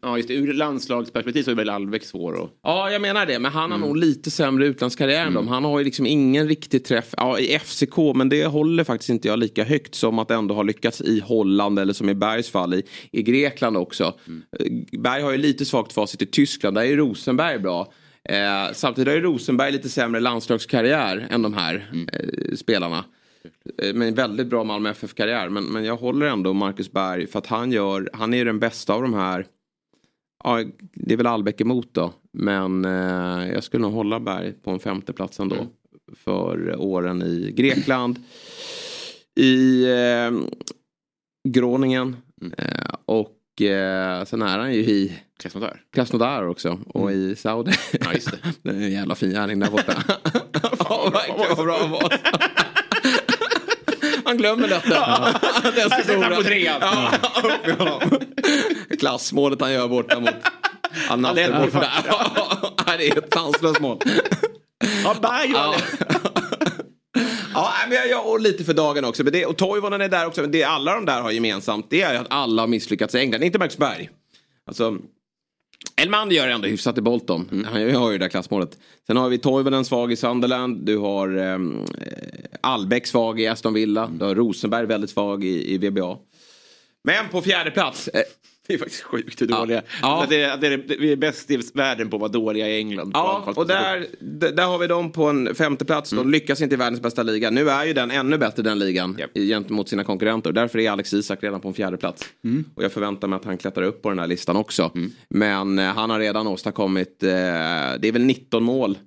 Ja, 0.02 0.18
just 0.18 0.28
det. 0.28 0.34
Ur 0.34 0.54
landslagsperspektiv 0.54 1.44
så 1.44 1.52
är 1.52 1.56
väl 1.56 1.70
Albeck 1.70 2.04
svår 2.04 2.44
att... 2.44 2.50
Ja, 2.64 2.92
jag 2.92 3.02
menar 3.02 3.26
det. 3.26 3.40
Men 3.40 3.52
han 3.52 3.72
har 3.72 3.78
nog 3.78 3.98
lite 3.98 4.32
sämre 4.32 4.66
utlandskarriär 4.66 5.26
än 5.26 5.34
dem. 5.34 5.48
Han 5.48 5.64
har 5.64 5.80
ju 5.80 5.86
liksom 5.86 6.06
ingen 6.06 6.48
riktig 6.48 6.86
träff 6.86 7.14
ja, 7.18 7.40
i 7.40 7.60
FCK. 7.60 7.98
Men 8.16 8.30
det 8.30 8.46
håller 8.46 8.84
faktiskt 8.84 9.10
inte 9.10 9.28
jag 9.28 9.40
lika 9.40 9.64
högt 9.64 9.96
som 9.96 10.20
att 10.20 10.32
ändå 10.32 10.56
ha 10.56 10.64
lyckats 10.64 11.02
i 11.02 11.20
Holland 11.20 11.80
eller 11.80 11.94
som 11.94 12.10
i 12.10 12.14
Bergs 12.16 12.50
fall 12.50 12.74
i, 12.74 12.84
i 13.12 13.24
Grekland 13.24 13.78
också. 13.78 14.14
Berg 15.00 15.22
har 15.22 15.32
ju 15.32 15.38
lite 15.38 15.66
svagt 15.66 15.94
facit 15.94 16.22
i 16.22 16.26
Tyskland. 16.26 16.78
Där 16.78 16.84
är 16.84 16.96
Rosenberg 16.96 17.60
bra. 17.60 17.94
Eh, 18.30 18.74
samtidigt 18.74 19.08
har 19.08 19.16
ju 19.16 19.22
Rosenberg 19.22 19.72
lite 19.72 19.90
sämre 19.90 20.20
landslagskarriär 20.20 21.28
än 21.30 21.42
de 21.42 21.54
här 21.54 21.90
eh, 22.14 22.56
spelarna. 22.56 23.06
Eh, 23.78 23.94
Men 23.94 24.14
väldigt 24.14 24.48
bra 24.48 24.64
Malmö 24.64 24.90
FF-karriär. 24.90 25.50
Men, 25.50 25.64
men 25.64 25.86
jag 25.86 25.98
håller 25.98 26.26
ändå 26.26 26.54
Marcus 26.54 26.92
Berg 26.92 27.28
för 27.28 27.40
att 27.40 27.48
han 27.48 27.72
gör, 27.72 28.10
han 28.14 28.34
är 28.34 28.46
den 28.46 28.60
bästa 28.60 28.94
av 28.94 29.02
de 29.02 29.14
här. 29.14 29.46
Ja, 30.44 30.64
det 30.94 31.14
är 31.14 31.18
väl 31.18 31.28
Albeck 31.28 31.62
emot 31.62 31.94
då. 31.94 32.14
Men 32.34 32.86
eh, 32.86 33.54
jag 33.54 33.64
skulle 33.64 33.82
nog 33.82 33.94
hålla 33.94 34.20
Berg 34.20 34.54
på 34.54 34.72
en 34.72 34.80
femte 34.80 35.14
plats 35.14 35.40
ändå. 35.40 35.68
För 36.16 36.76
åren 36.82 37.22
i 37.22 37.52
Grekland. 37.52 38.20
I 39.36 39.84
eh, 39.84 40.32
Groningen. 41.50 42.16
Eh, 42.58 42.96
och 43.06 43.62
eh, 43.62 44.24
sen 44.26 44.42
är 44.42 44.60
han 44.60 44.74
ju 44.74 44.80
i 44.80 45.20
Krasnodar. 45.40 45.82
Krasnodar 45.94 46.48
också. 46.48 46.80
Och 46.88 47.12
i 47.12 47.36
Saudi. 47.36 47.72
Ja, 48.00 48.14
just 48.14 48.32
det. 48.32 48.38
det 48.62 48.70
är 48.70 48.74
en 48.74 48.92
jävla 48.92 49.16
fin 49.16 49.32
gärning 49.32 49.60
där 49.60 49.72
borta. 49.72 49.94
Fan, 50.78 51.14
vad 51.58 51.66
bra 51.66 51.78
han 51.82 51.92
var. 51.92 52.14
Man 54.32 54.38
glömmer 54.38 54.68
detta. 54.68 54.90
Ja. 54.90 55.34
Den 55.76 55.90
Sätter 55.90 56.22
han 56.22 56.36
på 56.36 56.44
trean. 56.44 56.78
Ja, 56.82 57.12
upp 57.44 57.68
med 57.68 57.78
honom. 57.78 58.20
Klassmålet 59.00 59.62
han 59.62 59.74
gör 59.74 59.88
borta 59.88 60.20
mot 60.20 60.30
Al-Nassr 61.10 61.72
borta. 61.72 61.88
Ja, 62.08 62.94
det 62.98 63.08
är 63.08 63.18
ett 63.18 63.34
sanslöst 63.34 63.80
mål. 63.80 64.00
Ja, 65.04 65.16
Berg 65.22 65.52
Ja. 65.54 65.76
Ja, 67.54 67.74
men 67.88 67.98
jag, 67.98 68.10
jag, 68.10 68.28
och 68.28 68.40
lite 68.40 68.64
för 68.64 68.74
dagen 68.74 69.06
också. 69.06 69.24
Men 69.24 69.34
det, 69.34 69.46
och 69.46 69.58
Toivonen 69.58 70.02
är 70.02 70.10
där 70.10 70.26
också. 70.28 70.42
Men 70.42 70.52
det 70.52 70.64
alla 70.64 70.94
de 70.96 71.06
där 71.06 71.22
har 71.22 71.32
gemensamt 71.32 71.88
det 71.90 72.02
är 72.02 72.16
att 72.16 72.28
alla 72.30 72.62
har 72.62 72.68
misslyckats 72.68 73.16
i 73.16 73.20
England. 73.20 73.44
Inte 73.44 73.60
Max 73.60 73.78
Berg. 73.78 74.10
Alltså, 74.68 74.98
Elmander 75.96 76.36
gör 76.36 76.48
det 76.48 76.54
ändå 76.54 76.68
hyfsat 76.68 76.98
i 76.98 77.02
Bolton. 77.02 77.66
Han 77.72 77.96
har 77.96 78.12
ju 78.12 78.18
det 78.18 78.26
där 78.26 78.30
klassmålet. 78.30 78.78
Sen 79.08 79.18
har 79.18 79.30
vi 79.30 79.38
Toivonen 79.38 79.86
svag 79.86 80.12
i 80.12 80.16
Sunderland. 80.16 80.86
Du 80.86 80.98
har 80.98 81.38
um, 81.38 81.86
Albeck 82.62 83.08
svag 83.08 83.40
i 83.40 83.48
Aston 83.48 83.74
Villa. 83.74 84.08
Du 84.08 84.26
har 84.26 84.36
Rosenberg 84.36 84.86
väldigt 84.86 85.10
svag 85.10 85.44
i, 85.44 85.74
i 85.74 85.78
VBA. 85.78 86.18
Men 87.04 87.30
på 87.30 87.42
fjärde 87.42 87.72
plats. 87.72 88.08
Eh, 88.08 88.22
är 88.74 88.78
faktiskt 88.78 89.02
sjukt 89.04 89.42
hur 89.42 89.48
dåliga. 89.48 89.82
Ja. 90.02 90.24
Att 90.24 90.30
det, 90.30 90.38
det 90.62 90.68
är, 90.68 90.98
vi 91.00 91.12
är 91.12 91.16
bäst 91.16 91.52
i 91.52 91.60
världen 91.74 92.10
på 92.10 92.16
att 92.16 92.22
vara 92.22 92.32
dåliga 92.32 92.70
i 92.70 92.78
England. 92.78 93.12
Ja, 93.14 93.54
och 93.56 93.68
där, 93.68 94.08
där 94.52 94.66
har 94.66 94.78
vi 94.78 94.88
dem 94.88 95.12
på 95.12 95.26
en 95.26 95.56
femte 95.56 95.86
plats. 95.86 96.10
De 96.10 96.32
lyckas 96.32 96.62
inte 96.62 96.76
i 96.76 96.78
världens 96.78 97.02
bästa 97.02 97.24
liga. 97.24 97.50
Nu 97.50 97.70
är 97.70 97.86
ju 97.86 97.94
den 97.94 98.12
ännu 98.12 98.38
bättre 98.38 98.64
den 98.64 98.80
ligan 98.80 99.20
i- 99.34 99.48
gentemot 99.48 99.90
sina 99.90 100.04
konkurrenter. 100.04 100.52
Därför 100.52 100.80
är 100.80 100.92
Alex 100.92 101.14
Isak 101.14 101.44
redan 101.44 101.62
på 101.62 101.68
en 101.68 101.74
fjärde 101.74 101.98
plats. 101.98 102.24
Och 102.76 102.84
jag 102.84 102.92
förväntar 102.92 103.28
mig 103.28 103.38
att 103.38 103.46
han 103.46 103.58
klättrar 103.58 103.84
upp 103.86 104.02
på 104.02 104.10
den 104.10 104.20
här 104.20 104.28
listan 104.28 104.56
också. 104.56 104.92
Men 105.30 105.80
eh, 105.80 105.86
han 105.86 106.10
har 106.10 106.20
redan 106.20 106.48
åstadkommit, 106.48 107.24
eh, 107.24 107.30
det 107.30 108.08
är 108.08 108.12
väl 108.12 108.24
19 108.26 108.64
mål. 108.64 108.98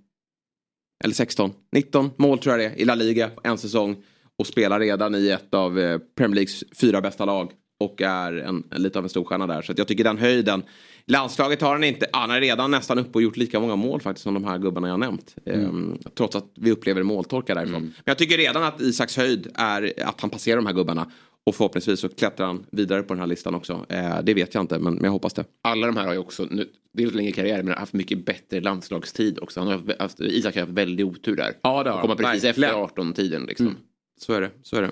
Eller 1.05 1.15
16. 1.15 1.51
19 1.73 2.11
mål 2.17 2.39
tror 2.39 2.59
jag 2.61 2.71
det 2.71 2.75
är 2.77 2.81
i 2.81 2.85
La 2.85 2.95
Liga 2.95 3.31
en 3.43 3.59
säsong. 3.59 3.97
Och 4.39 4.47
spelar 4.47 4.81
redan 4.81 5.15
i 5.15 5.29
ett 5.29 5.55
av 5.55 5.79
eh, 5.81 5.99
Premier 6.17 6.35
Leagues 6.35 6.65
fyra 6.81 7.01
bästa 7.01 7.25
lag. 7.25 7.51
Och 7.81 8.03
är 8.03 8.33
en, 8.33 8.63
en, 8.71 8.83
lite 8.83 8.99
av 8.99 9.05
en 9.05 9.09
storstjärna 9.09 9.47
där. 9.47 9.63
Så 9.63 9.73
jag 9.77 9.89
tycker 9.89 10.05
den 10.05 10.19
höjden. 10.19 10.63
Landslaget 11.07 11.61
har 11.61 11.73
han 11.73 11.85
inte. 11.85 12.07
Han 12.13 12.31
är 12.31 12.41
redan 12.41 12.71
nästan 12.71 12.99
uppe 12.99 13.11
och 13.13 13.23
gjort 13.23 13.37
lika 13.37 13.61
många 13.61 13.77
mål 13.77 14.01
faktiskt 14.01 14.23
som 14.23 14.35
de 14.35 14.45
här 14.45 14.59
gubbarna 14.59 14.89
jag 14.89 15.01
nämnt. 15.01 15.37
Ehm, 15.47 15.99
trots 16.15 16.37
att 16.37 16.47
vi 16.55 16.71
upplever 16.71 17.03
måltorka 17.03 17.55
därifrån. 17.55 17.83
Men 17.83 17.93
jag 18.05 18.19
tycker 18.19 18.37
redan 18.37 18.63
att 18.63 18.81
Isaks 18.81 19.17
höjd 19.17 19.51
är 19.55 19.93
att 20.05 20.21
han 20.21 20.31
passerar 20.31 20.57
de 20.57 20.67
här 20.67 20.73
gubbarna. 20.73 21.11
Och 21.47 21.55
förhoppningsvis 21.55 22.01
så 22.01 22.09
klättrar 22.09 22.47
han 22.47 22.67
vidare 22.71 23.03
på 23.03 23.15
den 23.15 23.21
här 23.21 23.27
listan 23.27 23.55
också. 23.55 23.87
Eh, 23.89 24.23
det 24.23 24.35
vet 24.35 24.55
jag 24.55 24.63
inte 24.63 24.79
men, 24.79 24.95
men 24.95 25.05
jag 25.05 25.11
hoppas 25.11 25.35
det. 25.35 25.45
Alla 25.63 25.87
de 25.87 25.97
här 25.97 26.07
har 26.07 26.13
ju 26.13 26.19
också, 26.19 26.47
nu, 26.51 26.69
lite 26.93 27.17
längre 27.17 27.33
karriär, 27.33 27.63
men 27.63 27.69
har 27.69 27.81
haft 27.81 27.93
mycket 27.93 28.25
bättre 28.25 28.61
landslagstid 28.61 29.39
också. 29.43 29.61
Han 29.61 29.69
har 29.69 29.75
haft, 29.79 30.01
haft, 30.01 30.21
Isak 30.21 30.55
har 30.55 30.61
haft 30.61 30.73
väldigt 30.73 31.07
otur 31.07 31.37
där. 31.37 31.53
Ja, 31.63 31.83
det 31.83 31.91
har 31.91 32.09
han. 32.09 32.17
precis 32.17 32.45
Verkligen. 32.45 32.75
efter 32.85 33.03
18-tiden 33.03 33.47
liksom. 33.47 33.67
Mm. 33.67 33.79
Så 34.21 34.33
är 34.33 34.41
det. 34.41 34.51
Så 34.63 34.77
är 34.77 34.83
det. 34.83 34.91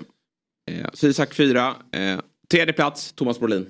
Eh, 0.71 0.89
så 0.93 1.07
Isak 1.07 1.33
fyra. 1.33 1.75
Eh, 1.91 2.19
tredje 2.51 2.73
plats, 2.73 3.13
Thomas 3.13 3.39
Brolin. 3.39 3.65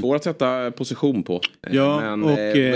Svår 0.00 0.16
att 0.16 0.24
sätta 0.24 0.70
position 0.70 1.22
på. 1.22 1.40
Eh, 1.66 1.74
Ja, 1.76 2.00
men 2.00 2.22
och, 2.22 2.38
eh, 2.38 2.74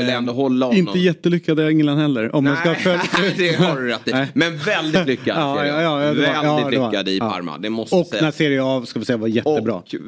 eh. 0.73 0.79
Inte 0.79 0.99
jättelyckad 0.99 1.61
i 1.61 1.63
England 1.63 1.99
heller. 1.99 2.37
Om 2.37 2.45
man 2.45 2.57
ska 2.57 2.71
Nej, 2.71 2.81
följa... 2.81 3.03
det 3.37 3.53
har 3.65 3.81
du 3.81 3.89
rätt 3.89 4.09
i. 4.09 4.13
Nej. 4.13 4.29
Men 4.35 4.57
väldigt 4.59 5.07
lyckad. 5.07 5.37
Ja, 5.39 5.67
ja, 5.67 5.83
ja, 5.83 5.91
var- 5.97 6.05
väldigt 6.15 6.79
var- 6.81 6.91
lyckad 6.91 7.09
i. 7.09 7.19
Parma. 7.19 7.59
Det 7.59 7.71
måste 7.71 7.97
Och 7.97 8.07
sägas. 8.07 8.23
när 8.23 8.31
Serie 8.31 8.61
A 8.65 8.83
ska 8.87 8.99
vi 8.99 9.05
säga 9.05 9.17
var 9.17 9.29
jättebra. 9.29 9.75
Och 9.75 9.95
eh, 9.95 10.01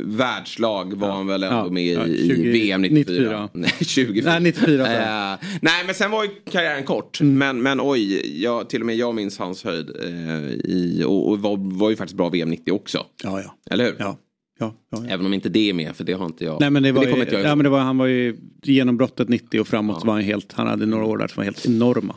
världslag 0.00 0.94
var 0.94 1.08
han 1.10 1.26
väl 1.26 1.42
ändå 1.42 1.70
med 1.70 1.82
i, 1.84 1.92
ja, 1.94 2.06
i 2.06 2.28
20 2.28 2.50
VM 2.52 2.82
94. 2.82 3.04
94. 3.14 3.48
Nej, 3.52 3.72
24. 3.80 4.30
Nej, 4.30 4.40
94, 4.40 4.84
så. 4.84 4.90
Eh, 4.92 5.48
nej, 5.60 5.84
men 5.86 5.94
sen 5.94 6.10
var 6.10 6.24
ju 6.24 6.30
karriären 6.52 6.84
kort. 6.84 7.20
Mm. 7.20 7.38
Men, 7.38 7.62
men 7.62 7.78
oj, 7.82 8.22
jag, 8.42 8.68
till 8.68 8.80
och 8.80 8.86
med 8.86 8.96
jag 8.96 9.14
minns 9.14 9.38
hans 9.38 9.64
höjd. 9.64 9.90
Eh, 10.04 10.50
i, 10.50 11.04
och 11.06 11.28
och 11.30 11.38
var, 11.38 11.56
var 11.78 11.90
ju 11.90 11.96
faktiskt 11.96 12.16
bra 12.16 12.28
VM 12.28 12.50
90 12.50 12.72
också. 12.72 12.98
Ja, 13.22 13.40
ja. 13.42 13.54
Eller 13.70 13.84
hur? 13.84 13.94
ja. 13.98 14.16
Ja, 14.58 14.74
ja, 14.90 14.98
ja. 15.04 15.10
Även 15.14 15.26
om 15.26 15.34
inte 15.34 15.48
det 15.48 15.70
är 15.70 15.74
med, 15.74 15.96
för 15.96 16.04
det 16.04 16.12
har 16.12 16.26
inte 16.26 16.44
jag. 16.44 16.60
Nej 16.60 16.70
men 16.70 16.82
det 16.82 16.92
var, 16.92 17.02
kommer 17.02 17.16
ju, 17.16 17.22
inte 17.22 17.34
jag 17.34 17.44
ja, 17.44 17.54
men 17.54 17.64
det 17.64 17.70
var, 17.70 17.80
han 17.80 17.98
var 17.98 18.06
ju 18.06 18.36
genombrottet 18.62 19.28
90 19.28 19.60
och 19.60 19.68
framåt 19.68 20.04
var 20.04 20.12
han 20.14 20.22
helt, 20.22 20.52
han 20.52 20.66
hade 20.66 20.86
några 20.86 21.04
år 21.04 21.18
där 21.18 21.26
som 21.28 21.36
var 21.36 21.44
helt 21.44 21.66
enorma. 21.66 22.16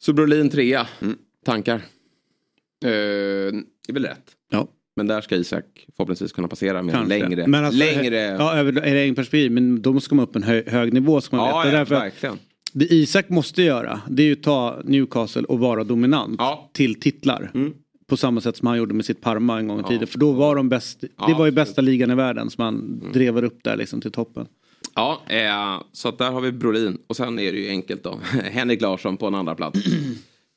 Så 0.00 0.12
Brolin 0.12 0.50
trea. 0.50 0.86
Mm. 1.00 1.16
Tankar? 1.44 1.74
Eh, 1.74 1.80
Det 2.90 3.88
är 3.88 3.92
väl 3.92 4.04
rätt. 4.04 4.30
Ja, 4.50 4.68
Men 4.96 5.06
där 5.06 5.20
ska 5.20 5.36
Isak 5.36 5.64
förhoppningsvis 5.96 6.32
kunna 6.32 6.48
passera 6.48 6.82
med 6.82 6.94
kanske. 6.94 7.18
längre. 7.18 7.46
Men 7.46 7.64
alltså, 7.64 7.78
längre. 7.78 8.16
Ja, 8.16 8.54
över 8.54 8.72
är 8.80 8.94
det 8.94 9.00
egen 9.00 9.14
perspektiv, 9.14 9.52
men 9.52 9.82
då 9.82 10.00
ska 10.00 10.14
man 10.14 10.22
upp 10.24 10.36
en 10.36 10.42
hö, 10.42 10.62
hög 10.66 10.92
nivå 10.92 11.20
ska 11.20 11.36
man 11.36 11.46
ja, 11.48 11.58
veta. 11.58 11.68
ja, 11.72 11.78
Därför 11.78 11.94
verkligen. 11.94 12.38
det 12.72 12.84
Isak 12.92 13.28
måste 13.28 13.62
göra, 13.62 14.00
det 14.10 14.22
är 14.22 14.26
ju 14.26 14.34
ta 14.34 14.80
Newcastle 14.84 15.42
och 15.42 15.58
vara 15.58 15.84
dominant 15.84 16.36
Ja. 16.38 16.70
till 16.74 17.00
titlar. 17.00 17.50
Mm. 17.54 17.72
På 18.08 18.16
samma 18.16 18.40
sätt 18.40 18.56
som 18.56 18.66
han 18.66 18.78
gjorde 18.78 18.94
med 18.94 19.04
sitt 19.04 19.20
Parma 19.20 19.58
en 19.58 19.68
gång 19.68 19.78
i 19.78 19.82
Ja. 19.82 19.88
tiden. 19.88 20.06
För 20.06 20.18
då 20.18 20.32
var 20.32 20.56
de 20.56 20.68
bäst, 20.68 21.00
det 21.00 21.08
Ja, 21.18 21.34
var 21.38 21.46
ju 21.46 21.52
bästa 21.52 21.80
ligan 21.82 22.10
i 22.10 22.14
världen 22.14 22.50
som 22.50 22.64
han 22.64 23.02
drev 23.12 23.44
upp 23.44 23.58
där 23.64 23.76
liksom 23.76 24.00
till 24.00 24.12
toppen. 24.12 24.46
Ja, 24.94 25.20
eh, 25.28 25.82
så 25.92 26.08
att 26.08 26.18
där 26.18 26.30
har 26.30 26.40
vi 26.40 26.52
Brolin. 26.52 26.98
Och 27.06 27.16
sen 27.16 27.38
är 27.38 27.52
det 27.52 27.58
ju 27.58 27.68
enkelt 27.68 28.02
då. 28.04 28.18
Henrik 28.50 28.80
Larsson 28.80 29.16
på 29.16 29.26
en 29.26 29.34
andra 29.34 29.54
plats. 29.54 29.80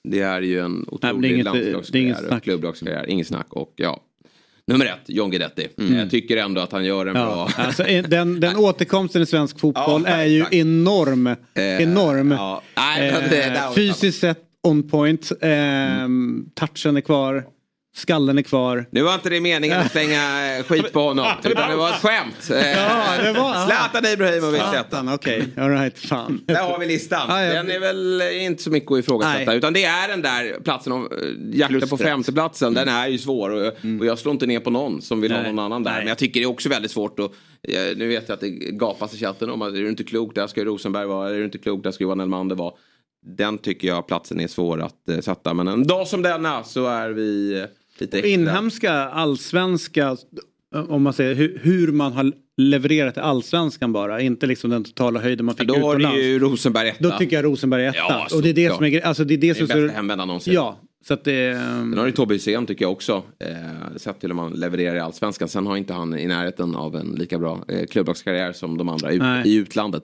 Det 0.03 0.19
är 0.19 0.41
ju 0.41 0.59
en 0.59 0.79
det 0.83 0.91
otrolig 0.91 1.37
det 1.37 1.43
landslagskarriär 1.43 2.33
och 2.37 2.43
klubblagskarriär. 2.43 3.05
Inget 3.09 3.27
snack. 3.27 3.47
Och 3.49 3.73
ja, 3.75 4.01
nummer 4.67 4.85
ett, 4.85 4.99
John 5.07 5.29
Guidetti. 5.31 5.67
Jag 5.75 6.09
tycker 6.11 6.37
ändå 6.37 6.61
att 6.61 6.71
han 6.71 6.85
gör 6.85 7.05
en 7.05 7.15
Ja, 7.15 7.25
bra... 7.25 7.63
alltså, 7.65 7.83
den, 8.07 8.39
den 8.39 8.55
återkomsten 8.57 9.21
i 9.21 9.25
svensk 9.25 9.59
fotboll 9.59 10.03
Ja, 10.05 10.11
är 10.11 10.25
ju 10.25 10.45
enorm. 10.51 11.27
Eh, 11.27 11.35
enorm. 11.81 12.31
Ja. 12.31 12.61
Det, 12.75 13.43
Eh, 13.45 13.73
fysiskt 13.73 14.19
sett 14.19 14.43
on 14.63 14.89
point. 14.89 15.31
Eh, 15.41 15.49
Touchen 16.55 16.97
är 16.97 17.01
kvar. 17.01 17.43
Skallen 17.95 18.37
är 18.37 18.41
kvar. 18.41 18.85
Nu 18.91 19.01
var 19.01 19.13
inte 19.13 19.29
det 19.29 19.41
meningen 19.41 19.79
att 19.79 19.91
slänga 19.91 20.57
eh, 20.57 20.63
skit 20.63 20.93
på 20.93 20.99
honom. 21.01 21.25
Utan 21.43 21.69
det 21.69 21.75
var 21.75 21.89
ett 21.89 21.95
skämt. 22.01 22.49
Eh, 22.51 22.71
Ja, 22.71 23.23
det 23.23 23.31
var- 23.33 23.65
Zlatan 23.67 24.05
Ibrahimovic. 24.13 24.61
Satan, 24.61 25.13
okej. 25.13 25.47
Alright, 25.57 25.99
fan. 25.99 26.41
Där 26.45 26.63
har 26.63 26.79
vi 26.79 26.85
listan. 26.85 27.25
Ja, 27.29 27.43
ja. 27.43 27.53
Den 27.53 27.71
är 27.71 27.79
väl 27.79 28.21
inte 28.41 28.63
så 28.63 28.69
mycket 28.71 28.91
att 28.91 28.99
ifrågasätta. 28.99 29.45
Nej. 29.45 29.57
Utan 29.57 29.73
det 29.73 29.83
är 29.83 30.07
den 30.07 30.21
där 30.21 30.59
platsen, 30.63 30.93
om, 30.93 31.09
eh, 31.11 31.57
jakten 31.59 31.89
på 31.89 31.97
femteplatsen. 31.97 32.73
Den 32.73 32.87
är 32.87 33.07
ju 33.07 33.17
svår. 33.17 33.49
Och, 33.49 33.67
och 33.99 34.05
jag 34.05 34.19
slår 34.19 34.31
inte 34.31 34.45
ner 34.45 34.59
på 34.59 34.69
någon 34.69 35.01
som 35.01 35.21
vill 35.21 35.31
ha 35.31 35.41
Nej. 35.41 35.53
någon 35.53 35.65
annan 35.65 35.83
där. 35.83 35.91
Nej. 35.91 35.99
Men 35.99 36.07
jag 36.07 36.17
tycker 36.17 36.39
det 36.39 36.43
är 36.43 36.49
också 36.49 36.69
väldigt 36.69 36.91
svårt. 36.91 37.19
att 37.19 37.31
eh, 37.67 37.81
nu 37.97 38.07
vet 38.07 38.23
jag 38.29 38.33
att 38.33 38.41
det 38.41 38.49
gapas 38.49 39.13
i 39.13 39.17
chatten 39.17 39.49
om 39.49 39.61
att 39.61 39.73
är 39.73 39.77
du 39.77 39.89
inte 39.89 40.03
klok, 40.03 40.35
där 40.35 40.47
ska 40.47 40.59
ju 40.59 40.65
Rosenberg 40.65 41.05
vara. 41.05 41.29
Är 41.29 41.33
du 41.33 41.43
inte 41.45 41.57
klok, 41.57 41.83
där 41.83 41.91
ska 41.91 42.03
Johan 42.03 42.19
Elmander 42.19 42.55
vara. 42.55 42.73
Den 43.25 43.57
tycker 43.57 43.87
jag 43.87 44.07
platsen 44.07 44.39
är 44.39 44.47
svår 44.47 44.81
att 44.81 45.09
eh, 45.09 45.19
sätta. 45.19 45.53
Men 45.53 45.67
en 45.67 45.87
dag 45.87 46.07
som 46.07 46.21
denna 46.21 46.63
så 46.63 46.87
är 46.87 47.09
vi 47.09 47.59
eh, 47.59 47.65
lite 47.99 48.17
extra. 48.17 48.29
Inhemska, 48.31 48.93
allsvenska, 48.93 50.17
om 50.87 51.03
man 51.03 51.13
säger 51.13 51.35
hur, 51.35 51.59
hur 51.63 51.91
man 51.91 52.13
har 52.13 52.31
levererat 52.57 53.17
i 53.17 53.19
allsvenskan 53.19 53.93
bara. 53.93 54.21
Inte 54.21 54.47
liksom 54.47 54.69
den 54.69 54.83
totala 54.83 55.19
höjden 55.19 55.45
man 55.45 55.55
fick 55.55 55.67
Då 55.67 55.73
har 55.73 55.95
utomlands. 55.95 56.17
du 56.17 56.23
ju 56.23 56.39
Rosenberg 56.39 56.89
etta. 56.89 57.09
Då 57.09 57.17
tycker 57.17 57.35
jag 57.35 57.45
Rosenberg 57.45 57.85
är 57.85 57.89
etta. 57.89 57.97
Ja, 57.97 58.27
och 58.33 58.41
det 58.41 58.49
är 58.49 58.53
det 58.53 58.69
såklart. 58.69 58.77
som 58.77 58.85
är 58.85 59.01
alltså 59.01 59.23
det 59.23 59.33
är 59.33 59.37
det, 59.37 59.47
det 59.47 59.49
är 59.49 59.53
som 59.53 59.67
bästa 59.67 59.95
hemvändan 59.95 60.27
någonsin. 60.27 60.53
Ja, 60.53 60.79
så 61.07 61.13
att 61.13 61.23
det... 61.23 61.55
Sen 61.55 61.97
har 61.97 62.05
du 62.05 62.11
Tobbe 62.11 62.33
Hysén 62.33 62.65
tycker 62.65 62.85
jag 62.85 62.91
också. 62.91 63.23
Eh, 63.39 63.97
sett 63.97 64.19
till 64.19 64.29
hur 64.29 64.35
man 64.35 64.51
levererar 64.51 64.95
i 64.95 64.99
allsvenskan. 64.99 65.47
Sen 65.47 65.67
har 65.67 65.77
inte 65.77 65.93
han 65.93 66.19
i 66.19 66.27
närheten 66.27 66.75
av 66.75 66.95
en 66.95 67.07
lika 67.07 67.39
bra 67.39 67.63
eh, 67.67 67.85
klubblagskarriär 67.85 68.53
som 68.53 68.77
de 68.77 68.89
andra 68.89 69.09
Nej. 69.09 69.47
i 69.47 69.55
utlandet. 69.55 70.03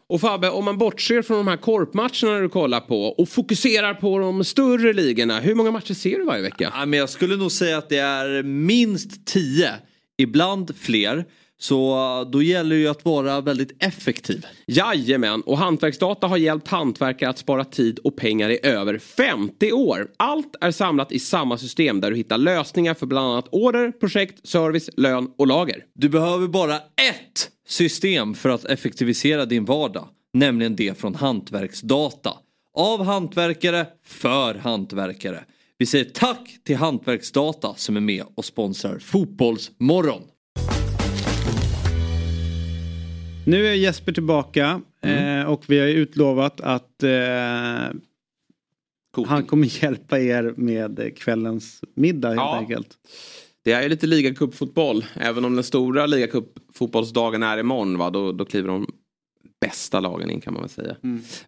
Och 0.11 0.21
Fabbe, 0.21 0.49
om 0.49 0.65
man 0.65 0.77
bortser 0.77 1.21
från 1.21 1.37
de 1.37 1.47
här 1.47 1.57
korpmatcherna 1.57 2.39
du 2.39 2.49
kollar 2.49 2.79
på 2.79 3.05
och 3.05 3.29
fokuserar 3.29 3.93
på 3.93 4.19
de 4.19 4.43
större 4.43 4.93
ligorna. 4.93 5.39
Hur 5.39 5.55
många 5.55 5.71
matcher 5.71 5.93
ser 5.93 6.17
du 6.17 6.25
varje 6.25 6.41
vecka? 6.41 6.73
Ja, 6.75 6.85
men 6.85 6.99
jag 6.99 7.09
skulle 7.09 7.35
nog 7.35 7.51
säga 7.51 7.77
att 7.77 7.89
det 7.89 7.97
är 7.97 8.43
minst 8.43 9.25
tio. 9.27 9.73
Ibland 10.17 10.75
fler. 10.75 11.25
Så 11.59 11.97
då 12.31 12.41
gäller 12.41 12.75
det 12.75 12.81
ju 12.81 12.87
att 12.87 13.05
vara 13.05 13.41
väldigt 13.41 13.83
effektiv. 13.83 14.45
Jajamän, 14.67 15.41
och 15.41 15.57
Hantverksdata 15.57 16.27
har 16.27 16.37
hjälpt 16.37 16.67
hantverkare 16.67 17.29
att 17.29 17.37
spara 17.37 17.65
tid 17.65 17.99
och 17.99 18.15
pengar 18.15 18.49
i 18.49 18.59
över 18.63 18.97
50 18.97 19.71
år. 19.71 20.07
Allt 20.17 20.55
är 20.61 20.71
samlat 20.71 21.11
i 21.11 21.19
samma 21.19 21.57
system 21.57 22.01
där 22.01 22.11
du 22.11 22.17
hittar 22.17 22.37
lösningar 22.37 22.93
för 22.93 23.05
bland 23.05 23.31
annat 23.31 23.47
order, 23.51 23.91
projekt, 23.91 24.47
service, 24.47 24.89
lön 24.97 25.31
och 25.37 25.47
lager. 25.47 25.83
Du 25.95 26.09
behöver 26.09 26.47
bara 26.47 26.75
ett 26.75 27.51
system 27.71 28.33
för 28.33 28.49
att 28.49 28.65
effektivisera 28.65 29.45
din 29.45 29.65
vardag. 29.65 30.07
Nämligen 30.33 30.75
det 30.75 30.97
från 30.97 31.15
Hantverksdata. 31.15 32.33
Av 32.73 33.03
hantverkare, 33.03 33.85
för 34.05 34.55
hantverkare. 34.55 35.43
Vi 35.77 35.85
säger 35.85 36.05
tack 36.05 36.57
till 36.63 36.75
Hantverksdata 36.75 37.73
som 37.75 37.97
är 37.97 38.01
med 38.01 38.23
och 38.35 38.45
sponsrar 38.45 38.99
Fotbollsmorgon. 38.99 40.21
Nu 43.45 43.67
är 43.67 43.73
Jesper 43.73 44.11
tillbaka 44.11 44.81
eh, 45.01 45.43
och 45.43 45.63
vi 45.67 45.79
har 45.79 45.87
utlovat 45.87 46.61
att 46.61 47.03
eh, 47.03 47.09
han 49.27 49.43
kommer 49.47 49.83
hjälpa 49.83 50.19
er 50.19 50.53
med 50.57 51.17
kvällens 51.17 51.81
middag 51.95 52.27
helt 52.27 52.37
Ja. 52.39 52.57
enkelt. 52.57 52.89
Det 53.63 53.71
är 53.71 53.81
ju 53.81 53.89
lite 53.89 54.07
ligacupfotboll. 54.07 55.05
Även 55.13 55.45
om 55.45 55.55
den 55.55 55.63
stora 55.63 56.05
ligacupfotbollsdagen 56.05 57.43
är 57.43 57.57
imorgon. 57.57 57.97
Va? 57.97 58.09
Då, 58.09 58.31
då 58.31 58.45
kliver 58.45 58.67
de 58.67 58.87
bästa 59.61 59.99
lagen 59.99 60.29
in 60.29 60.41
kan 60.41 60.53
man 60.53 60.61
väl 60.61 60.69
säga. 60.69 60.95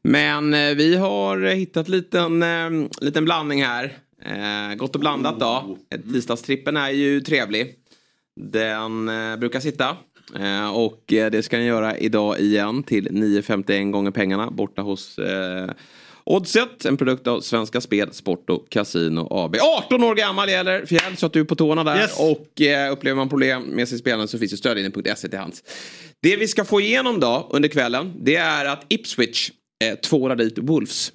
Men 0.02 0.54
eh, 0.54 0.76
vi 0.76 0.96
har 0.96 1.40
hittat 1.40 1.90
liten, 1.90 2.44
eh, 2.44 2.90
liten 3.02 3.26
blandning 3.26 3.64
här. 3.64 3.98
Eh, 4.26 4.76
gott 4.76 4.96
och 4.96 5.00
blandat 5.02 5.40
då. 5.40 5.78
Eh, 5.90 6.02
Tisdagstrippen 6.02 6.78
är 6.78 6.90
ju 6.90 7.22
trevlig. 7.22 7.76
Den 8.42 9.10
eh, 9.10 9.38
brukar 9.38 9.60
sitta. 9.60 9.98
Eh, 10.36 10.76
och 10.76 11.14
eh, 11.14 11.32
det 11.32 11.44
ska 11.44 11.58
den 11.58 11.66
göra 11.66 11.98
idag 11.98 12.40
igen 12.40 12.84
till 12.84 13.08
9,51 13.10 13.92
gånger 13.92 14.12
pengarna 14.12 14.52
borta 14.52 14.82
hos 14.82 15.20
Oddset, 16.26 16.86
en 16.86 16.98
produkt 16.98 17.28
av 17.28 17.42
Svenska 17.42 17.82
Spel, 17.82 18.14
Sport 18.14 18.50
och 18.50 18.70
Casino 18.70 19.28
AB. 19.32 19.56
18 19.86 20.04
år 20.04 20.16
gammal 20.16 20.50
gäller 20.50 20.86
Fjäll, 20.86 21.18
så 21.18 21.26
att 21.26 21.34
du 21.34 21.40
är 21.40 21.44
på 21.44 21.56
tårna 21.56 21.84
där. 21.84 22.10
Och 22.20 22.62
eh, 22.62 22.92
upplever 22.92 23.16
man 23.16 23.30
problem 23.30 23.64
med 23.64 23.88
sitt 23.88 24.00
spelande 24.00 24.28
så 24.28 24.40
finns 24.40 24.54
ju 24.54 24.58
stödlinjen.se 24.58 25.30
till 25.30 25.40
hands. 25.40 25.64
Det 26.22 26.38
vi 26.38 26.48
ska 26.48 26.66
få 26.66 26.82
igenom 26.82 27.20
då 27.20 27.48
under 27.52 27.70
kvällen, 27.70 28.14
det 28.22 28.36
är 28.36 28.66
att 28.66 28.86
Ipswich 28.90 29.52
eh, 29.84 29.96
tvålar 29.96 30.36
dit 30.36 30.58
Wolves. 30.58 31.12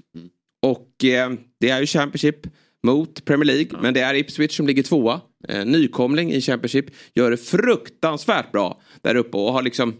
Och 0.62 1.04
eh, 1.04 1.30
det 1.60 1.70
är 1.70 1.80
ju 1.80 1.86
Championship 1.86 2.46
mot 2.86 3.24
Premier 3.24 3.44
League. 3.44 3.78
Men 3.82 3.94
det 3.94 4.00
är 4.00 4.14
Ipswich 4.14 4.56
som 4.56 4.66
ligger 4.66 4.82
tvåa. 4.82 5.20
Eh, 5.48 5.64
nykomling 5.64 6.32
i 6.32 6.40
Championship. 6.40 6.86
Gör 7.14 7.30
det 7.30 7.36
fruktansvärt 7.36 8.52
bra 8.52 8.80
där 9.02 9.14
uppe 9.14 9.36
och 9.36 9.52
har 9.52 9.62
liksom 9.62 9.94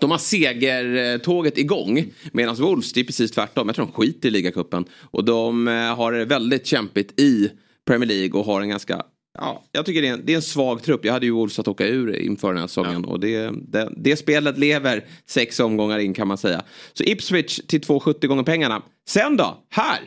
de 0.00 0.10
har 0.10 0.18
segertåget 0.18 1.58
igång. 1.58 2.04
Medan 2.32 2.54
Wolves, 2.54 2.92
det 2.92 3.00
är 3.00 3.04
precis 3.04 3.30
tvärtom. 3.30 3.68
Jag 3.68 3.76
tror 3.76 3.86
de 3.86 3.92
skiter 3.92 4.28
i 4.28 4.30
ligacupen. 4.30 4.84
Och 5.00 5.24
de 5.24 5.68
eh, 5.68 5.74
har 5.74 6.12
det 6.12 6.24
väldigt 6.24 6.66
kämpigt 6.66 7.20
i 7.20 7.50
Premier 7.86 8.08
League 8.08 8.40
och 8.40 8.46
har 8.46 8.60
en 8.60 8.68
ganska 8.68 9.02
Ja, 9.40 9.64
jag 9.72 9.86
tycker 9.86 10.02
det 10.02 10.08
är, 10.08 10.12
en, 10.12 10.22
det 10.24 10.32
är 10.32 10.36
en 10.36 10.42
svag 10.42 10.82
trupp. 10.82 11.04
Jag 11.04 11.12
hade 11.12 11.26
ju 11.26 11.32
Wolves 11.32 11.58
att 11.58 11.68
åka 11.68 11.86
ur 11.86 12.16
inför 12.16 12.48
den 12.48 12.60
här 12.60 12.66
säsongen. 12.66 13.04
Och 13.04 13.20
det, 13.20 13.50
det, 13.68 13.92
det 13.96 14.16
spelet 14.16 14.58
lever 14.58 15.04
sex 15.26 15.60
omgångar 15.60 15.98
in 15.98 16.14
kan 16.14 16.28
man 16.28 16.38
säga. 16.38 16.62
Så 16.92 17.04
Ipswich 17.04 17.60
till 17.66 17.80
2,70 17.80 18.26
gånger 18.26 18.42
pengarna. 18.42 18.82
Sen 19.08 19.36
då, 19.36 19.58
här 19.70 19.98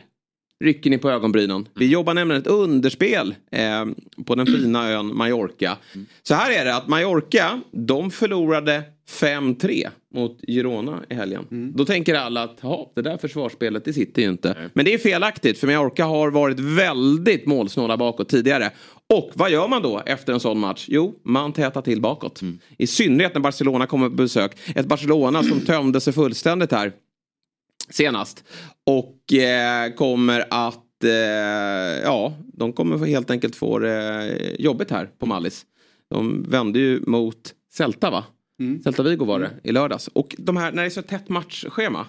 rycker 0.62 0.90
ni 0.90 0.98
på 0.98 1.10
ögonbrynen. 1.10 1.68
Vi 1.74 1.86
jobbar 1.86 2.14
nämligen 2.14 2.42
ett 2.42 2.48
underspel 2.48 3.34
eh, 3.50 3.84
på 4.24 4.34
den 4.34 4.46
fina 4.46 4.90
ön 4.90 5.16
Mallorca. 5.16 5.76
Så 6.22 6.34
här 6.34 6.60
är 6.60 6.64
det 6.64 6.76
att 6.76 6.88
Mallorca, 6.88 7.60
de 7.70 8.10
förlorade 8.10 8.82
5-3 9.10 9.88
mot 10.14 10.40
Girona 10.48 11.02
i 11.10 11.14
helgen. 11.14 11.72
Då 11.74 11.84
tänker 11.84 12.14
alla 12.14 12.42
att 12.42 12.60
det 12.94 13.02
där 13.02 13.16
försvarsspelet 13.16 13.84
det 13.84 13.92
sitter 13.92 14.22
ju 14.22 14.28
inte. 14.28 14.56
Men 14.72 14.84
det 14.84 14.94
är 14.94 14.98
felaktigt 14.98 15.58
för 15.58 15.66
Mallorca 15.66 16.04
har 16.04 16.30
varit 16.30 16.60
väldigt 16.60 17.46
målsnåla 17.46 17.96
bakåt 17.96 18.28
tidigare. 18.28 18.70
Och 19.14 19.30
vad 19.34 19.50
gör 19.50 19.68
man 19.68 19.82
då 19.82 20.02
efter 20.06 20.32
en 20.32 20.40
sån 20.40 20.58
match? 20.58 20.86
Jo, 20.88 21.14
man 21.24 21.52
tätar 21.52 21.82
till 21.82 22.00
bakåt. 22.00 22.40
I 22.78 22.86
synnerhet 22.86 23.34
när 23.34 23.40
Barcelona 23.40 23.86
kommer 23.86 24.08
på 24.08 24.14
besök. 24.14 24.52
Ett 24.74 24.86
Barcelona 24.86 25.42
som 25.42 25.60
tömde 25.66 26.00
sig 26.00 26.12
fullständigt 26.12 26.72
här 26.72 26.92
senast. 27.92 28.44
Och 28.86 29.32
eh, 29.32 29.92
kommer 29.94 30.44
att, 30.50 31.04
eh, 31.04 31.10
ja, 32.04 32.32
de 32.54 32.72
kommer 32.72 33.06
helt 33.06 33.30
enkelt 33.30 33.56
få 33.56 33.78
det 33.78 34.56
jobbigt 34.58 34.90
här 34.90 35.10
på 35.18 35.26
Mallis. 35.26 35.66
De 36.10 36.42
vände 36.42 36.78
ju 36.78 37.02
mot 37.06 37.54
Celta 37.72 38.10
va? 38.10 38.24
Celta 38.84 39.02
Vigo 39.02 39.24
var 39.24 39.40
det 39.40 39.50
i 39.62 39.72
lördags. 39.72 40.08
Och 40.08 40.36
de 40.38 40.56
här, 40.56 40.72
när 40.72 40.82
det 40.82 40.88
är 40.88 40.90
så 40.90 41.02
tätt 41.02 41.28
matchschema. 41.28 42.06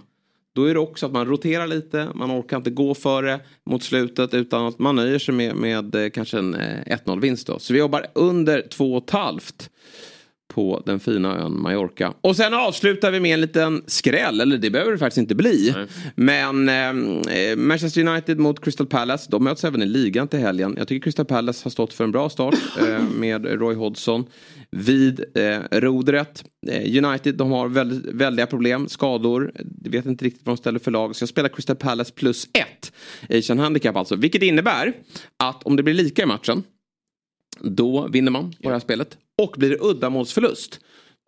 Då 0.55 0.65
är 0.65 0.73
det 0.73 0.79
också 0.79 1.05
att 1.05 1.11
man 1.11 1.25
roterar 1.25 1.67
lite, 1.67 2.09
man 2.15 2.31
orkar 2.31 2.57
inte 2.57 2.69
gå 2.69 2.95
för 2.95 3.23
det 3.23 3.39
mot 3.65 3.83
slutet 3.83 4.33
utan 4.33 4.65
att 4.65 4.79
man 4.79 4.95
nöjer 4.95 5.19
sig 5.19 5.33
med, 5.33 5.55
med 5.55 5.95
eh, 5.95 6.09
kanske 6.09 6.37
en 6.37 6.55
eh, 6.55 6.97
1-0 7.05 7.21
vinst 7.21 7.47
då. 7.47 7.59
Så 7.59 7.73
vi 7.73 7.79
jobbar 7.79 8.05
under 8.15 8.61
2,5 8.61 9.69
på 10.53 10.83
den 10.85 10.99
fina 10.99 11.37
ön 11.37 11.61
Mallorca. 11.61 12.13
Och 12.21 12.35
sen 12.35 12.53
avslutar 12.53 13.11
vi 13.11 13.19
med 13.19 13.33
en 13.33 13.41
liten 13.41 13.83
skräll, 13.87 14.41
eller 14.41 14.57
det 14.57 14.69
behöver 14.69 14.91
det 14.91 14.97
faktiskt 14.97 15.17
inte 15.17 15.35
bli. 15.35 15.75
Men 16.15 16.69
eh, 16.69 17.55
Manchester 17.55 18.07
United 18.07 18.39
mot 18.39 18.63
Crystal 18.63 18.87
Palace, 18.87 19.27
de 19.31 19.43
möts 19.43 19.63
även 19.63 19.81
i 19.81 19.85
ligan 19.85 20.27
till 20.27 20.39
helgen. 20.39 20.75
Jag 20.77 20.87
tycker 20.87 21.03
Crystal 21.03 21.25
Palace 21.25 21.65
har 21.65 21.71
stått 21.71 21.93
för 21.93 22.03
en 22.03 22.11
bra 22.11 22.29
start 22.29 22.55
eh, 22.79 22.99
med 22.99 23.45
Roy 23.45 23.75
Hodgson 23.75 24.25
vid 24.71 25.23
eh, 25.35 25.79
rodret. 25.79 26.43
Eh, 26.67 27.05
United 27.05 27.35
de 27.35 27.51
har 27.51 27.69
väldigt, 27.69 28.13
väldiga 28.13 28.45
problem, 28.45 28.87
skador. 28.87 29.51
Jag 29.83 29.91
vet 29.91 30.05
inte 30.05 30.25
riktigt 30.25 30.45
vad 30.45 30.55
de 30.55 30.57
ställer 30.57 30.79
för 30.79 30.91
lag. 30.91 31.15
Så 31.15 31.23
jag 31.23 31.29
spelar 31.29 31.49
Crystal 31.49 31.75
Palace 31.75 32.13
plus 32.13 32.47
ett. 32.53 32.91
Asian 33.37 33.59
Handicap 33.59 33.95
alltså. 33.95 34.15
Vilket 34.15 34.43
innebär 34.43 34.93
att 35.37 35.63
om 35.63 35.75
det 35.75 35.83
blir 35.83 35.93
lika 35.93 36.23
i 36.23 36.25
matchen 36.25 36.63
då 37.63 38.07
vinner 38.07 38.31
man 38.31 38.51
på 38.51 38.69
det 38.69 38.75
här 38.75 38.79
spelet. 38.79 39.17
Och 39.41 39.55
blir 39.57 39.69
det 39.69 39.77
uddamålsförlust. 39.81 40.79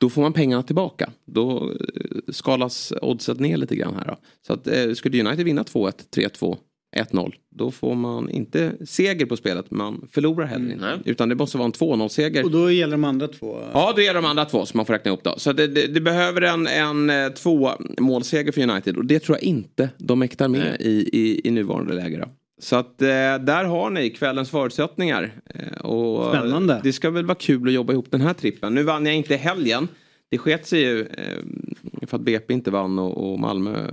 Då 0.02 0.10
får 0.10 0.22
man 0.22 0.34
pengarna 0.34 0.64
tillbaka. 0.64 1.10
Då 1.26 1.72
eh, 1.72 2.34
skalas 2.34 2.94
oddset 3.02 3.40
ner 3.40 3.58
lite 3.58 3.76
grann 3.76 3.94
här. 3.94 4.06
Då. 4.08 4.18
Så 4.48 4.54
att, 4.54 4.68
eh, 4.68 4.94
skulle 4.94 5.24
United 5.24 5.46
vinna 5.46 5.64
2-1, 5.64 5.94
3-2, 6.16 6.58
1-0. 6.96 7.34
Då 7.56 7.72
får 7.72 7.96
man 7.96 8.30
inte 8.30 8.72
seger 8.86 9.26
på 9.26 9.38
spelet. 9.38 9.72
Man 9.72 10.08
förlorar 10.12 10.46
heller 10.46 10.74
inte. 10.74 11.00
Utan 11.06 11.30
det 11.30 11.36
måste 11.36 11.58
vara 11.58 11.66
en 11.66 11.72
2-0 11.72 12.10
seger. 12.10 12.44
Och 12.44 12.52
då 12.52 12.72
gäller 12.72 12.92
de 12.92 13.04
andra 13.04 13.28
två. 13.28 13.60
Ja, 13.74 13.94
då 13.96 14.02
är 14.02 14.08
det 14.08 14.20
de 14.20 14.26
andra 14.26 14.46
två 14.46 14.66
som 14.66 14.78
man 14.78 14.86
får 14.86 14.94
räkna 14.94 15.10
ihop 15.10 15.24
då. 15.24 15.34
Så 15.38 15.54
det, 15.54 15.68
det, 15.68 15.88
det 15.88 16.02
behöver 16.02 16.42
en, 16.42 16.68
en 16.68 17.10
eh, 17.10 17.30
två 17.30 17.72
målseger 18.00 18.52
för 18.52 18.70
United 18.70 18.98
och 18.98 19.06
det 19.06 19.20
tror 19.20 19.38
jag 19.38 19.44
inte 19.44 19.90
de 19.98 20.20
mäktar 20.20 20.48
med 20.48 20.78
i, 20.80 21.10
i, 21.14 21.42
i 21.48 21.52
nuvarande 21.52 21.94
läge. 21.94 22.18
Då. 22.18 22.30
Så 22.62 22.76
att 22.76 23.02
eh, 23.02 23.08
där 23.40 23.64
har 23.64 23.90
ni 23.90 24.10
kvällens 24.10 24.50
förutsättningar. 24.50 25.32
Eh, 25.46 25.78
och 25.86 26.30
Spännande. 26.36 26.82
Det 26.84 26.94
ska 26.94 27.10
väl 27.10 27.26
vara 27.26 27.38
kul 27.38 27.68
att 27.68 27.74
jobba 27.74 27.94
ihop 27.94 28.12
den 28.12 28.22
här 28.22 28.34
trippen. 28.34 28.74
Nu 28.76 28.84
vann 28.84 29.06
jag 29.06 29.16
inte 29.16 29.36
helgen. 29.36 29.88
Det 30.32 30.38
sket 30.38 30.68
sig 30.68 30.80
ju 30.82 31.02
eh, 31.02 32.08
för 32.08 32.18
att 32.18 32.24
BP 32.24 32.54
inte 32.54 32.72
vann 32.72 33.00
och, 33.00 33.32
och 33.32 33.40
Malmö 33.40 33.92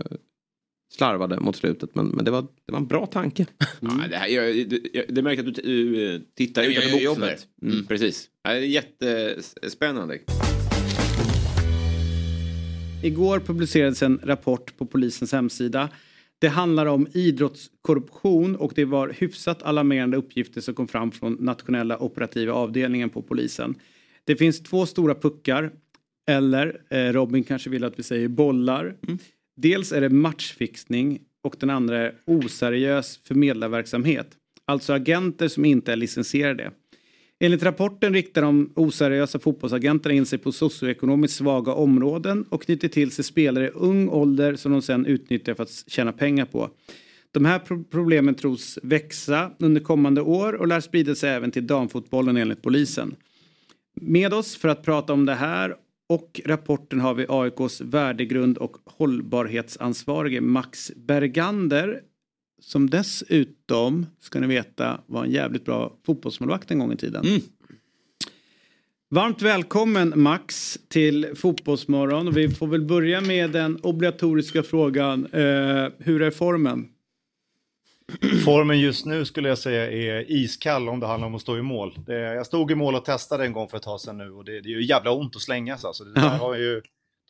slarvade 0.92 1.40
mot 1.40 1.56
slutet. 1.56 1.94
Men, 1.94 2.06
men 2.06 2.24
det, 2.24 2.30
var, 2.30 2.42
det 2.42 2.72
var 2.72 2.78
en 2.78 2.86
bra 2.86 3.06
tanke. 3.06 3.46
Ja, 3.80 3.90
det, 4.10 4.16
här, 4.16 4.28
jag, 4.28 4.68
det, 4.68 5.06
det 5.08 5.22
märker 5.22 5.48
att 5.48 5.54
du, 5.54 5.62
du 5.62 6.14
eh, 6.14 6.20
tittar 6.36 6.62
Jag 6.62 6.70
utanför 6.70 6.90
boxen. 6.90 7.04
jobbet. 7.04 7.46
där. 7.56 7.70
Mm, 7.70 7.86
precis. 7.86 8.28
Ja, 8.42 8.50
det 8.50 8.56
är 8.56 8.60
jättespännande. 8.60 10.18
Igår 13.04 13.40
publicerades 13.40 14.02
en 14.02 14.20
rapport 14.22 14.76
på 14.78 14.86
polisens 14.86 15.32
hemsida. 15.32 15.88
Det 16.42 16.48
handlar 16.48 16.86
om 16.86 17.06
idrottskorruption 17.12 18.56
och 18.56 18.72
det 18.74 18.84
var 18.84 19.08
hyfsat 19.08 19.62
alarmerande 19.62 20.16
uppgifter 20.16 20.60
som 20.60 20.74
kom 20.74 20.88
fram 20.88 21.10
från 21.10 21.32
nationella 21.32 21.98
operativa 21.98 22.52
avdelningen 22.52 23.10
på 23.10 23.22
polisen. 23.22 23.74
Det 24.24 24.36
finns 24.36 24.62
två 24.62 24.86
stora 24.86 25.14
puckar, 25.14 25.72
eller 26.28 26.80
eh, 26.90 27.12
Robin 27.12 27.44
kanske 27.44 27.70
vill 27.70 27.84
att 27.84 27.98
vi 27.98 28.02
säger 28.02 28.28
bollar. 28.28 28.96
Dels 29.56 29.92
är 29.92 30.00
det 30.00 30.08
matchfixning 30.08 31.20
och 31.42 31.56
den 31.58 31.70
andra 31.70 31.98
är 31.98 32.14
oseriös 32.24 33.20
förmedlarverksamhet. 33.24 34.36
alltså 34.64 34.92
agenter 34.92 35.48
som 35.48 35.64
inte 35.64 35.92
är 35.92 35.96
licensierade. 35.96 36.70
Enligt 37.44 37.62
rapporten 37.62 38.12
riktar 38.12 38.42
de 38.42 38.72
oseriösa 38.74 39.38
fotbollsagenterna 39.38 40.14
in 40.14 40.26
sig 40.26 40.38
på 40.38 40.52
socioekonomiskt 40.52 41.36
svaga 41.36 41.72
områden 41.72 42.44
och 42.48 42.62
knyter 42.62 42.88
till 42.88 43.10
sig 43.10 43.24
spelare 43.24 43.66
i 43.66 43.70
ung 43.70 44.08
ålder 44.08 44.56
som 44.56 44.72
de 44.72 44.82
sedan 44.82 45.06
utnyttjar 45.06 45.54
för 45.54 45.62
att 45.62 45.84
tjäna 45.86 46.12
pengar 46.12 46.44
på. 46.44 46.70
De 47.32 47.44
här 47.44 47.60
problemen 47.90 48.34
tros 48.34 48.78
växa 48.82 49.50
under 49.58 49.80
kommande 49.80 50.20
år 50.20 50.52
och 50.52 50.66
lär 50.66 50.80
sprida 50.80 51.14
sig 51.14 51.30
även 51.30 51.50
till 51.50 51.66
damfotbollen 51.66 52.36
enligt 52.36 52.62
polisen. 52.62 53.16
Med 53.94 54.34
oss 54.34 54.56
för 54.56 54.68
att 54.68 54.82
prata 54.82 55.12
om 55.12 55.26
det 55.26 55.34
här 55.34 55.74
och 56.08 56.40
rapporten 56.44 57.00
har 57.00 57.14
vi 57.14 57.26
AIKs 57.28 57.80
värdegrund 57.80 58.58
och 58.58 58.76
hållbarhetsansvarige 58.84 60.40
Max 60.40 60.92
Bergander. 60.96 62.00
Som 62.62 62.90
dessutom, 62.90 64.06
ska 64.20 64.40
ni 64.40 64.46
veta, 64.46 65.00
var 65.06 65.24
en 65.24 65.30
jävligt 65.30 65.64
bra 65.64 65.92
fotbollsmålvakt 66.06 66.70
en 66.70 66.78
gång 66.78 66.92
i 66.92 66.96
tiden. 66.96 67.24
Mm. 67.24 67.40
Varmt 69.10 69.42
välkommen 69.42 70.12
Max 70.16 70.78
till 70.88 71.26
Fotbollsmorgon. 71.36 72.34
Vi 72.34 72.48
får 72.48 72.66
väl 72.66 72.82
börja 72.84 73.20
med 73.20 73.50
den 73.50 73.80
obligatoriska 73.82 74.62
frågan. 74.62 75.26
Eh, 75.26 75.88
hur 75.98 76.22
är 76.22 76.30
formen? 76.30 76.88
Formen 78.44 78.80
just 78.80 79.06
nu 79.06 79.24
skulle 79.24 79.48
jag 79.48 79.58
säga 79.58 79.90
är 79.90 80.30
iskall 80.32 80.88
om 80.88 81.00
det 81.00 81.06
handlar 81.06 81.26
om 81.26 81.34
att 81.34 81.42
stå 81.42 81.58
i 81.58 81.62
mål. 81.62 81.98
Det, 82.06 82.14
jag 82.14 82.46
stod 82.46 82.70
i 82.70 82.74
mål 82.74 82.94
och 82.94 83.04
testade 83.04 83.44
en 83.44 83.52
gång 83.52 83.68
för 83.68 83.76
ett 83.76 83.82
tag 83.82 84.00
sedan 84.00 84.18
nu 84.18 84.30
och 84.30 84.44
det, 84.44 84.60
det 84.60 84.68
är 84.68 84.70
ju 84.70 84.84
jävla 84.84 85.10
ont 85.10 85.36
att 85.36 85.42
slängas 85.42 85.84
alltså. 85.84 86.04
Det 86.04 86.20
där 86.20 86.38
har 86.38 86.54
ju, 86.54 86.82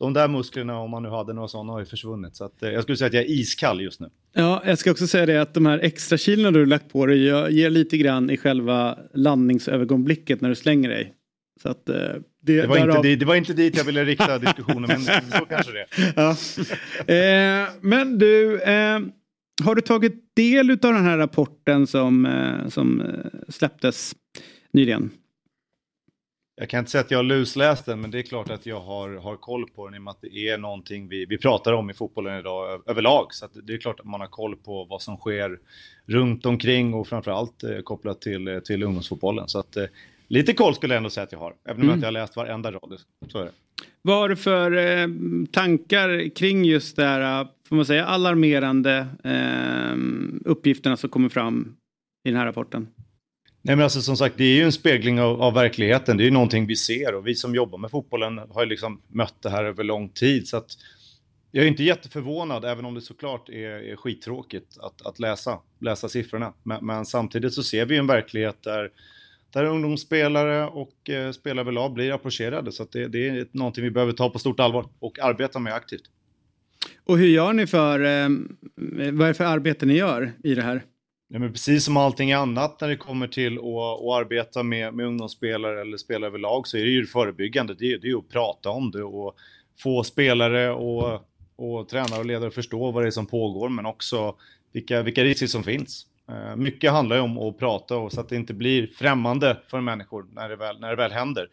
de 0.03 0.13
där 0.13 0.27
musklerna, 0.27 0.77
om 0.79 0.91
man 0.91 1.03
nu 1.03 1.09
hade 1.09 1.33
några 1.33 1.47
sådana, 1.47 1.73
har 1.73 1.79
ju 1.79 1.85
försvunnit. 1.85 2.35
Så 2.35 2.45
att, 2.45 2.63
eh, 2.63 2.69
jag 2.69 2.83
skulle 2.83 2.97
säga 2.97 3.07
att 3.07 3.13
jag 3.13 3.23
är 3.23 3.29
iskall 3.29 3.81
just 3.81 3.99
nu. 3.99 4.09
Ja, 4.33 4.63
jag 4.65 4.77
ska 4.77 4.91
också 4.91 5.07
säga 5.07 5.25
det 5.25 5.41
att 5.41 5.53
de 5.53 5.65
här 5.65 5.79
extra 5.79 6.17
kilona 6.17 6.51
du 6.51 6.65
lagt 6.65 6.91
på 6.91 7.05
dig 7.05 7.19
ger 7.55 7.69
lite 7.69 7.97
grann 7.97 8.29
i 8.29 8.37
själva 8.37 8.97
landningsögonblicket 9.13 10.41
när 10.41 10.49
du 10.49 10.55
slänger 10.55 10.89
dig. 10.89 11.13
Så 11.61 11.69
att, 11.69 11.89
eh, 11.89 11.95
det, 11.95 12.61
det, 12.61 12.67
var 12.67 12.77
inte 12.77 13.01
dit, 13.01 13.19
det 13.19 13.25
var 13.25 13.35
inte 13.35 13.53
dit 13.53 13.77
jag 13.77 13.83
ville 13.83 14.05
rikta 14.05 14.37
diskussionen, 14.37 14.81
men 14.87 15.21
så 15.39 15.45
kanske 15.45 15.71
det 15.71 15.85
ja. 16.15 16.29
eh, 17.13 17.69
Men 17.81 18.17
du, 18.17 18.61
eh, 18.61 18.99
har 19.63 19.75
du 19.75 19.81
tagit 19.81 20.35
del 20.35 20.71
av 20.71 20.77
den 20.77 21.05
här 21.05 21.17
rapporten 21.17 21.87
som, 21.87 22.25
eh, 22.25 22.67
som 22.69 23.01
eh, 23.01 23.07
släpptes 23.49 24.15
nyligen? 24.73 25.11
Jag 26.55 26.69
kan 26.69 26.79
inte 26.79 26.91
säga 26.91 27.01
att 27.01 27.11
jag 27.11 27.17
har 27.17 27.23
lusläst 27.23 27.85
den, 27.85 28.01
men 28.01 28.11
det 28.11 28.19
är 28.19 28.21
klart 28.21 28.49
att 28.49 28.65
jag 28.65 28.79
har, 28.79 29.09
har 29.09 29.35
koll 29.35 29.69
på 29.69 29.87
den 29.87 29.95
i 29.95 29.97
och 29.97 30.01
med 30.01 30.11
att 30.11 30.21
det 30.21 30.49
är 30.49 30.57
någonting 30.57 31.07
vi, 31.07 31.25
vi 31.25 31.37
pratar 31.37 31.73
om 31.73 31.89
i 31.89 31.93
fotbollen 31.93 32.39
idag 32.39 32.81
överlag. 32.85 33.33
Så 33.33 33.47
det 33.63 33.73
är 33.73 33.77
klart 33.77 33.99
att 33.99 34.05
man 34.05 34.21
har 34.21 34.27
koll 34.27 34.55
på 34.55 34.85
vad 34.85 35.01
som 35.01 35.17
sker 35.17 35.59
runt 36.05 36.45
omkring 36.45 36.93
och 36.93 37.07
framförallt 37.07 37.63
eh, 37.63 37.79
kopplat 37.79 38.21
till, 38.21 38.47
eh, 38.47 38.59
till 38.59 38.83
ungdomsfotbollen. 38.83 39.47
Så 39.47 39.59
att, 39.59 39.77
eh, 39.77 39.85
lite 40.27 40.53
koll 40.53 40.75
skulle 40.75 40.93
jag 40.93 40.97
ändå 40.97 41.09
säga 41.09 41.23
att 41.23 41.31
jag 41.31 41.39
har, 41.39 41.53
även 41.65 41.75
om 41.75 41.81
mm. 41.81 41.89
jag 41.89 41.97
inte 41.97 42.07
har 42.07 42.11
läst 42.11 42.35
varenda 42.35 42.71
rad. 42.71 42.99
Så 43.27 43.39
är 43.39 43.45
det. 43.45 43.51
Vad 44.01 44.17
har 44.17 44.29
du 44.29 44.35
för 44.35 44.71
eh, 44.71 45.07
tankar 45.51 46.35
kring 46.35 46.65
just 46.65 46.95
det 46.95 47.05
här, 47.05 47.47
får 47.69 47.75
man 47.75 47.85
säga, 47.85 48.05
alarmerande 48.05 49.07
eh, 49.23 49.97
uppgifterna 50.45 50.97
som 50.97 51.09
kommer 51.09 51.29
fram 51.29 51.75
i 52.23 52.29
den 52.29 52.39
här 52.39 52.45
rapporten? 52.45 52.87
Nej 53.65 53.75
men 53.75 53.83
alltså 53.83 54.01
som 54.01 54.17
sagt, 54.17 54.37
det 54.37 54.43
är 54.43 54.55
ju 54.55 54.63
en 54.63 54.71
spegling 54.71 55.21
av, 55.21 55.41
av, 55.41 55.53
verkligheten. 55.53 56.17
Det 56.17 56.23
är 56.23 56.25
ju 56.25 56.31
någonting 56.31 56.67
vi 56.67 56.75
ser 56.75 57.15
och 57.15 57.27
vi 57.27 57.35
som 57.35 57.55
jobbar 57.55 57.77
med 57.77 57.91
fotbollen 57.91 58.37
har 58.37 58.63
ju 58.63 58.69
liksom 58.69 59.01
mött 59.07 59.41
det 59.41 59.49
här 59.49 59.63
över 59.63 59.83
lång 59.83 60.09
tid. 60.09 60.47
Så 60.47 60.57
att 60.57 60.71
jag 61.51 61.63
är 61.63 61.67
inte 61.67 61.83
jätteförvånad, 61.83 62.65
även 62.65 62.85
om 62.85 62.93
det 62.93 63.01
såklart 63.01 63.49
är, 63.49 63.91
är 63.91 63.95
skittråkigt 63.95 64.77
att, 64.79 65.01
att 65.05 65.19
läsa, 65.19 65.59
läsa 65.79 66.09
siffrorna. 66.09 66.53
Men, 66.63 66.85
men, 66.85 67.05
samtidigt 67.05 67.53
så 67.53 67.63
ser 67.63 67.85
vi 67.85 67.97
en 67.97 68.07
verklighet 68.07 68.63
där, 68.63 68.89
där 69.53 69.65
ungdomsspelare 69.65 70.67
och 70.67 71.09
eh, 71.09 71.31
spelare 71.31 71.61
överlag 71.61 71.93
blir 71.93 72.11
approcherade. 72.11 72.71
Så 72.71 72.87
det, 72.91 73.07
det, 73.07 73.27
är 73.27 73.47
någonting 73.51 73.83
vi 73.83 73.91
behöver 73.91 74.13
ta 74.13 74.29
på 74.29 74.39
stort 74.39 74.59
allvar 74.59 74.85
och 74.99 75.19
arbeta 75.19 75.59
med 75.59 75.73
aktivt. 75.73 76.03
Och 77.05 77.17
hur 77.17 77.27
gör 77.27 77.53
ni 77.53 77.67
för, 77.67 77.99
eh, 77.99 78.29
vad 79.11 79.21
är 79.21 79.27
det 79.27 79.33
för 79.33 79.45
arbete 79.45 79.85
ni 79.85 79.93
gör 79.93 80.33
i 80.43 80.55
det 80.55 80.61
här? 80.61 80.83
Nej, 81.33 81.39
men 81.39 81.51
precis 81.51 81.85
som 81.85 81.97
allting 81.97 82.33
annat 82.33 82.81
när 82.81 82.87
det 82.87 82.95
kommer 82.95 83.27
till 83.27 83.57
att, 83.57 83.63
att 83.63 84.21
arbeta 84.21 84.63
med, 84.63 84.93
med 84.93 85.05
ungdomsspelare 85.05 85.81
eller 85.81 85.97
spelare 85.97 86.27
överlag 86.27 86.67
så 86.67 86.77
är 86.77 86.83
det 86.83 86.89
ju 86.89 87.05
förebyggande. 87.05 87.73
Det 87.73 87.93
är, 87.93 87.97
det 87.97 88.09
är 88.09 88.17
att 88.17 88.29
prata 88.29 88.69
om 88.69 88.91
det 88.91 89.03
och 89.03 89.35
få 89.79 90.03
spelare 90.03 90.71
och, 90.71 91.27
och 91.55 91.89
tränare 91.89 92.19
och 92.19 92.25
ledare 92.25 92.47
att 92.47 92.53
förstå 92.53 92.91
vad 92.91 93.03
det 93.03 93.07
är 93.07 93.11
som 93.11 93.25
pågår 93.25 93.69
men 93.69 93.85
också 93.85 94.35
vilka, 94.73 95.01
vilka 95.01 95.23
risker 95.23 95.47
som 95.47 95.63
finns. 95.63 96.05
Eh, 96.29 96.55
mycket 96.55 96.91
handlar 96.91 97.15
ju 97.15 97.21
om 97.21 97.37
att 97.37 97.59
prata 97.59 97.97
och 97.97 98.11
så 98.11 98.21
att 98.21 98.29
det 98.29 98.35
inte 98.35 98.53
blir 98.53 98.87
främmande 98.87 99.57
för 99.67 99.81
människor 99.81 100.25
när 100.31 100.49
det 100.49 100.55
väl, 100.55 100.79
när 100.79 100.89
det 100.89 100.95
väl 100.95 101.11
händer. 101.11 101.49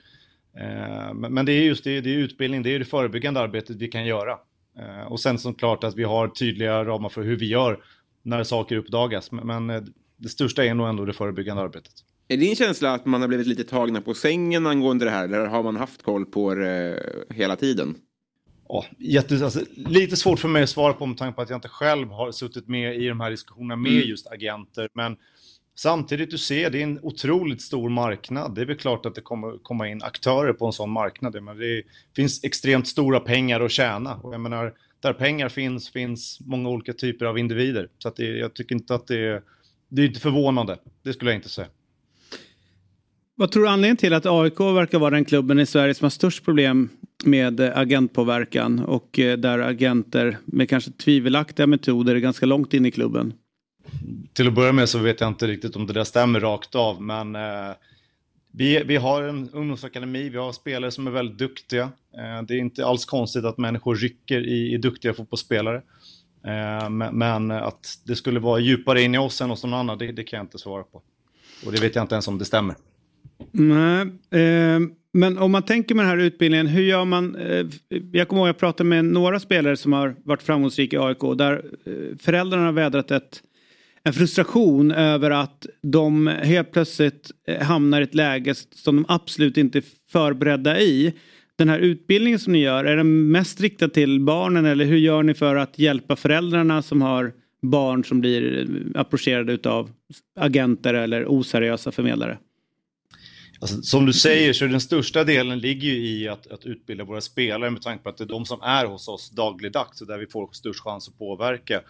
Eh, 0.56 1.14
men, 1.14 1.46
det 1.46 1.52
är 1.52 1.62
just 1.62 1.84
det, 1.84 2.00
det 2.00 2.14
är 2.14 2.18
utbildning, 2.18 2.62
det 2.62 2.74
är 2.74 2.78
det 2.78 2.84
förebyggande 2.84 3.40
arbetet 3.40 3.76
vi 3.76 3.88
kan 3.88 4.04
göra. 4.04 4.38
Eh, 4.78 5.12
och 5.12 5.20
sen 5.20 5.38
såklart 5.38 5.84
att 5.84 5.96
vi 5.96 6.04
har 6.04 6.28
tydliga 6.28 6.84
ramar 6.84 7.08
för 7.08 7.22
hur 7.22 7.36
vi 7.36 7.46
gör 7.46 7.80
när 8.22 8.44
saker 8.44 8.76
uppdagas. 8.76 9.32
Men 9.32 9.70
eh, 9.70 9.82
det 10.16 10.28
största 10.28 10.64
är 10.64 10.74
nog 10.74 10.88
ändå 10.88 11.04
det 11.04 11.12
förebyggande 11.12 11.62
arbetet. 11.62 11.92
Är 12.28 12.36
din 12.36 12.56
känsla 12.56 12.94
att 12.94 13.06
man 13.06 13.20
har 13.20 13.28
blivit 13.28 13.46
lite 13.46 13.64
tagna 13.64 14.00
på 14.00 14.14
sängen 14.14 14.66
angående 14.66 15.04
det 15.04 15.10
här? 15.10 15.24
Eller 15.24 15.46
har 15.46 15.62
man 15.62 15.76
haft 15.76 16.02
koll 16.02 16.26
på 16.26 16.54
det 16.54 17.02
hela 17.30 17.56
tiden? 17.56 17.94
Ja, 18.68 18.84
jätte, 18.98 19.44
alltså, 19.44 19.60
lite 19.76 20.16
svårt 20.16 20.38
för 20.38 20.48
mig 20.48 20.62
att 20.62 20.70
svara 20.70 20.92
på 20.92 21.06
med 21.06 21.16
tanke 21.16 21.36
på 21.36 21.42
att 21.42 21.50
jag 21.50 21.56
inte 21.56 21.68
själv 21.68 22.08
har 22.08 22.32
suttit 22.32 22.68
med 22.68 22.96
i 22.96 23.08
de 23.08 23.20
här 23.20 23.30
diskussionerna 23.30 23.76
med 23.76 23.92
mm. 23.92 24.08
just 24.08 24.26
agenter. 24.26 24.88
Men 24.94 25.16
samtidigt, 25.74 26.30
du 26.30 26.38
ser, 26.38 26.70
det 26.70 26.78
är 26.78 26.82
en 26.82 27.00
otroligt 27.02 27.62
stor 27.62 27.88
marknad. 27.88 28.54
Det 28.54 28.60
är 28.60 28.66
väl 28.66 28.76
klart 28.76 29.06
att 29.06 29.14
det 29.14 29.20
kommer 29.20 29.58
komma 29.62 29.88
in 29.88 30.02
aktörer 30.02 30.52
på 30.52 30.66
en 30.66 30.72
sån 30.72 30.90
marknad. 30.90 31.42
Men 31.42 31.58
det 31.58 31.82
finns 32.16 32.44
extremt 32.44 32.88
stora 32.88 33.20
pengar 33.20 33.60
att 33.60 33.70
tjäna. 33.70 34.14
Och 34.14 34.34
jag 34.34 34.40
menar, 34.40 34.74
där 35.00 35.12
pengar 35.12 35.48
finns, 35.48 35.90
finns 35.90 36.38
många 36.40 36.68
olika 36.68 36.92
typer 36.92 37.26
av 37.26 37.38
individer. 37.38 37.88
Så 37.98 38.08
att 38.08 38.16
det, 38.16 38.24
jag 38.24 38.54
tycker 38.54 38.74
inte 38.74 38.94
att 38.94 39.06
det 39.06 39.26
är, 39.26 39.42
det 39.88 40.02
är 40.02 40.06
inte 40.06 40.20
förvånande. 40.20 40.78
Det 41.02 41.12
skulle 41.12 41.30
jag 41.30 41.38
inte 41.38 41.48
säga. 41.48 41.68
Vad 43.34 43.52
tror 43.52 43.62
du 43.62 43.68
anledningen 43.68 43.96
till 43.96 44.14
att 44.14 44.26
AIK 44.26 44.60
verkar 44.60 44.98
vara 44.98 45.10
den 45.10 45.24
klubben 45.24 45.58
i 45.58 45.66
Sverige 45.66 45.94
som 45.94 46.04
har 46.04 46.10
störst 46.10 46.44
problem 46.44 46.88
med 47.24 47.60
agentpåverkan 47.60 48.78
och 48.78 49.18
eh, 49.18 49.38
där 49.38 49.58
agenter 49.58 50.38
med 50.44 50.68
kanske 50.68 50.90
tvivelaktiga 50.90 51.66
metoder 51.66 52.14
är 52.14 52.18
ganska 52.18 52.46
långt 52.46 52.74
in 52.74 52.86
i 52.86 52.90
klubben? 52.90 53.32
Till 54.32 54.48
att 54.48 54.54
börja 54.54 54.72
med 54.72 54.88
så 54.88 54.98
vet 54.98 55.20
jag 55.20 55.28
inte 55.28 55.46
riktigt 55.46 55.76
om 55.76 55.86
det 55.86 55.92
där 55.92 56.04
stämmer 56.04 56.40
rakt 56.40 56.74
av 56.74 57.02
men 57.02 57.36
eh, 57.36 57.70
vi, 58.52 58.82
vi 58.84 58.96
har 58.96 59.22
en 59.22 59.50
ungdomsakademi, 59.52 60.28
vi 60.28 60.38
har 60.38 60.52
spelare 60.52 60.90
som 60.90 61.06
är 61.06 61.10
väldigt 61.10 61.38
duktiga. 61.38 61.82
Eh, 62.18 62.42
det 62.42 62.54
är 62.54 62.58
inte 62.58 62.86
alls 62.86 63.04
konstigt 63.04 63.44
att 63.44 63.58
människor 63.58 63.94
rycker 63.94 64.46
i, 64.46 64.74
i 64.74 64.76
duktiga 64.76 65.14
fotbollsspelare. 65.14 65.82
Eh, 66.44 66.90
men 67.12 67.50
att 67.50 67.98
det 68.04 68.16
skulle 68.16 68.40
vara 68.40 68.60
djupare 68.60 69.02
in 69.02 69.14
i 69.14 69.18
oss 69.18 69.40
än 69.40 69.50
hos 69.50 69.64
någon 69.64 69.74
annan, 69.74 69.98
det, 69.98 70.12
det 70.12 70.24
kan 70.24 70.36
jag 70.36 70.44
inte 70.44 70.58
svara 70.58 70.82
på. 70.82 71.02
Och 71.66 71.72
det 71.72 71.80
vet 71.80 71.94
jag 71.94 72.04
inte 72.04 72.14
ens 72.14 72.28
om 72.28 72.38
det 72.38 72.44
stämmer. 72.44 72.76
Nej, 73.52 74.00
eh, 74.30 74.80
men 75.12 75.38
om 75.38 75.52
man 75.52 75.62
tänker 75.62 75.94
med 75.94 76.04
den 76.04 76.10
här 76.10 76.26
utbildningen, 76.26 76.66
hur 76.66 76.82
gör 76.82 77.04
man? 77.04 77.36
Eh, 77.36 77.66
jag 78.12 78.28
kommer 78.28 78.42
ihåg 78.42 78.48
att 78.48 78.54
jag 78.54 78.58
pratade 78.58 78.88
med 78.88 79.04
några 79.04 79.40
spelare 79.40 79.76
som 79.76 79.92
har 79.92 80.16
varit 80.24 80.42
framgångsrika 80.42 80.96
i 80.96 81.00
AIK 81.00 81.38
där 81.38 81.64
eh, 81.84 82.16
föräldrarna 82.18 82.64
har 82.64 82.72
vädrat 82.72 83.10
ett 83.10 83.42
en 84.04 84.12
frustration 84.12 84.92
över 84.92 85.30
att 85.30 85.66
de 85.82 86.26
helt 86.26 86.72
plötsligt 86.72 87.30
eh, 87.46 87.62
hamnar 87.62 88.00
i 88.00 88.04
ett 88.04 88.14
läge 88.14 88.54
som 88.54 88.96
de 88.96 89.04
absolut 89.08 89.56
inte 89.56 89.78
är 89.78 89.84
förberedda 90.12 90.80
i. 90.80 91.14
Den 91.56 91.68
här 91.68 91.78
utbildningen 91.78 92.38
som 92.38 92.52
ni 92.52 92.58
gör, 92.58 92.84
är 92.84 92.96
den 92.96 93.30
mest 93.30 93.60
riktad 93.60 93.88
till 93.88 94.20
barnen 94.20 94.66
eller 94.66 94.84
hur 94.84 94.96
gör 94.96 95.22
ni 95.22 95.34
för 95.34 95.56
att 95.56 95.78
hjälpa 95.78 96.16
föräldrarna 96.16 96.82
som 96.82 97.02
har 97.02 97.32
barn 97.62 98.04
som 98.04 98.20
blir 98.20 98.58
eh, 98.94 99.00
approcherade 99.00 99.70
av 99.70 99.90
agenter 100.36 100.94
eller 100.94 101.26
oseriösa 101.26 101.92
förmedlare? 101.92 102.38
Alltså, 103.60 103.82
som 103.82 104.06
du 104.06 104.12
säger 104.12 104.52
så 104.52 104.66
den 104.66 104.80
största 104.80 105.24
delen 105.24 105.58
ligger 105.58 105.88
ju 105.88 106.08
i 106.08 106.28
att, 106.28 106.46
att, 106.46 106.66
utbilda 106.66 107.04
våra 107.04 107.20
spelare 107.20 107.70
med 107.70 107.82
tanke 107.82 108.02
på 108.02 108.08
att 108.08 108.16
det 108.16 108.24
är 108.24 108.28
de 108.28 108.46
som 108.46 108.62
är 108.62 108.86
hos 108.86 109.08
oss 109.08 109.30
dagligdags 109.30 110.00
och 110.00 110.06
där 110.06 110.18
vi 110.18 110.26
får 110.26 110.48
störst 110.52 110.80
chans 110.80 111.08
att 111.08 111.18
påverka. 111.18 111.80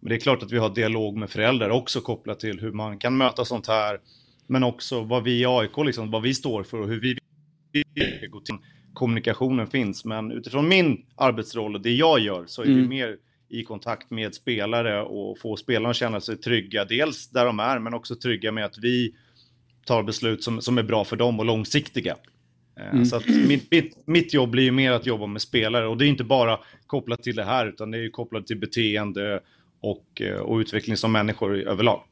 Men 0.00 0.08
det 0.08 0.14
är 0.14 0.20
klart 0.20 0.42
att 0.42 0.52
vi 0.52 0.58
har 0.58 0.74
dialog 0.74 1.16
med 1.16 1.30
föräldrar 1.30 1.70
också 1.70 2.00
kopplat 2.00 2.40
till 2.40 2.60
hur 2.60 2.72
man 2.72 2.98
kan 2.98 3.16
möta 3.16 3.44
sånt 3.44 3.66
här. 3.66 4.00
Men 4.46 4.64
också 4.64 5.00
vad 5.00 5.24
vi 5.24 5.40
i 5.40 5.46
AIK, 5.46 5.76
liksom, 5.84 6.10
vad 6.10 6.22
vi 6.22 6.34
står 6.34 6.62
för 6.62 6.80
och 6.80 6.88
hur 6.88 7.00
vi 7.00 7.18
vill 7.72 8.30
gå 8.30 8.40
till. 8.40 8.54
Kommunikationen 8.92 9.66
finns, 9.66 10.04
men 10.04 10.32
utifrån 10.32 10.68
min 10.68 11.06
arbetsroll 11.16 11.74
och 11.74 11.80
det 11.80 11.94
jag 11.94 12.20
gör 12.20 12.44
så 12.46 12.62
är 12.62 12.66
mm. 12.66 12.80
vi 12.80 12.88
mer 12.88 13.16
i 13.48 13.62
kontakt 13.62 14.10
med 14.10 14.34
spelare 14.34 15.02
och 15.02 15.38
få 15.38 15.56
spelarna 15.56 15.90
att 15.90 15.96
känna 15.96 16.20
sig 16.20 16.36
trygga. 16.36 16.84
Dels 16.84 17.28
där 17.28 17.46
de 17.46 17.60
är, 17.60 17.78
men 17.78 17.94
också 17.94 18.16
trygga 18.16 18.52
med 18.52 18.64
att 18.64 18.78
vi 18.78 19.14
tar 19.86 20.02
beslut 20.02 20.42
som, 20.42 20.60
som 20.60 20.78
är 20.78 20.82
bra 20.82 21.04
för 21.04 21.16
dem 21.16 21.38
och 21.38 21.46
långsiktiga. 21.46 22.16
Eh, 22.80 22.90
mm. 22.90 23.04
Så 23.04 23.16
att 23.16 23.28
mitt, 23.28 23.70
mitt, 23.70 24.06
mitt, 24.06 24.34
jobb 24.34 24.50
blir 24.50 24.64
ju 24.64 24.70
mer 24.70 24.92
att 24.92 25.06
jobba 25.06 25.26
med 25.26 25.42
spelare 25.42 25.86
och 25.86 25.96
det 25.96 26.06
är 26.06 26.08
inte 26.08 26.24
bara 26.24 26.58
kopplat 26.86 27.22
till 27.22 27.36
det 27.36 27.44
här 27.44 27.66
utan 27.66 27.90
det 27.90 27.98
är 27.98 28.10
kopplat 28.10 28.46
till 28.46 28.58
beteende 28.58 29.40
och, 29.80 30.22
eh, 30.22 30.38
och 30.38 30.58
utveckling 30.58 30.96
som 30.96 31.12
människor 31.12 31.56
överlag. 31.56 32.02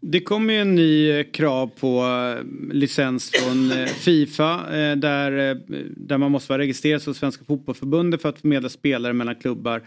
Det 0.00 0.20
kommer 0.20 0.54
ju 0.54 0.60
en 0.60 0.74
ny 0.74 1.10
eh, 1.10 1.24
krav 1.24 1.70
på 1.80 2.02
eh, 2.04 2.74
licens 2.74 3.30
från 3.30 3.86
Fifa 3.86 4.70
där, 4.96 5.60
där 5.96 6.18
man 6.18 6.30
måste 6.30 6.52
vara 6.52 6.62
registrerad 6.62 7.02
som 7.02 7.14
Svenska 7.14 7.44
Fotbollförbundet 7.44 8.22
för 8.22 8.28
att 8.28 8.40
förmedla 8.40 8.68
spelare 8.68 9.12
mellan 9.12 9.34
klubbar. 9.34 9.82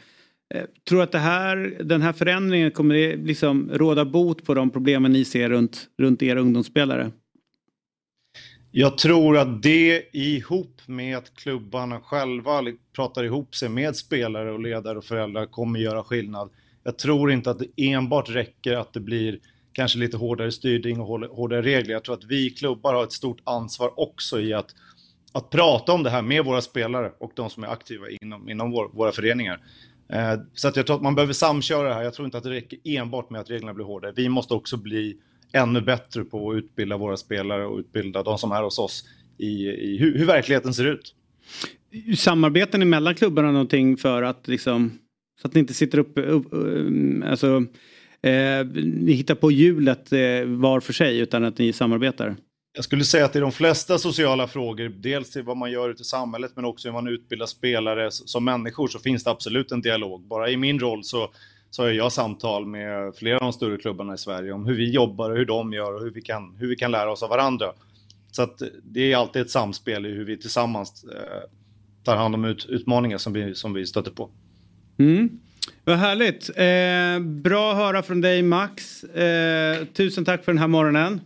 Tror 0.90 0.98
du 0.98 1.04
att 1.04 1.12
det 1.12 1.20
här, 1.20 1.78
den 1.84 2.02
här 2.02 2.14
förändringen 2.14 2.72
kommer 2.72 2.96
det 2.96 3.16
liksom 3.16 3.70
råda 3.74 4.06
bot 4.06 4.46
på 4.46 4.54
de 4.54 4.70
problemen 4.70 5.14
ni 5.14 5.26
ser 5.26 5.50
runt, 5.50 5.88
runt 5.98 6.24
era 6.24 6.40
ungdomsspelare? 6.40 7.12
Jag 8.72 8.98
tror 8.98 9.38
att 9.38 9.64
det 9.64 10.16
ihop 10.16 10.82
med 10.86 11.18
att 11.18 11.36
klubbarna 11.36 12.00
själva 12.00 12.64
pratar 12.96 13.24
ihop 13.24 13.56
sig 13.56 13.70
med 13.70 13.96
spelare 13.96 14.52
och 14.52 14.60
ledare 14.60 14.98
och 14.98 15.06
föräldrar 15.06 15.46
kommer 15.46 15.80
göra 15.80 16.04
skillnad. 16.04 16.50
Jag 16.84 16.98
tror 16.98 17.32
inte 17.32 17.52
att 17.52 17.60
det 17.60 17.92
enbart 17.92 18.30
räcker 18.30 18.76
att 18.76 18.94
det 18.94 19.00
blir 19.00 19.40
kanske 19.74 20.00
lite 20.00 20.18
hårdare 20.18 20.52
styrning 20.52 21.00
och 21.00 21.08
hårdare 21.08 21.62
regler. 21.62 21.94
Jag 21.94 22.04
tror 22.04 22.16
att 22.16 22.24
vi 22.24 22.50
klubbar 22.50 22.94
har 22.94 23.04
ett 23.04 23.12
stort 23.12 23.42
ansvar 23.44 24.00
också 24.00 24.40
i 24.40 24.54
att, 24.54 24.76
att 25.32 25.50
prata 25.50 25.94
om 25.94 26.04
det 26.04 26.10
här 26.10 26.22
med 26.22 26.46
våra 26.46 26.62
spelare 26.62 27.12
och 27.20 27.32
de 27.36 27.50
som 27.50 27.64
är 27.64 27.68
aktiva 27.68 28.06
inom, 28.22 28.50
inom 28.50 28.72
vår, 28.72 28.90
våra 28.94 29.12
föreningar. 29.12 29.60
Eh, 30.10 30.34
så 30.54 30.68
att 30.68 30.76
jag 30.76 30.86
tror 30.86 30.96
att 30.96 31.04
man 31.04 31.16
behöver 31.16 31.34
samköra 31.34 31.88
det 31.88 31.94
här. 31.94 32.04
Jag 32.04 32.14
tror 32.14 32.26
inte 32.26 32.38
att 32.38 32.44
det 32.44 32.50
räcker 32.50 32.80
enbart 32.84 33.30
med 33.30 33.42
att 33.42 33.50
reglerna 33.50 33.74
blir 33.74 33.86
hårdare. 33.86 34.14
Vi 34.16 34.30
måste 34.30 34.54
också 34.54 34.78
bli 34.78 35.18
ännu 35.54 35.82
bättre 35.82 36.24
på 36.24 36.52
att 36.52 36.58
utbilda 36.58 36.98
våra 36.98 37.18
spelare 37.18 37.66
och 37.66 37.78
utbilda 37.78 38.24
de 38.24 38.38
som 38.38 38.52
är 38.52 38.64
hos 38.64 38.80
oss 38.80 39.04
i, 39.38 39.68
i 39.68 39.98
hur, 39.98 40.18
hur 40.18 40.26
verkligheten 40.26 40.74
ser 40.74 40.86
ut. 40.86 41.16
Samarbeten 42.18 42.90
mellan 42.90 43.16
klubbarna 43.16 43.52
någonting 43.52 43.98
för 43.98 44.24
att 44.24 44.48
liksom 44.48 45.00
så 45.42 45.48
att 45.48 45.54
ni 45.54 45.60
inte 45.60 45.74
sitter 45.74 45.98
upp, 45.98 46.12
upp 46.16 46.54
alltså 47.26 47.66
eh, 48.22 48.66
ni 48.84 49.12
hittar 49.12 49.36
på 49.36 49.52
hjulet 49.52 50.14
eh, 50.14 50.46
var 50.46 50.80
för 50.80 50.94
sig 50.94 51.20
utan 51.20 51.44
att 51.44 51.58
ni 51.58 51.74
samarbetar? 51.74 52.36
Jag 52.74 52.84
skulle 52.84 53.04
säga 53.04 53.26
att 53.26 53.36
i 53.36 53.40
de 53.40 53.52
flesta 53.52 53.98
sociala 53.98 54.48
frågor, 54.48 54.90
dels 54.90 55.38
i 55.38 55.42
vad 55.42 55.58
man 55.58 55.72
gör 55.72 55.90
ute 55.90 56.02
i 56.02 56.06
samhället 56.06 56.52
men 56.56 56.66
också 56.66 56.88
hur 56.88 56.94
man 56.94 57.08
utbildar 57.08 57.46
spelare 57.46 58.12
som 58.12 58.46
människor 58.46 58.88
så 58.88 59.00
finns 59.00 59.24
det 59.24 59.30
absolut 59.30 59.72
en 59.72 59.82
dialog. 59.82 60.28
Bara 60.28 60.50
i 60.50 60.58
min 60.58 60.80
roll 60.80 61.04
så, 61.04 61.32
så 61.70 61.84
har 61.84 61.90
jag 61.90 62.12
samtal 62.12 62.66
med 62.66 63.16
flera 63.16 63.36
av 63.36 63.42
de 63.42 63.54
större 63.54 63.78
klubbarna 63.78 64.14
i 64.14 64.18
Sverige 64.18 64.52
om 64.52 64.66
hur 64.66 64.76
vi 64.76 64.92
jobbar 64.92 65.30
och 65.30 65.38
hur 65.38 65.46
de 65.46 65.74
gör 65.74 65.94
och 65.94 66.02
hur 66.02 66.12
vi 66.12 66.22
kan, 66.22 66.56
hur 66.60 66.68
vi 66.68 66.76
kan 66.76 66.92
lära 66.92 67.12
oss 67.12 67.24
av 67.24 67.30
varandra. 67.30 67.74
Så 68.32 68.42
att 68.44 68.62
det 68.84 69.12
är 69.12 69.18
alltid 69.18 69.42
ett 69.42 69.50
samspel 69.50 70.06
i 70.06 70.10
hur 70.10 70.26
vi 70.26 70.38
tillsammans 70.38 71.04
eh, 71.04 71.50
tar 72.04 72.16
hand 72.16 72.36
om 72.36 72.46
ut, 72.46 72.66
utmaningar 72.66 73.18
som 73.18 73.34
vi, 73.34 73.56
som 73.56 73.74
vi 73.74 73.86
stöter 73.86 74.12
på. 74.12 74.30
Mm. 75.00 75.30
Vad 75.84 75.98
härligt. 75.98 76.50
Eh, 76.50 77.26
bra 77.42 77.72
att 77.72 77.78
höra 77.78 78.04
från 78.04 78.22
dig 78.22 78.42
Max. 78.42 79.04
Eh, 79.04 79.86
tusen 79.86 80.26
tack 80.26 80.46
för 80.46 80.52
den 80.52 80.60
här 80.60 80.68
morgonen. 80.68 81.22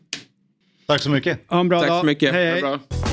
Tack 0.88 1.02
så 1.02 1.10
mycket. 1.10 1.40
Ha 1.48 1.60
en 1.60 1.70
bra 1.70 1.80
tack 1.80 1.90
dag. 1.90 2.00
så 2.00 2.06
mycket. 2.06 2.34
Hej, 2.34 2.62
hej. 2.62 3.13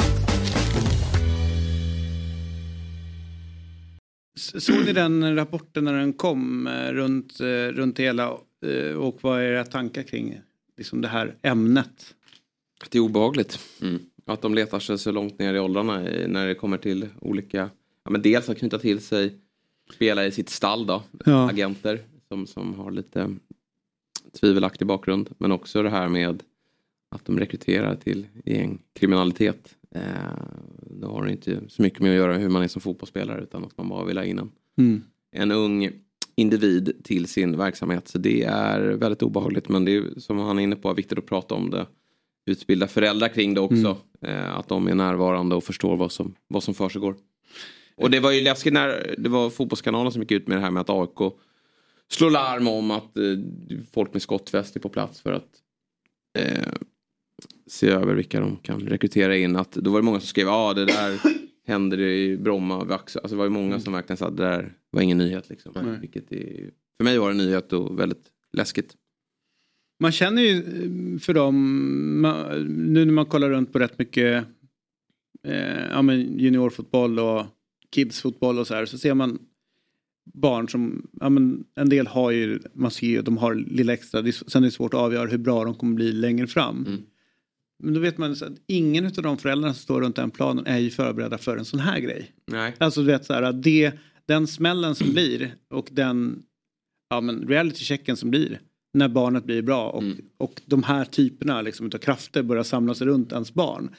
Såg 4.41 4.85
ni 4.85 4.93
den 4.93 5.35
rapporten 5.35 5.83
när 5.83 5.93
den 5.93 6.13
kom 6.13 6.67
eh, 6.67 6.91
runt, 6.91 7.39
eh, 7.39 7.45
runt 7.45 7.99
hela 7.99 8.37
eh, 8.65 8.95
och 8.95 9.17
vad 9.21 9.39
är 9.39 9.43
era 9.43 9.63
tankar 9.63 10.03
kring 10.03 10.41
liksom 10.77 11.01
det 11.01 11.07
här 11.07 11.35
ämnet? 11.41 12.15
Det 12.89 12.97
är 12.97 13.01
obehagligt. 13.01 13.59
Mm. 13.81 13.99
Att 14.25 14.41
de 14.41 14.55
letar 14.55 14.79
sig 14.79 14.97
så 14.97 15.11
långt 15.11 15.39
ner 15.39 15.53
i 15.53 15.59
åldrarna 15.59 15.99
när 16.27 16.47
det 16.47 16.55
kommer 16.55 16.77
till 16.77 17.07
olika, 17.21 17.69
ja, 18.03 18.11
men 18.11 18.21
dels 18.21 18.49
att 18.49 18.57
knyta 18.57 18.79
till 18.79 18.99
sig 18.99 19.35
spelare 19.93 20.25
i 20.25 20.31
sitt 20.31 20.49
stall 20.49 20.85
då, 20.85 21.03
ja. 21.25 21.49
agenter 21.49 21.99
som, 22.27 22.47
som 22.47 22.73
har 22.73 22.91
lite 22.91 23.35
tvivelaktig 24.39 24.87
bakgrund. 24.87 25.29
Men 25.37 25.51
också 25.51 25.83
det 25.83 25.89
här 25.89 26.09
med 26.09 26.43
att 27.15 27.25
de 27.25 27.39
rekryterar 27.39 27.95
till 27.95 28.27
gängkriminalitet. 28.45 29.75
Eh, 29.95 30.01
det 30.79 31.05
har 31.05 31.27
inte 31.27 31.61
så 31.67 31.81
mycket 31.81 31.99
med 31.99 32.11
att 32.11 32.17
göra 32.17 32.37
hur 32.37 32.49
man 32.49 32.63
är 32.63 32.67
som 32.67 32.81
fotbollsspelare 32.81 33.43
utan 33.43 33.65
att 33.65 33.77
man 33.77 33.89
bara 33.89 34.05
vill 34.05 34.17
ha 34.17 34.23
in 34.23 34.39
en, 34.39 34.51
mm. 34.77 35.03
en 35.31 35.51
ung 35.51 35.91
individ 36.35 37.01
till 37.03 37.27
sin 37.27 37.57
verksamhet. 37.57 38.07
Så 38.07 38.17
det 38.17 38.43
är 38.43 38.79
väldigt 38.81 39.23
obehagligt 39.23 39.69
men 39.69 39.85
det 39.85 39.95
är 39.95 40.19
som 40.19 40.37
han 40.37 40.59
är 40.59 40.63
inne 40.63 40.75
på 40.75 40.93
viktigt 40.93 41.17
att 41.17 41.25
prata 41.25 41.55
om 41.55 41.69
det. 41.69 41.87
Utbilda 42.45 42.87
föräldrar 42.87 43.27
kring 43.27 43.53
det 43.53 43.61
också. 43.61 43.97
Mm. 44.21 44.35
Eh, 44.37 44.57
att 44.57 44.67
de 44.67 44.87
är 44.87 44.95
närvarande 44.95 45.55
och 45.55 45.63
förstår 45.63 45.97
vad 45.97 46.11
som, 46.11 46.35
vad 46.47 46.63
som 46.63 46.73
försiggår. 46.73 47.15
Och 47.95 48.11
det 48.11 48.19
var 48.19 48.31
ju 48.31 48.41
läskigt 48.41 48.73
när 48.73 49.15
det 49.17 49.29
var 49.29 49.49
Fotbollskanalen 49.49 50.11
som 50.11 50.21
gick 50.21 50.31
ut 50.31 50.47
med 50.47 50.57
det 50.57 50.61
här 50.61 50.71
med 50.71 50.81
att 50.81 50.89
AIK 50.89 51.33
slår 52.11 52.31
larm 52.31 52.67
om 52.67 52.91
att 52.91 53.17
eh, 53.17 53.23
folk 53.91 54.13
med 54.13 54.21
skottväst 54.21 54.75
är 54.75 54.79
på 54.79 54.89
plats 54.89 55.21
för 55.21 55.31
att 55.31 55.49
eh, 56.37 56.73
se 57.67 57.89
över 57.89 58.15
vilka 58.15 58.39
de 58.39 58.57
kan 58.57 58.79
rekrytera 58.79 59.37
in. 59.37 59.55
Att, 59.55 59.71
då 59.71 59.91
var 59.91 59.99
det 59.99 60.05
många 60.05 60.19
som 60.19 60.27
skrev 60.27 60.47
ja 60.47 60.69
ah, 60.69 60.73
det 60.73 60.85
där 60.85 61.19
händer 61.67 61.99
i 61.99 62.37
Bromma. 62.37 62.75
Alltså 62.89 63.19
det 63.29 63.35
var 63.35 63.43
ju 63.43 63.49
många 63.49 63.79
som 63.79 63.93
verkligen 63.93 64.17
sa 64.17 64.27
att 64.27 64.37
det 64.37 64.43
där 64.43 64.73
var 64.89 65.01
ingen 65.01 65.17
nyhet. 65.17 65.49
Liksom. 65.49 65.75
Mm. 65.75 66.01
Vilket 66.01 66.31
är, 66.31 66.69
för 66.97 67.03
mig 67.03 67.17
var 67.17 67.27
det 67.27 67.33
en 67.33 67.37
nyhet 67.37 67.73
och 67.73 67.99
väldigt 67.99 68.23
läskigt. 68.53 68.95
Man 69.99 70.11
känner 70.11 70.41
ju 70.41 70.57
eh, 70.57 71.19
för 71.19 71.33
dem, 71.33 72.65
nu 72.67 73.05
när 73.05 73.13
man 73.13 73.25
kollar 73.25 73.49
runt 73.49 73.73
på 73.73 73.79
rätt 73.79 73.99
mycket 73.99 74.45
eh, 75.47 75.87
ja, 75.89 76.01
men 76.01 76.39
juniorfotboll 76.39 77.19
och 77.19 77.45
kidsfotboll 77.95 78.59
och 78.59 78.67
så 78.67 78.73
här 78.73 78.85
så 78.85 78.97
ser 78.97 79.13
man 79.13 79.39
barn 80.33 80.69
som, 80.69 81.09
ja 81.19 81.29
men 81.29 81.63
en 81.75 81.89
del 81.89 82.07
har 82.07 82.31
ju, 82.31 82.59
man 82.73 82.91
ser 82.91 83.07
ju, 83.07 83.21
de 83.21 83.37
har 83.37 83.55
lilla 83.55 83.93
extra, 83.93 84.21
det, 84.21 84.31
sen 84.31 84.63
är 84.63 84.67
det 84.67 84.71
svårt 84.71 84.93
att 84.93 84.99
avgöra 84.99 85.29
hur 85.29 85.37
bra 85.37 85.63
de 85.63 85.75
kommer 85.75 85.95
bli 85.95 86.11
längre 86.11 86.47
fram. 86.47 86.85
Mm. 86.87 87.01
Men 87.83 87.93
då 87.93 87.99
vet 87.99 88.17
man 88.17 88.31
att 88.31 88.43
ingen 88.67 89.05
av 89.05 89.11
de 89.11 89.37
föräldrarna 89.37 89.73
som 89.73 89.81
står 89.81 90.01
runt 90.01 90.15
den 90.15 90.31
planen 90.31 90.65
är 90.65 90.77
ju 90.77 90.89
förberedda 90.89 91.37
för 91.37 91.57
en 91.57 91.65
sån 91.65 91.79
här 91.79 91.99
grej. 91.99 92.31
Nej. 92.51 92.75
Alltså 92.77 93.01
du 93.01 93.07
vet 93.07 93.25
så 93.25 93.33
här 93.33 93.41
att 93.41 93.63
det, 93.63 93.91
den 94.25 94.47
smällen 94.47 94.95
som 94.95 95.11
blir 95.11 95.55
och 95.73 95.89
den 95.91 96.43
ja, 97.09 97.21
men 97.21 97.47
reality-checken 97.47 98.15
som 98.15 98.29
blir 98.29 98.59
när 98.93 99.07
barnet 99.07 99.45
blir 99.45 99.61
bra 99.61 99.89
och, 99.89 100.03
mm. 100.03 100.17
och 100.37 100.61
de 100.65 100.83
här 100.83 101.05
typerna 101.05 101.61
liksom, 101.61 101.85
av 101.85 101.97
krafter 101.97 102.43
börjar 102.43 102.63
samlas 102.63 103.01
runt 103.01 103.31
ens 103.31 103.53
barn. 103.53 103.89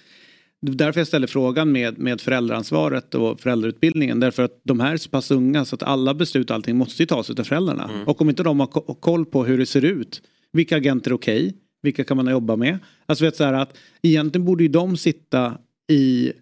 Därför 0.61 1.01
jag 1.01 1.07
ställer 1.07 1.27
frågan 1.27 1.73
med, 1.73 1.99
med 1.99 2.21
föräldraansvaret 2.21 3.15
och 3.15 3.41
föräldrautbildningen. 3.41 4.21
Därför 4.21 4.43
att 4.43 4.61
de 4.65 4.81
här 4.81 4.93
är 4.93 4.97
så 4.97 5.11
pass 5.11 5.31
unga 5.31 5.65
så 5.65 5.75
att 5.75 5.83
alla 5.83 6.15
beslut 6.15 6.51
och 6.51 6.57
allting 6.57 6.77
måste 6.77 7.03
ju 7.03 7.07
tas 7.07 7.31
av 7.31 7.45
föräldrarna. 7.45 7.85
Mm. 7.85 8.09
Och 8.09 8.21
om 8.21 8.29
inte 8.29 8.43
de 8.43 8.61
har 8.61 8.67
koll 9.01 9.27
på 9.27 9.45
hur 9.45 9.59
det 9.59 9.67
ser 9.67 9.85
ut. 9.85 10.23
Vilka 10.53 10.77
agenter 10.77 11.11
är 11.11 11.15
okej? 11.15 11.47
Okay, 11.47 11.59
vilka 11.83 12.05
kan 12.05 12.17
man 12.17 12.27
jobba 12.27 12.57
med? 12.57 12.79
Alltså 13.07 13.25
vet 13.25 13.37
så 13.37 13.45
här 13.45 13.53
att 13.53 13.77
egentligen 14.03 14.45
borde 14.45 14.63
ju 14.63 14.69
de 14.69 14.97
sitta 14.97 15.59
i 15.89 16.33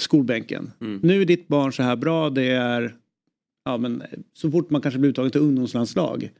skolbänken. 0.00 0.70
Mm. 0.80 1.00
Nu 1.02 1.22
är 1.22 1.26
ditt 1.26 1.48
barn 1.48 1.72
så 1.72 1.82
här 1.82 1.96
bra. 1.96 2.30
Det 2.30 2.50
är 2.50 2.94
ja, 3.64 3.76
men 3.76 4.02
så 4.32 4.50
fort 4.50 4.70
man 4.70 4.80
kanske 4.80 5.00
blir 5.00 5.10
uttagen 5.10 5.30
till 5.30 5.40
ungdomslandslag 5.40 6.30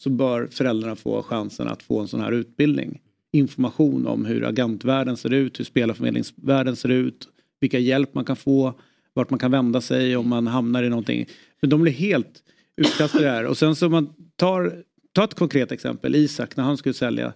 så 0.00 0.10
bör 0.10 0.48
föräldrarna 0.50 0.96
få 0.96 1.22
chansen 1.22 1.68
att 1.68 1.82
få 1.82 2.00
en 2.00 2.08
sån 2.08 2.20
här 2.20 2.32
utbildning 2.32 3.00
information 3.32 4.06
om 4.06 4.24
hur 4.24 4.44
agentvärlden 4.44 5.16
ser 5.16 5.32
ut, 5.32 5.60
hur 5.60 5.64
spelarförmedlingsvärlden 5.64 6.76
ser 6.76 6.88
ut, 6.88 7.28
vilka 7.60 7.78
hjälp 7.78 8.14
man 8.14 8.24
kan 8.24 8.36
få, 8.36 8.80
vart 9.14 9.30
man 9.30 9.38
kan 9.38 9.50
vända 9.50 9.80
sig 9.80 10.16
om 10.16 10.28
man 10.28 10.46
hamnar 10.46 10.82
i 10.82 10.88
någonting. 10.88 11.26
Men 11.60 11.70
de 11.70 11.82
blir 11.82 11.92
helt 11.92 12.42
utkastade 12.76 13.24
där. 13.24 13.46
Och 13.46 13.58
sen 13.58 13.76
så 13.76 13.88
man 13.88 14.14
tar, 14.36 14.82
tar 15.12 15.24
ett 15.24 15.34
konkret 15.34 15.72
exempel, 15.72 16.14
Isak 16.14 16.56
när 16.56 16.64
han 16.64 16.76
skulle 16.76 16.94
sälja. 16.94 17.32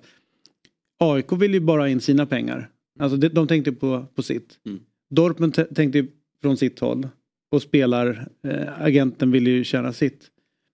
AIK 1.02 1.32
vill 1.32 1.54
ju 1.54 1.60
bara 1.60 1.88
in 1.88 2.00
sina 2.00 2.26
pengar. 2.26 2.70
Alltså 2.98 3.16
de, 3.16 3.28
de 3.28 3.46
tänkte 3.46 3.72
på, 3.72 4.06
på 4.14 4.22
sitt. 4.22 4.58
Mm. 4.66 4.80
Dortmund 5.10 5.74
tänkte 5.74 6.06
från 6.42 6.56
sitt 6.56 6.78
håll. 6.78 7.08
Och 7.50 7.62
spelar, 7.62 8.28
eh, 8.42 8.82
agenten 8.82 9.30
ville 9.30 9.50
ju 9.50 9.64
tjäna 9.64 9.92
sitt. 9.92 10.30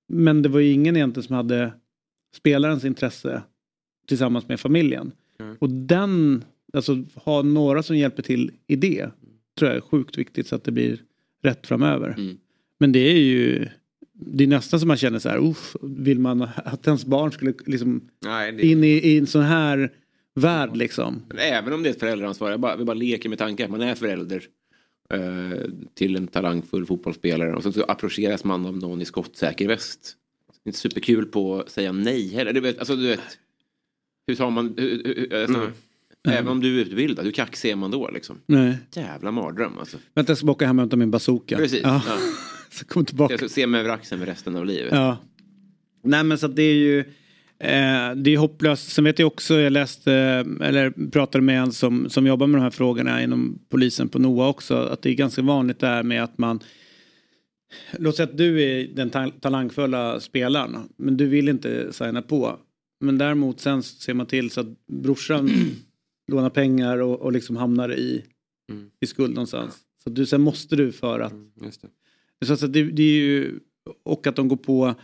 Men 0.09 0.43
det 0.43 0.49
var 0.49 0.61
ju 0.61 0.73
ingen 0.73 0.97
egentligen 0.97 1.27
som 1.27 1.37
hade 1.37 1.73
spelarens 2.37 2.85
intresse 2.85 3.43
tillsammans 4.07 4.49
med 4.49 4.61
familjen. 4.61 5.13
Mm. 5.41 5.57
Och 5.61 5.71
den, 5.71 6.45
alltså 6.73 7.05
ha 7.15 7.43
några 7.43 7.83
som 7.83 7.97
hjälper 7.97 8.23
till 8.23 8.51
i 8.67 8.77
det 8.77 9.11
tror 9.59 9.71
jag 9.71 9.77
är 9.77 9.81
sjukt 9.81 10.19
viktigt 10.19 10.47
så 10.47 10.57
att 10.57 10.65
det 10.65 10.73
blir 10.73 11.03
rätt 11.43 11.67
framöver. 11.67 12.15
Mm. 12.19 12.39
Men 12.79 12.93
det 12.93 12.99
är 12.99 13.19
ju 13.19 13.69
det 14.21 14.45
är 14.45 14.49
nästan 14.49 14.81
som 14.81 14.89
man 14.89 14.97
känner 14.97 15.19
så 15.19 15.29
här, 15.29 15.51
uff, 15.51 15.77
vill 15.83 16.19
man 16.19 16.49
att 16.55 16.87
ens 16.87 17.05
barn 17.05 17.33
skulle 17.33 17.55
liksom 17.67 18.01
Nej, 18.25 18.53
det... 18.53 18.67
in 18.67 18.85
i, 18.85 18.89
i 18.89 19.19
en 19.19 19.27
sån 19.27 19.43
här 19.43 19.93
värld 20.39 20.77
liksom. 20.77 21.23
Men 21.29 21.39
Även 21.39 21.73
om 21.73 21.83
det 21.83 21.89
är 21.89 21.91
ett 21.91 22.01
föräldraansvar, 22.01 22.51
jag 22.51 22.61
bara, 22.61 22.77
vi 22.77 22.85
bara 22.85 22.95
leker 22.95 23.29
med 23.29 23.39
tanken 23.39 23.65
att 23.65 23.71
man 23.71 23.81
är 23.81 23.95
förälder 23.95 24.43
eh, 25.15 25.71
till 25.95 26.17
en 26.17 26.27
talangfull 26.27 26.87
fotbollsspelare 26.87 27.55
och 27.55 27.63
så, 27.63 27.73
så 27.73 27.83
approcheras 27.83 28.45
man 28.45 28.67
av 28.67 28.77
någon 28.77 29.03
i 29.03 29.05
skottsäker 29.05 29.69
väst. 29.69 30.17
Det 30.65 30.69
är 30.69 30.71
inte 30.71 30.79
superkul 30.79 31.27
på 31.27 31.61
att 31.61 31.71
säga 31.71 31.93
nej 31.93 32.29
heller. 32.35 32.53
Du 32.53 32.61
vet, 32.61 32.79
alltså, 32.79 32.97
du 32.97 33.09
vet, 33.09 33.39
hur 34.27 34.35
tar 34.35 34.51
man... 34.51 34.75
Hur, 34.77 35.03
hur, 35.05 35.35
alltså, 35.35 35.71
Mm. 36.27 36.39
Även 36.39 36.49
om 36.53 36.61
du 36.61 36.81
är 36.81 36.85
utbildad, 36.85 37.25
hur 37.25 37.33
kaxig 37.33 37.71
är 37.71 37.77
man 37.77 37.91
då 37.91 38.11
liksom? 38.11 38.41
Nej. 38.47 38.79
Jävla 38.93 39.31
mardröm 39.31 39.79
alltså. 39.79 39.99
Vänta 40.15 40.31
jag 40.31 40.39
ska 40.39 40.51
åka 40.51 40.67
hem 40.67 40.79
och 40.79 40.83
hämta 40.83 40.97
min 40.97 41.11
bazooka. 41.11 41.57
Precis. 41.57 41.81
Ja. 41.83 42.03
Ja. 42.07 42.19
så 42.71 42.85
kom 42.85 43.05
tillbaka. 43.05 43.33
Jag 43.33 43.41
ska 43.41 43.49
se 43.49 43.67
mig 43.67 43.81
över 43.81 43.91
axeln 43.91 44.19
med 44.19 44.29
resten 44.29 44.57
av 44.57 44.67
livet. 44.67 44.93
Ja. 44.93 45.19
Nej 46.03 46.25
men 46.25 46.39
så 46.39 46.47
att 46.47 46.57
det 46.57 46.63
är 46.63 46.75
ju 46.75 47.05
det 48.17 48.31
är 48.35 48.39
hopplöst. 48.39 48.93
Sen 48.93 49.05
vet 49.05 49.19
jag 49.19 49.27
också, 49.27 49.55
jag 49.55 49.73
läste 49.73 50.13
eller 50.61 51.11
pratade 51.11 51.45
med 51.45 51.61
en 51.61 51.73
som, 51.73 52.11
som 52.11 52.27
jobbar 52.27 52.47
med 52.47 52.61
de 52.61 52.63
här 52.63 52.71
frågorna 52.71 53.23
inom 53.23 53.59
polisen 53.69 54.09
på 54.09 54.19
NOA 54.19 54.49
också. 54.49 54.77
Att 54.77 55.03
det 55.03 55.11
är 55.11 55.15
ganska 55.15 55.43
vanligt 55.43 55.79
där 55.79 56.03
med 56.03 56.25
att 56.25 56.39
man 56.39 56.61
Låt 57.99 58.17
säga 58.17 58.29
att 58.29 58.37
du 58.37 58.63
är 58.63 58.89
den 58.95 59.11
ta 59.11 59.31
talangfulla 59.31 60.21
spelaren 60.21 60.77
men 60.97 61.17
du 61.17 61.27
vill 61.27 61.49
inte 61.49 61.93
signa 61.93 62.23
på. 62.23 62.59
Men 63.01 63.19
däremot 63.19 63.61
sen 63.61 63.83
ser 63.83 64.15
man 64.15 64.27
till 64.27 64.51
så 64.51 64.61
att 64.61 64.87
brorsan 64.87 65.51
lånar 66.33 66.51
pengar 66.51 66.99
och, 66.99 67.21
och 67.21 67.33
liksom 67.33 67.57
hamnar 67.57 67.95
i, 67.95 68.25
i 69.01 69.07
skuld 69.07 69.35
någonstans. 69.35 69.79
Så 70.03 70.11
att 70.11 70.17
du, 70.17 70.27
sen 70.27 70.41
måste 70.41 70.77
du 70.77 70.93
för 70.93 71.21
att 71.21 71.33
Just 71.63 71.85
det. 72.41 72.47
så 72.47 72.53
att 72.53 72.73
det, 72.73 72.85
det 72.85 73.03
är 73.03 73.21
ju, 73.21 73.61
och 74.03 74.27
att 74.27 74.37
de 74.37 74.49
går 74.49 74.57
på 74.57 74.95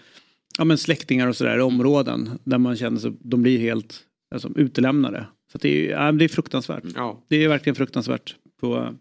ja, 0.59 0.65
men 0.65 0.79
släktingar 0.79 1.29
och 1.29 1.37
sådär 1.37 1.59
i 1.59 1.61
områden 1.61 2.39
där 2.45 2.59
man 2.59 2.77
känner 2.77 3.01
sig, 3.01 3.13
de 3.21 3.43
blir 3.43 3.59
helt 3.59 4.01
alltså, 4.35 4.51
utelämnade. 4.57 5.27
Så 5.53 5.59
det, 5.59 5.69
är, 5.69 5.91
ja, 5.91 6.13
det 6.13 6.25
är 6.25 6.29
fruktansvärt. 6.29 6.85
Ja. 6.95 7.25
Det 7.29 7.45
är 7.45 7.49
verkligen 7.49 7.75
fruktansvärt 7.75 8.35
på, 8.61 8.95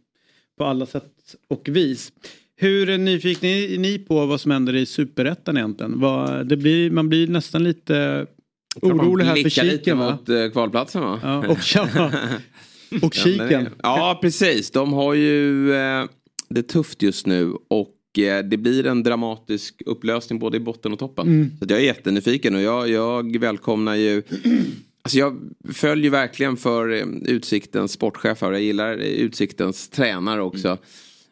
på 0.58 0.66
alla 0.66 0.86
sätt 0.86 1.36
och 1.49 1.70
vis. 1.70 2.12
Hur 2.56 2.97
nyfikna 2.97 3.47
är 3.49 3.78
ni 3.78 3.99
på 3.99 4.26
vad 4.26 4.41
som 4.41 4.51
händer 4.51 4.76
i 4.76 4.86
superettan 4.86 5.58
egentligen? 5.58 5.99
Vad, 5.99 6.47
det 6.47 6.58
blir, 6.58 6.91
man 6.91 7.10
blir 7.10 7.28
nästan 7.28 7.64
lite 7.64 8.28
orolig 8.82 9.26
här 9.26 9.36
för 9.36 9.43
Blicka 9.43 9.64
lite 9.64 9.78
kiken 9.78 9.97
va? 9.97 10.12
mot 10.12 10.30
eh, 10.30 10.49
kvalplatsen 10.49 11.01
va? 11.01 11.20
Ja, 11.24 11.47
och, 11.47 11.60
ja, 11.76 12.12
och 13.01 13.14
kiken. 13.14 13.70
Ja, 13.84 14.20
precis. 14.22 14.72
De 14.72 14.93
har 14.93 15.14
ju 15.14 15.74
eh, 15.74 16.06
det 16.49 16.64
tufft 16.64 17.01
just 17.01 17.28
nu 17.28 17.54
och 17.68 17.92
det 18.22 18.57
blir 18.57 18.86
en 18.86 19.03
dramatisk 19.03 19.82
upplösning 19.86 20.39
både 20.39 20.57
i 20.57 20.59
botten 20.59 20.93
och 20.93 20.99
toppen. 20.99 21.28
Mm. 21.28 21.51
Så 21.59 21.66
jag 21.70 21.80
är 21.80 21.84
jättenyfiken 21.84 22.55
och 22.55 22.61
jag, 22.61 22.89
jag 22.89 23.39
välkomnar 23.39 23.95
ju 23.95 24.24
Alltså 25.05 25.18
jag 25.18 25.39
följer 25.74 26.11
verkligen 26.11 26.57
för 26.57 26.91
eh, 26.91 27.05
Utsiktens 27.26 27.91
sportchef 27.91 28.41
här. 28.41 28.51
Jag 28.51 28.61
gillar 28.61 28.97
eh, 28.97 29.03
Utsiktens 29.03 29.89
tränare 29.89 30.41
också. 30.41 30.78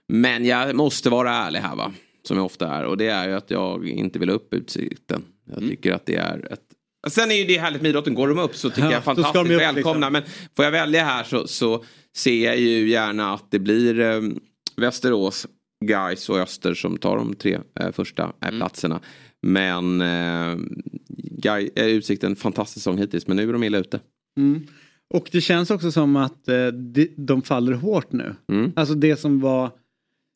Men 0.07 0.45
jag 0.45 0.75
måste 0.75 1.09
vara 1.09 1.31
ärlig 1.35 1.59
här 1.59 1.75
va. 1.75 1.93
Som 2.27 2.37
jag 2.37 2.45
ofta 2.45 2.67
är. 2.67 2.85
Och 2.85 2.97
det 2.97 3.07
är 3.07 3.27
ju 3.29 3.35
att 3.35 3.51
jag 3.51 3.87
inte 3.87 4.19
vill 4.19 4.29
upp 4.29 4.53
Utsikten. 4.53 5.23
Jag 5.49 5.59
tycker 5.59 5.91
att 5.91 6.05
det 6.05 6.15
är 6.15 6.53
ett 6.53 6.61
Sen 7.09 7.31
är 7.31 7.35
ju 7.35 7.43
det 7.45 7.57
härligt 7.57 7.81
med 7.81 7.89
idrotten. 7.89 8.13
Går 8.13 8.27
de 8.27 8.39
upp 8.39 8.55
så 8.55 8.69
tycker 8.69 8.81
Ja, 8.81 8.91
jag 8.91 9.01
de 9.01 9.05
fantastiskt 9.05 9.49
ju 9.49 9.55
upp, 9.55 9.61
välkomna. 9.61 10.09
liksom. 10.09 10.13
Men 10.13 10.49
får 10.55 10.65
jag 10.65 10.71
välja 10.71 11.03
här 11.03 11.23
så, 11.23 11.47
så 11.47 11.83
ser 12.15 12.45
jag 12.45 12.59
ju 12.59 12.89
gärna 12.89 13.33
att 13.33 13.51
det 13.51 13.59
blir 13.59 13.99
eh, 13.99 14.21
Västerås, 14.77 15.47
Gais 15.81 16.29
och 16.29 16.39
Öster 16.39 16.73
som 16.73 16.97
tar 16.97 17.17
de 17.17 17.33
tre 17.33 17.59
eh, 17.79 17.91
första 17.91 18.33
eh, 18.45 18.49
platserna. 18.49 18.99
Men 19.41 20.01
eh, 20.01 20.57
Gai, 21.37 21.69
eh, 21.75 21.85
Utsikten 21.85 22.35
fantastisk 22.35 22.73
säsong 22.73 22.97
hittills 22.97 23.27
men 23.27 23.37
nu 23.37 23.49
är 23.49 23.53
de 23.53 23.63
illa 23.63 23.77
ute. 23.77 23.99
Mm. 24.37 24.67
Och 25.13 25.29
det 25.31 25.41
känns 25.41 25.71
också 25.71 25.91
som 25.91 26.15
att 26.15 26.47
eh, 26.47 26.67
de, 26.67 27.13
de 27.17 27.41
faller 27.41 27.73
hårt 27.73 28.11
nu. 28.11 28.35
Mm. 28.51 28.71
Alltså 28.75 28.95
det 28.95 29.17
som 29.17 29.39
var... 29.39 29.71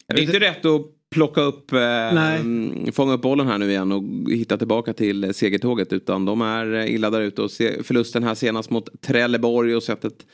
Det 0.07 0.13
är 0.13 0.21
inte 0.21 0.39
rätt 0.39 0.65
att 0.65 0.81
plocka 1.15 1.41
upp, 1.41 1.71
eh, 1.71 2.35
mm, 2.35 2.91
fånga 2.91 3.13
upp 3.13 3.21
bollen 3.21 3.47
här 3.47 3.57
nu 3.57 3.69
igen 3.69 3.91
och 3.91 4.03
hitta 4.31 4.57
tillbaka 4.57 4.93
till 4.93 5.23
eh, 5.23 5.31
segertåget. 5.31 5.93
Utan 5.93 6.25
de 6.25 6.41
är 6.41 6.73
eh, 6.73 6.93
illa 6.93 7.09
där 7.09 7.21
ute 7.21 7.41
och 7.41 7.51
se, 7.51 7.83
förlusten 7.83 8.23
här 8.23 8.35
senast 8.35 8.69
mot 8.69 9.01
Trelleborg 9.01 9.75
och 9.75 9.83
sättet 9.83 10.25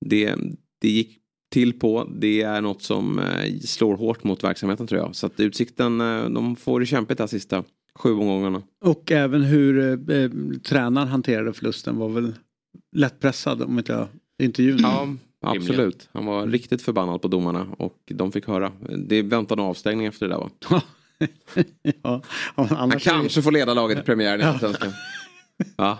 det, 0.00 0.34
det 0.80 0.88
gick 0.88 1.21
till 1.52 1.72
på. 1.78 2.08
Det 2.14 2.42
är 2.42 2.60
något 2.60 2.82
som 2.82 3.18
eh, 3.18 3.58
slår 3.60 3.96
hårt 3.96 4.24
mot 4.24 4.44
verksamheten 4.44 4.86
tror 4.86 5.00
jag. 5.00 5.16
Så 5.16 5.26
att 5.26 5.40
Utsikten, 5.40 6.00
eh, 6.00 6.24
de 6.24 6.56
får 6.56 6.80
det 6.80 6.86
kämpigt 6.86 7.20
här 7.20 7.26
sista 7.26 7.64
sju 7.94 8.12
omgångarna. 8.12 8.62
Och 8.84 9.12
även 9.12 9.42
hur 9.42 9.78
eh, 9.78 10.16
eh, 10.16 10.30
tränaren 10.64 11.08
hanterade 11.08 11.52
förlusten 11.52 11.96
var 11.96 12.08
väl 12.08 12.34
lättpressad 12.96 13.62
om 13.62 13.78
inte 13.78 13.92
jag 13.92 14.08
intervjun. 14.46 14.78
Ja, 14.82 15.08
absolut. 15.40 16.08
Han 16.12 16.26
var 16.26 16.46
riktigt 16.46 16.82
förbannad 16.82 17.22
på 17.22 17.28
domarna 17.28 17.66
och 17.78 17.98
de 18.04 18.32
fick 18.32 18.46
höra. 18.46 18.72
Det 18.98 19.22
väntade 19.22 19.62
en 19.62 19.68
avstängning 19.68 20.06
efter 20.06 20.28
det 20.28 20.34
där 20.34 20.40
va? 20.40 20.82
ja, 22.02 22.22
Han 22.70 22.90
kanske 22.90 23.42
får 23.42 23.52
leda 23.52 23.74
laget 23.74 23.98
i 23.98 24.02
premiären 24.02 24.40
i 24.40 24.44
Allsvenskan. 24.44 24.92
Ja, 25.76 25.98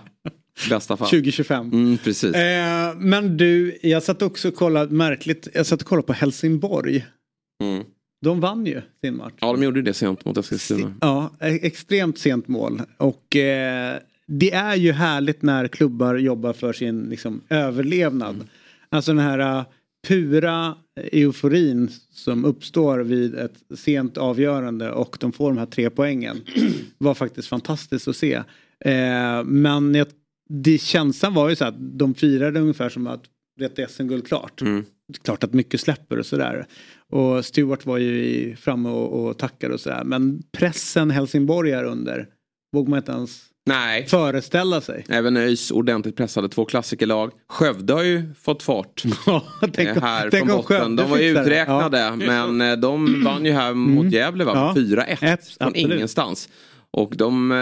bästa 0.69 0.97
fall. 0.97 1.09
2025. 1.09 1.71
Mm, 1.73 1.97
precis. 1.97 2.35
Eh, 2.35 2.95
men 2.95 3.37
du, 3.37 3.79
jag 3.81 4.03
satt 4.03 4.21
också 4.21 4.47
och 4.47 4.55
kollade, 4.55 4.93
märkligt, 4.93 5.47
jag 5.53 5.65
satt 5.65 5.81
och 5.81 5.87
kollade 5.87 6.07
på 6.07 6.13
Helsingborg. 6.13 7.05
Mm. 7.63 7.83
De 8.21 8.39
vann 8.39 8.65
ju 8.65 8.81
sin 9.01 9.17
match. 9.17 9.33
Ja, 9.39 9.51
de 9.51 9.63
gjorde 9.63 9.81
det 9.81 9.93
sent 9.93 10.25
mot 10.25 10.37
Eskilstuna. 10.37 10.93
Ja, 11.01 11.31
e- 11.39 11.59
extremt 11.61 12.17
sent 12.17 12.47
mål. 12.47 12.81
Och 12.97 13.35
eh, 13.35 13.99
det 14.27 14.53
är 14.53 14.75
ju 14.75 14.91
härligt 14.91 15.41
när 15.41 15.67
klubbar 15.67 16.15
jobbar 16.15 16.53
för 16.53 16.73
sin 16.73 17.01
liksom, 17.01 17.41
överlevnad. 17.49 18.35
Mm. 18.35 18.47
Alltså 18.89 19.11
den 19.13 19.23
här 19.23 19.57
uh, 19.57 19.63
pura 20.07 20.75
euforin 20.95 21.89
som 22.11 22.45
uppstår 22.45 22.99
vid 22.99 23.35
ett 23.35 23.55
sent 23.75 24.17
avgörande 24.17 24.91
och 24.91 25.17
de 25.19 25.31
får 25.31 25.49
de 25.49 25.57
här 25.57 25.65
tre 25.65 25.89
poängen. 25.89 26.41
var 26.97 27.13
faktiskt 27.13 27.47
fantastiskt 27.47 28.07
att 28.07 28.15
se. 28.15 28.33
Eh, 28.85 29.43
men 29.43 29.95
jag, 29.95 30.07
det, 30.53 30.81
känslan 30.81 31.33
var 31.33 31.49
ju 31.49 31.55
så 31.55 31.65
att 31.65 31.75
de 31.77 32.13
firade 32.13 32.59
ungefär 32.59 32.89
som 32.89 33.07
att 33.07 33.23
det 33.59 33.79
är 33.79 33.87
SM-guld 33.87 34.27
klart. 34.27 34.61
Mm. 34.61 34.85
Klart 35.23 35.43
att 35.43 35.53
mycket 35.53 35.81
släpper 35.81 36.19
och 36.19 36.25
sådär. 36.25 36.65
Och 37.09 37.45
Stewart 37.45 37.85
var 37.85 37.97
ju 37.97 38.55
framme 38.55 38.89
och, 38.89 39.25
och 39.25 39.37
tackade 39.37 39.73
och 39.73 39.79
sådär. 39.79 40.03
Men 40.03 40.43
pressen 40.51 41.11
Helsingborg 41.11 41.71
är 41.71 41.83
under 41.83 42.27
vågar 42.73 42.89
man 42.89 42.99
inte 42.99 43.11
ens 43.11 43.45
Nej. 43.65 44.05
föreställa 44.07 44.81
sig. 44.81 45.05
Även 45.09 45.37
ÖIS 45.37 45.71
ordentligt 45.71 46.15
pressade 46.15 46.49
två 46.49 46.65
klassikerlag. 46.65 47.31
Skövde 47.49 47.93
har 47.93 48.03
ju 48.03 48.33
fått 48.41 48.63
fart. 48.63 49.03
tänk 49.73 49.89
eh, 49.89 50.01
här 50.01 50.29
tänk 50.31 50.47
från 50.47 50.57
botten. 50.57 50.95
De 50.95 51.09
var 51.09 51.17
ju 51.17 51.29
uträknade 51.29 51.99
Ja. 51.99 52.15
men 52.15 52.61
eh, 52.61 52.77
de 52.77 53.23
vann 53.23 53.45
ju 53.45 53.51
här 53.51 53.73
mot 53.73 54.11
Gävle 54.11 54.43
va? 54.43 54.73
Ja. 54.75 54.81
4-1 54.81 55.15
från 55.17 55.67
absolut. 55.67 55.75
ingenstans. 55.77 56.49
Och 56.91 57.13
de 57.17 57.51
eh, 57.51 57.57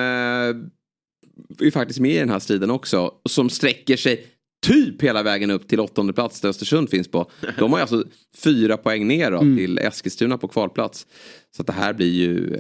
ju 1.60 1.72
faktiskt 1.72 2.00
med 2.00 2.12
i 2.12 2.18
den 2.20 2.30
här 2.30 2.40
striden 2.40 2.72
också. 2.72 3.12
Som 3.30 3.50
sträcker 3.50 3.98
sig 3.98 4.28
typ 4.66 5.02
hela 5.02 5.24
vägen 5.24 5.52
upp 5.52 5.68
till 5.68 5.80
åttonde 5.80 6.14
plats 6.14 6.42
där 6.42 6.50
Östersund 6.50 6.90
finns 6.90 7.08
på. 7.08 7.32
De 7.60 7.72
har 7.72 7.80
ju 7.80 7.82
alltså 7.82 8.04
fyra 8.44 8.78
poäng 8.78 9.08
ner 9.08 9.32
då, 9.32 9.38
Mm. 9.38 9.58
till 9.58 9.78
Eskilstuna 9.80 10.38
på 10.38 10.48
kvalplats. 10.48 11.08
Så 11.56 11.62
att 11.62 11.68
det 11.68 11.74
här 11.74 11.94
blir 11.94 12.12
ju 12.12 12.60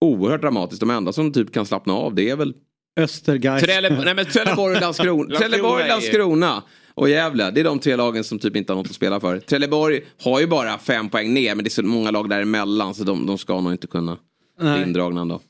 oerhört 0.00 0.40
dramatiskt. 0.40 0.80
De 0.80 0.90
enda 0.90 1.12
som 1.12 1.32
typ 1.32 1.52
kan 1.52 1.66
slappna 1.66 1.92
av 1.92 2.14
det 2.14 2.30
är 2.30 2.36
väl 2.36 2.54
Östergeist. 3.00 3.64
Trelle, 3.64 4.04
nej 4.04 4.14
men 4.14 4.24
Trelleborg, 4.26 4.74
Landskrona, 4.80 5.36
Trelleborg, 5.38 5.88
Landskrona 5.88 6.62
och 6.94 7.08
Gävle. 7.10 7.50
Det 7.50 7.60
är 7.60 7.64
de 7.64 7.78
tre 7.78 7.96
lagen 7.96 8.24
som 8.24 8.38
typ 8.38 8.56
inte 8.56 8.72
har 8.72 8.76
något 8.76 8.86
att 8.88 8.94
spela 8.94 9.20
för. 9.20 9.38
Trelleborg 9.38 10.00
har 10.22 10.40
ju 10.40 10.46
bara 10.46 10.78
fem 10.78 11.08
poäng 11.08 11.34
ner 11.34 11.54
men 11.54 11.64
det 11.64 11.68
är 11.68 11.70
så 11.70 11.82
många 11.82 12.10
lag 12.10 12.28
däremellan 12.28 12.94
så 12.94 13.04
de, 13.04 13.26
de 13.26 13.38
ska 13.38 13.60
nog 13.60 13.72
inte 13.72 13.86
kunna 13.86 14.18
bli 14.58 14.68
Nej. 14.68 14.82
indragna 14.82 15.20
ändå. 15.20 15.40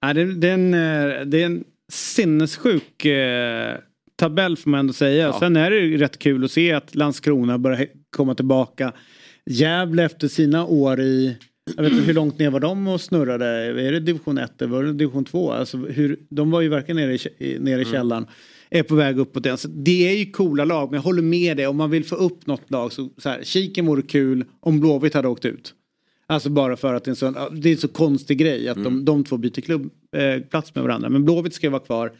Ja, 0.00 0.14
det, 0.14 0.34
det, 0.34 0.48
är 0.48 0.54
en, 0.54 0.74
eh, 0.74 1.20
det 1.26 1.42
är 1.42 1.46
en 1.46 1.64
sinnessjuk 1.92 3.04
eh, 3.04 3.78
tabell 4.16 4.56
får 4.56 4.70
man 4.70 4.80
ändå 4.80 4.92
säga. 4.92 5.32
Sen 5.32 5.56
är 5.56 5.70
det 5.70 5.76
ju 5.76 5.98
rätt 5.98 6.18
kul 6.18 6.44
att 6.44 6.50
se 6.50 6.72
att 6.72 6.94
Landskrona 6.94 7.58
börjar 7.58 7.86
komma 8.10 8.34
tillbaka. 8.34 8.92
Gävle 9.50 10.04
efter 10.04 10.28
sina 10.28 10.66
år 10.66 11.00
i, 11.00 11.36
jag 11.76 11.82
vet 11.82 11.92
inte 11.92 12.04
hur 12.04 12.14
långt 12.14 12.38
ner 12.38 12.50
var 12.50 12.60
de 12.60 12.88
och 12.88 13.00
snurrade? 13.00 13.46
Är 13.46 13.92
det 13.92 14.00
division 14.00 14.38
1 14.38 14.62
eller 14.62 14.72
var 14.72 14.84
det 14.84 14.92
division 14.92 15.24
2? 15.24 15.52
Alltså 15.52 15.76
hur, 15.76 16.18
de 16.30 16.50
var 16.50 16.60
ju 16.60 16.68
verkligen 16.68 16.96
nere 16.96 17.14
i, 17.38 17.58
nere 17.60 17.82
i 17.82 17.84
källaren. 17.84 18.26
Är 18.70 18.82
på 18.82 18.94
väg 18.94 19.18
uppåt 19.18 19.46
igen. 19.46 19.58
Så 19.58 19.68
det 19.68 20.08
är 20.08 20.16
ju 20.16 20.30
coola 20.30 20.64
lag 20.64 20.90
men 20.90 20.96
jag 20.98 21.02
håller 21.02 21.22
med 21.22 21.56
dig 21.56 21.66
om 21.66 21.76
man 21.76 21.90
vill 21.90 22.04
få 22.04 22.16
upp 22.16 22.46
något 22.46 22.70
lag 22.70 22.92
så, 22.92 23.08
så 23.18 23.28
här, 23.28 23.42
Kiken 23.42 23.86
vore 23.86 24.02
kul 24.02 24.44
om 24.60 24.80
Blåvitt 24.80 25.14
hade 25.14 25.28
åkt 25.28 25.44
ut. 25.44 25.74
Alltså 26.28 26.50
bara 26.50 26.76
för 26.76 26.94
att 26.94 27.04
det 27.04 27.08
är 27.08 27.12
en 27.12 27.16
sån, 27.16 27.34
ja, 27.36 27.48
det 27.50 27.68
är 27.68 27.72
en 27.72 27.78
så 27.78 27.88
konstig 27.88 28.38
grej 28.38 28.68
att 28.68 28.84
de, 28.84 29.04
de 29.04 29.24
två 29.24 29.36
byter 29.36 29.60
klubb, 29.60 29.90
eh, 30.16 30.40
plats 30.40 30.74
med 30.74 30.84
varandra. 30.84 31.08
Men 31.08 31.24
Blåvitt 31.24 31.54
ska 31.54 31.66
ju 31.66 31.70
vara 31.70 31.82
kvar. 31.82 32.12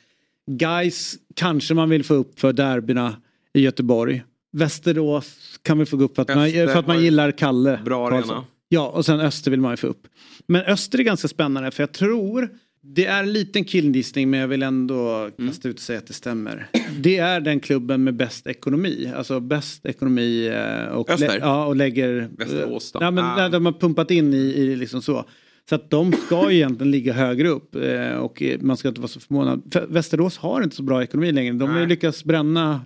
Guys 0.50 1.14
kanske 1.34 1.74
man 1.74 1.90
vill 1.90 2.04
få 2.04 2.14
upp 2.14 2.40
för 2.40 2.52
derbyna 2.52 3.16
i 3.52 3.60
Göteborg. 3.60 4.22
Västerås 4.52 5.58
kan 5.62 5.78
vi 5.78 5.86
få 5.86 5.96
upp 6.02 6.14
för 6.14 6.22
att, 6.22 6.34
man, 6.34 6.50
för 6.50 6.76
att 6.76 6.86
man 6.86 7.02
gillar 7.02 7.30
Kalle. 7.30 7.80
Bra 7.84 8.10
Karlsson. 8.10 8.30
arena. 8.30 8.44
Ja, 8.68 8.88
och 8.88 9.04
sen 9.06 9.20
Öster 9.20 9.50
vill 9.50 9.60
man 9.60 9.72
ju 9.72 9.76
få 9.76 9.86
upp. 9.86 10.06
Men 10.46 10.62
Öster 10.62 10.98
är 10.98 11.02
ganska 11.02 11.28
spännande 11.28 11.70
för 11.70 11.82
jag 11.82 11.92
tror 11.92 12.48
Det 12.80 13.06
är 13.06 13.22
en 13.22 13.32
liten 13.32 13.64
killgissning 13.64 14.30
men 14.30 14.40
jag 14.40 14.48
vill 14.48 14.62
ändå 14.62 15.30
kasta 15.46 15.68
ut 15.68 15.74
och 15.76 15.80
säga 15.82 15.98
att 15.98 16.06
det 16.06 16.12
stämmer. 16.12 16.66
Det 16.98 17.16
är 17.18 17.40
den 17.40 17.60
klubben 17.60 18.04
med 18.04 18.14
bäst 18.14 18.46
ekonomi. 18.46 19.12
Alltså 19.16 19.40
bäst 19.40 19.86
ekonomi 19.86 20.46
eh, 20.46 20.88
och, 20.92 21.10
Öster? 21.10 21.38
ja, 21.40 21.66
och 21.66 21.76
lägger... 21.76 22.28
Västerås 22.38 22.92
då? 22.92 22.98
Ja, 23.02 23.10
men, 23.10 23.24
Ah. 23.24 23.48
de 23.48 23.66
har 23.66 23.72
pumpat 23.72 24.10
in 24.10 24.34
i, 24.34 24.36
i 24.36 24.76
liksom 24.76 25.02
så. 25.02 25.24
Så 25.68 25.74
att 25.74 25.90
de 25.90 26.12
ska 26.12 26.50
ju 26.50 26.56
egentligen 26.56 26.90
ligga 26.90 27.12
högre 27.12 27.48
upp 27.48 27.74
eh, 27.74 28.16
och 28.16 28.42
eh, 28.42 28.60
man 28.60 28.76
ska 28.76 28.88
inte 28.88 29.00
vara 29.00 29.08
så 29.08 29.20
förvånad. 29.20 29.62
För 29.72 29.86
Västerås 29.86 30.38
har 30.38 30.62
inte 30.62 30.76
så 30.76 30.82
bra 30.82 31.02
ekonomi 31.02 31.32
längre. 31.32 31.52
De 31.52 31.70
har 31.70 31.80
ju 31.80 31.86
lyckats 31.86 32.24
bränna 32.24 32.80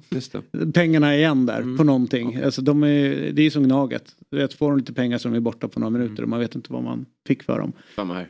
pengarna 0.75 1.17
igen 1.17 1.47
där 1.47 1.61
Mm. 1.61 1.77
på 1.77 1.85
någonting. 1.85 2.37
Alltså 2.37 2.63
de 2.63 2.83
är, 2.83 3.09
det 3.33 3.43
är 3.43 3.45
ju 3.45 3.51
som 3.51 3.63
Gnaget. 3.65 4.17
Vet, 4.31 4.55
får 4.55 4.69
de 4.71 4.79
lite 4.79 4.93
pengar 4.93 5.19
så 5.19 5.29
är 5.29 5.41
borta 5.41 5.69
på 5.69 5.81
några 5.81 5.91
minuter 5.91 6.23
och 6.23 6.29
man 6.29 6.41
vet 6.41 6.55
inte 6.55 6.73
vad 6.73 6.83
man 6.83 7.07
fick 7.27 7.43
för 7.43 7.59
dem. 7.59 7.73
Samma 7.97 8.15
här. 8.15 8.29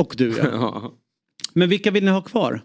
Och 0.00 0.14
du 0.18 0.28
ja. 0.28 0.44
Ja. 0.52 0.92
Men 1.52 1.68
vilka 1.68 1.90
vill 1.90 2.04
ni 2.04 2.10
ha 2.10 2.22
kvar? 2.22 2.62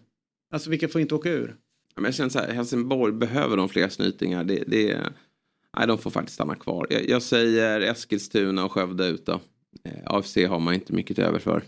Alltså 0.53 0.69
vilka 0.69 0.87
får 0.87 1.01
inte 1.01 1.15
åka 1.15 1.29
ur? 1.29 1.55
Men 1.95 2.05
jag 2.05 2.13
känner 2.15 2.29
så 2.29 2.39
här, 2.39 2.53
Helsingborg 2.53 3.13
behöver 3.13 3.57
de 3.57 3.69
fler 3.69 3.89
snytingar. 3.89 4.43
Det, 4.43 4.63
det, 4.67 4.99
nej, 5.77 5.87
de 5.87 5.97
får 5.97 6.11
faktiskt 6.11 6.35
stanna 6.35 6.55
kvar. 6.55 6.87
Jag, 6.89 7.09
jag 7.09 7.21
säger 7.21 7.81
Eskilstuna 7.81 8.65
och 8.65 8.71
Skövde 8.71 9.07
ut 9.07 9.25
då. 9.25 9.39
Eh, 9.89 9.91
AFC 10.05 10.37
har 10.49 10.59
man 10.59 10.73
inte 10.73 10.93
mycket 10.93 11.19
över 11.19 11.39
för. 11.39 11.63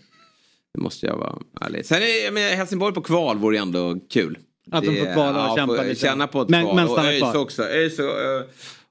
Det 0.73 0.81
måste 0.81 1.05
jag 1.05 1.17
vara 1.17 1.37
ärlig. 1.61 1.85
Sen 1.85 1.97
är 2.01 2.31
men 2.31 2.57
Helsingborg 2.57 2.93
på 2.93 3.01
kval 3.01 3.37
vore 3.37 3.57
ändå 3.57 3.99
kul. 4.09 4.37
Att 4.71 4.83
de 4.83 4.95
får 4.97 5.13
kvala 5.13 5.51
och 5.51 5.57
kämpa 5.57 5.75
får 5.75 5.83
lite. 5.83 5.99
Känna 6.01 6.27
på 6.27 6.41
ett 6.41 6.49
Men- 6.49 6.63
kval. 6.63 6.75
men 6.75 6.85
och 6.85 6.91
stanna 6.91 7.09
ÖIS 7.09 7.21
kvar. 7.21 7.35
också. 7.37 7.63
ÖIS 7.63 7.99
och, 7.99 8.05
eh, 8.21 8.41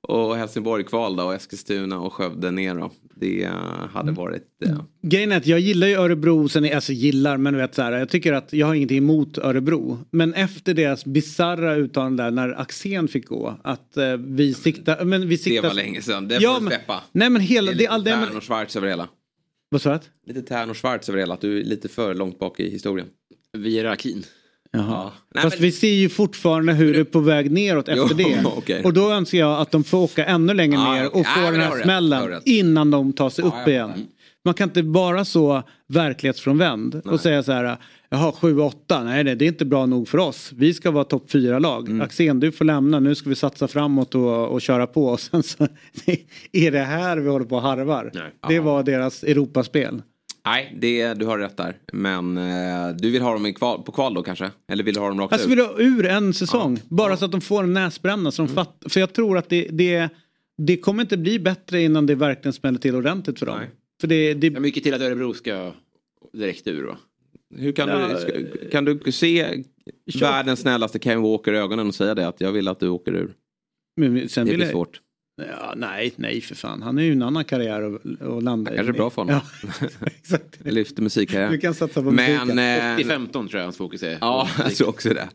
och 0.04 0.36
Helsingborg 0.36 0.84
kval 0.84 1.16
då 1.16 1.24
och 1.24 1.34
Eskilstuna 1.34 2.00
och 2.00 2.12
Skövde 2.12 2.50
ner 2.50 2.74
då. 2.74 2.90
Det 3.16 3.44
eh, 3.44 3.52
hade 3.92 4.02
Mm. 4.08 4.14
varit... 4.14 4.42
eh, 4.66 4.78
Grejen 5.02 5.32
är 5.32 5.36
att 5.36 5.46
jag 5.46 5.60
gillar 5.60 5.86
ju 5.86 5.94
Örebro, 5.94 6.48
sen, 6.48 6.72
alltså 6.74 6.92
gillar 6.92 7.36
men 7.36 7.52
du 7.52 7.58
vet 7.58 7.74
så 7.74 7.82
här, 7.82 7.92
jag 7.92 8.08
tycker 8.08 8.32
att 8.32 8.52
jag 8.52 8.66
har 8.66 8.74
ingenting 8.74 8.98
emot 8.98 9.38
Örebro. 9.38 9.98
Men 10.10 10.34
efter 10.34 10.74
deras 10.74 11.04
bizarra 11.04 11.74
uttalande 11.76 12.22
där 12.22 12.30
när 12.30 12.60
Axén 12.60 13.08
fick 13.08 13.26
gå 13.26 13.54
att 13.64 13.96
eh, 13.96 14.16
vi 14.16 14.54
siktar, 14.54 15.04
men 15.04 15.28
vi 15.28 15.36
Det 15.36 15.42
siktar... 15.42 15.68
var 15.68 15.74
länge 15.74 16.02
sedan. 16.02 16.28
Det 16.28 16.34
Ja, 16.40 16.52
får 16.54 16.60
du 16.60 16.64
men- 16.64 16.70
släppa. 16.72 17.02
Nej 17.12 17.30
men 17.30 17.42
hela, 17.42 17.70
det 17.72 17.78
det 17.78 17.84
är 17.84 17.88
all 17.90 18.00
lite 18.04 18.16
det, 18.16 18.26
Tern 18.26 18.36
och 18.36 18.42
Schwarz 18.44 18.76
över 18.76 18.88
hela. 18.88 19.08
Vad 19.68 19.80
sa 19.82 19.92
du? 19.92 20.32
Lite 20.34 20.42
Tern 20.48 20.70
och 20.70 20.76
Schwarz 20.76 21.08
över 21.08 21.18
hela. 21.18 21.34
Att 21.34 21.40
du 21.40 21.60
är 21.60 21.64
lite 21.64 21.88
för 21.88 22.14
långt 22.14 22.38
bak 22.38 22.60
i 22.60 22.70
historien. 22.70 23.06
Vi 23.58 23.78
är 23.78 23.84
Akin. 23.84 24.24
Jaha. 24.74 25.10
Nej, 25.34 25.42
Fast 25.42 25.56
men- 25.56 25.62
vi 25.62 25.72
ser 25.72 25.88
ju 25.92 26.08
fortfarande 26.08 26.72
hur 26.72 26.92
det 26.92 27.00
är 27.00 27.04
på 27.04 27.20
väg 27.20 27.50
neråt 27.50 27.88
efter 27.88 28.02
Jo, 28.10 28.16
det. 28.16 28.44
okej. 28.56 28.82
Och 28.84 28.92
då 28.92 29.10
önskar 29.12 29.38
jag 29.38 29.60
att 29.60 29.70
de 29.70 29.84
får 29.84 29.98
åka 29.98 30.24
ännu 30.24 30.54
längre 30.54 30.78
Ah, 30.78 30.94
ner 30.94 31.06
och 31.16 31.26
få 31.26 31.40
Ah, 31.46 31.50
den 31.50 31.60
här 31.60 31.82
smällen 31.82 32.40
innan 32.44 32.90
de 32.90 33.12
tar 33.12 33.30
sig 33.30 33.44
Ja, 33.44 33.48
upp 33.48 33.54
jag 33.66 33.68
igen. 33.68 33.88
fattar. 33.88 34.02
Man 34.44 34.54
kan 34.54 34.68
inte 34.68 34.82
vara 34.82 35.24
så 35.24 35.62
verklighetsfrånvänd 35.88 36.94
och 37.04 37.20
säga 37.20 37.42
så 37.42 37.52
här, 37.52 37.76
jaha 38.10 38.32
7-8, 38.40 39.04
nej 39.04 39.24
nej, 39.24 39.36
det 39.36 39.44
är 39.44 39.46
inte 39.48 39.64
bra 39.64 39.86
nog 39.86 40.08
för 40.08 40.18
oss. 40.18 40.50
Vi 40.56 40.74
ska 40.74 40.90
vara 40.90 41.04
topp 41.04 41.30
4-lag. 41.30 41.88
Mm. 41.88 42.00
Axén 42.00 42.40
du 42.40 42.52
får 42.52 42.64
lämna, 42.64 43.00
nu 43.00 43.14
ska 43.14 43.28
vi 43.28 43.34
satsa 43.34 43.68
framåt 43.68 44.14
och, 44.14 44.48
och 44.48 44.60
köra 44.62 44.86
på. 44.86 45.04
Och 45.08 45.20
sen 45.20 45.42
så 45.42 45.66
är 46.52 46.70
det 46.70 46.78
här 46.78 47.16
vi 47.16 47.28
håller 47.28 47.46
på 47.46 47.56
och 47.56 47.62
harvar. 47.62 48.12
Det 48.48 48.60
var 48.60 48.82
deras 48.82 49.22
Europaspel. 49.24 50.02
Nej, 50.46 50.76
det, 50.80 51.14
du 51.14 51.26
har 51.26 51.38
rätt 51.38 51.56
där. 51.56 51.76
Men 51.92 52.38
eh, 52.38 52.96
du 52.98 53.10
vill 53.10 53.22
ha 53.22 53.32
dem 53.32 53.46
i 53.46 53.52
kval, 53.52 53.82
på 53.82 53.92
kval 53.92 54.14
då 54.14 54.22
kanske? 54.22 54.50
Eller 54.68 54.84
vill 54.84 54.94
du 54.94 55.00
ha 55.00 55.08
dem 55.08 55.20
rakt 55.20 55.32
Alltså 55.32 55.46
ut? 55.48 55.50
vill 55.50 55.58
du 55.58 55.64
ha 55.64 55.74
ur 55.78 56.06
en 56.06 56.34
säsong. 56.34 56.80
Bara 56.88 57.16
så 57.16 57.24
att 57.24 57.32
de 57.32 57.40
får 57.40 57.62
en 57.62 57.72
näsbränna. 57.72 58.30
Så 58.30 58.42
de 58.42 58.46
Mm. 58.52 58.54
fatt, 58.54 58.84
för 58.88 59.00
jag 59.00 59.12
tror 59.12 59.38
att 59.38 59.48
det, 59.48 59.68
det, 59.70 60.08
det 60.58 60.76
kommer 60.76 61.02
inte 61.02 61.16
bli 61.16 61.38
bättre 61.38 61.82
innan 61.82 62.06
det 62.06 62.14
verkligen 62.14 62.52
smäller 62.52 62.78
till 62.78 62.94
ordentligt 62.96 63.38
för 63.38 63.46
dem. 63.46 63.60
För 64.00 64.08
det, 64.08 64.34
det, 64.34 64.46
Ja, 64.46 64.60
mycket 64.60 64.82
till 64.82 64.94
att 64.94 65.00
Örebro 65.00 65.34
ska 65.34 65.72
direkt 66.32 66.66
ur 66.66 66.84
va? 66.86 66.96
Hur 67.56 67.72
kan, 67.72 67.88
Ja, 67.88 68.08
du, 68.08 68.20
ska, 68.20 68.68
kan 68.70 68.84
du 68.84 69.12
se 69.12 69.62
världens 70.20 70.60
snällaste 70.60 70.98
Ken 70.98 71.22
Walker 71.22 71.52
i 71.54 71.58
ögonen 71.58 71.88
och 71.88 71.94
säga 71.94 72.14
det? 72.14 72.28
Att 72.28 72.40
jag 72.40 72.52
vill 72.52 72.68
att 72.68 72.80
du 72.80 72.88
åker 72.88 73.12
ur. 73.14 73.34
men 73.96 74.28
sen 74.28 74.44
det 74.46 74.50
vill 74.50 74.58
blir 74.58 74.66
jag- 74.66 74.72
svårt. 74.72 75.00
Ja, 75.36 75.74
nej, 75.76 76.12
nej 76.16 76.40
för 76.40 76.54
fan. 76.54 76.82
Han 76.82 76.98
är 76.98 77.02
ju 77.02 77.12
en 77.12 77.22
annan 77.22 77.44
karriär 77.44 77.82
att 77.82 78.22
att 78.22 78.42
landa 78.42 78.72
i. 78.72 78.76
Kanske 78.76 78.92
är 78.92 78.96
bra 78.96 79.10
för 79.10 79.22
honom. 79.22 79.40
Ja, 79.62 79.88
exakt. 80.06 80.58
Det 80.64 80.70
lyfter 80.70 81.02
musikkarriär. 81.02 81.50
Du 81.50 81.58
kan 81.58 81.74
satsa 81.74 82.02
på 82.02 82.10
Men, 82.10 82.46
musiken. 82.46 82.58
eh, 82.58 83.16
80-15 83.18 83.32
tror 83.32 83.54
jag 83.54 83.62
hans 83.62 83.76
fokus 83.76 84.02
är. 84.02 84.18
Ja, 84.20 84.48
jag 84.58 84.74
tror 84.74 84.88
också 84.88 85.08
det. 85.08 85.28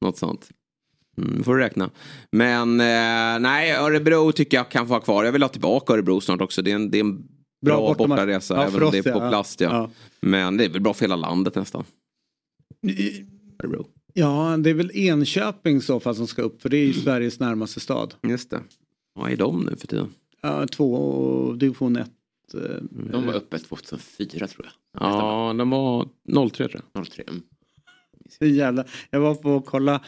Något 0.00 0.18
sånt. 0.18 0.48
Mm, 1.18 1.44
får 1.44 1.54
du 1.54 1.60
räkna. 1.62 1.90
Men 2.32 2.80
eh, 2.80 3.40
nej, 3.40 3.72
Örebro 3.72 4.32
tycker 4.32 4.56
jag 4.56 4.68
kan 4.68 4.86
få 4.86 4.94
ha 4.94 5.00
kvar. 5.00 5.24
Jag 5.24 5.32
vill 5.32 5.42
ha 5.42 5.48
tillbaka 5.48 5.92
Örebro 5.92 6.20
snart 6.20 6.40
också. 6.40 6.62
Det 6.62 6.70
är 6.70 6.74
en, 6.74 6.90
det 6.90 6.98
är 6.98 7.04
en 7.04 7.16
bra, 7.66 7.94
Bra 7.94 8.06
bortaresa. 8.06 8.54
Ja, 8.54 8.66
även 8.66 8.82
om 8.82 8.90
det 8.90 8.98
är 8.98 9.02
på 9.02 9.08
ja. 9.08 9.28
plast. 9.30 9.60
Ja. 9.60 9.68
Ja. 9.72 9.90
Men 10.20 10.56
det 10.56 10.64
är 10.64 10.68
väl 10.68 10.80
bra 10.80 10.94
för 10.94 11.00
hela 11.04 11.16
landet 11.16 11.54
nästan. 11.54 11.84
Örebro. 13.62 13.86
Ja, 14.12 14.56
det 14.58 14.70
är 14.70 14.74
väl 14.74 14.90
Enköping 14.94 15.76
i 15.76 15.80
så 15.80 16.00
fall 16.00 16.14
som 16.14 16.26
ska 16.26 16.42
upp. 16.42 16.62
För 16.62 16.68
det 16.68 16.76
är 16.76 16.84
ju 16.84 16.92
Sveriges 16.92 17.40
närmaste 17.40 17.80
stad. 17.80 18.14
Just 18.22 18.50
det. 18.50 18.60
Vad 19.14 19.32
är 19.32 19.36
de 19.36 19.60
nu 19.70 19.76
för 19.76 19.86
tiden? 19.86 20.14
Ja, 20.42 20.66
två 20.66 20.94
och 20.94 21.58
division 21.58 21.96
1. 21.96 22.10
eh, 22.54 22.60
De 22.90 23.26
var 23.26 23.34
uppe 23.34 23.58
2004 23.58 24.46
tror 24.46 24.66
jag. 24.66 25.02
Ja, 25.02 25.52
de 25.58 25.70
var 25.70 26.08
03 26.50 26.68
tror 26.68 26.82
jag. 26.94 27.06
03. 27.06 27.22
Mm. 27.28 27.42
Så 28.38 28.44
jävla, 28.46 28.84
jag 29.10 29.20
var 29.20 29.34
på 29.34 29.50
och 29.50 29.66
kolla 29.66 30.00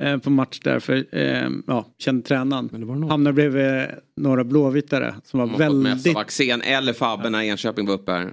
eh, 0.00 0.18
på 0.18 0.30
match 0.30 0.60
där 0.60 0.78
för 0.80 1.06
eh, 1.16 1.48
ja, 1.66 1.86
kände 1.98 2.22
tränaren. 2.26 3.02
Hamnade 3.10 3.32
bredvid 3.34 3.86
några 4.16 4.44
blåvitare 4.44 5.14
som 5.24 5.40
var 5.40 5.58
väldigt, 5.58 6.16
Axén 6.16 6.62
eller 6.62 6.92
Fabbe 6.92 7.30
när 7.30 7.42
Enköping 7.42 7.86
var 7.86 7.94
uppe 7.94 8.12
här. 8.12 8.24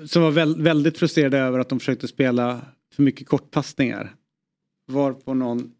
eh, 0.00 0.06
som 0.06 0.22
var 0.22 0.30
väl, 0.30 0.62
väldigt 0.62 0.98
frustrerade 0.98 1.38
över 1.38 1.58
att 1.58 1.68
de 1.68 1.78
försökte 1.78 2.08
spela 2.08 2.60
för 2.94 3.02
mycket 3.02 3.28
kortpassningar. 3.28 4.14
Var 4.86 5.12
på 5.12 5.34
någon 5.34 5.70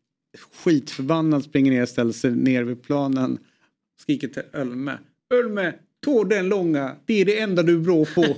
skitförbannad 0.65 1.45
springer 1.45 1.73
ner 1.73 1.83
och 1.83 1.89
ställer 1.89 2.13
sig 2.13 2.31
ner 2.31 2.63
vid 2.63 2.83
planen. 2.83 3.39
Skriker 4.01 4.29
till 4.29 4.43
Ölme. 4.53 4.99
Ölme, 5.35 5.75
ta 6.05 6.25
den 6.25 6.49
långa. 6.49 6.97
Det 7.07 7.21
är 7.21 7.25
det 7.25 7.41
enda 7.41 7.63
du 7.63 7.75
är 7.75 7.79
bra 7.79 8.05
på. 8.05 8.25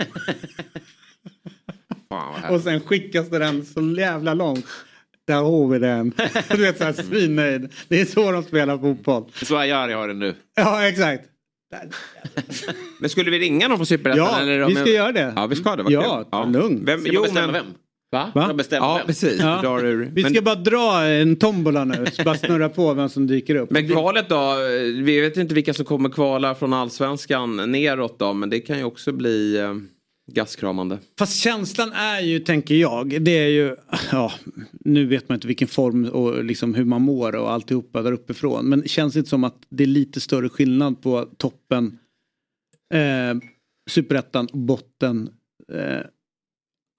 Och 2.51 2.61
sen 2.61 2.81
skickas 2.81 3.29
den 3.29 3.65
så 3.65 3.81
jävla 3.99 4.35
långt. 4.35 4.67
Där 5.25 5.35
har 5.43 5.69
vi 5.69 5.79
den. 5.79 6.13
Du 6.49 6.57
vet 6.63 6.79
såhär 6.79 6.93
svinnöjd. 6.93 7.73
Det 7.89 8.01
är 8.01 8.05
så 8.05 8.33
de 8.33 8.43
spelar 8.43 8.79
fotboll. 8.79 9.25
Så 9.33 9.57
Ajari 9.57 9.93
har 9.93 10.09
den 10.09 10.19
nu. 10.19 10.35
Ja 10.55 10.89
exakt. 10.89 11.25
Men 12.99 13.11
skulle 13.11 13.31
vi 13.31 13.39
ringa 13.39 13.69
någon 13.69 13.79
på 13.79 13.87
Superettan? 13.87 14.25
Ja, 14.27 14.41
eller, 14.41 14.67
vi 14.67 14.75
ska 14.75 14.91
göra 14.91 15.13
det. 15.13 15.33
Ja, 15.37 15.47
vi 15.47 15.57
ska 15.57 15.77
det. 15.77 15.83
Vad 15.83 15.93
Ja, 15.93 16.29
kul. 16.45 16.53
lugn. 16.53 16.85
Vem, 16.85 17.01
Ska 17.01 17.11
jo, 17.13 17.21
man 17.21 17.23
bestämma 17.23 17.53
men, 17.53 17.65
vem? 17.65 17.75
Va? 18.13 18.33
Va? 18.35 18.55
Ja, 18.71 19.01
precis. 19.07 19.41
Ja. 19.41 19.57
Vi 19.57 19.67
drar 19.67 19.85
ur. 19.85 20.11
Vi 20.15 20.23
Men- 20.23 20.33
ska 20.33 20.43
bara 20.43 20.55
dra 20.55 21.05
en 21.05 21.37
tombola 21.37 21.85
nu. 21.85 22.07
Så 22.13 22.23
bara 22.23 22.35
snurra 22.35 22.69
på 22.69 22.95
vem 22.95 23.09
som 23.09 23.27
dyker 23.27 23.55
upp. 23.55 23.71
Men 23.71 23.89
kvalet 23.89 24.29
då? 24.29 24.55
Vi 25.05 25.21
vet 25.21 25.37
inte 25.37 25.55
vilka 25.55 25.75
som 25.75 25.85
kommer 25.85 26.09
kvala 26.09 26.55
från 26.55 26.73
allsvenskan 26.73 27.57
neråt 27.73 28.19
då. 28.19 28.33
Men 28.33 28.51
det 28.51 28.61
kan 28.61 28.79
ju 28.79 28.85
också 28.85 29.13
bli 29.13 29.57
eh, 29.59 29.75
gastkramande. 30.33 30.99
Fast 31.19 31.37
känslan 31.37 31.93
är 31.93 32.21
ju, 32.21 32.41
tänker 32.41 32.75
jag, 32.75 33.23
det 33.23 33.39
är 33.39 33.49
ju, 33.49 33.77
ja, 34.13 34.33
nu 34.85 35.07
vet 35.07 35.29
man 35.29 35.35
inte 35.37 35.47
vilken 35.47 35.69
form 35.69 36.05
och 36.05 36.45
liksom 36.45 36.75
hur 36.75 36.85
man 36.85 37.03
mår 37.03 37.35
och 37.37 37.53
alltihopa 37.53 38.03
där 38.03 38.13
uppifrån. 38.13 38.69
Men 38.69 38.89
känns 38.89 39.13
det 39.15 39.19
inte 39.19 39.31
som 39.31 39.45
att 39.45 39.57
det 39.69 39.83
är 39.83 39.89
lite 39.89 40.21
större 40.21 40.49
skillnad 40.49 41.03
på 41.03 41.29
toppen, 41.37 41.99
eh, 42.95 43.39
superettan, 43.91 44.49
botten, 44.53 45.31
eh, 45.73 46.01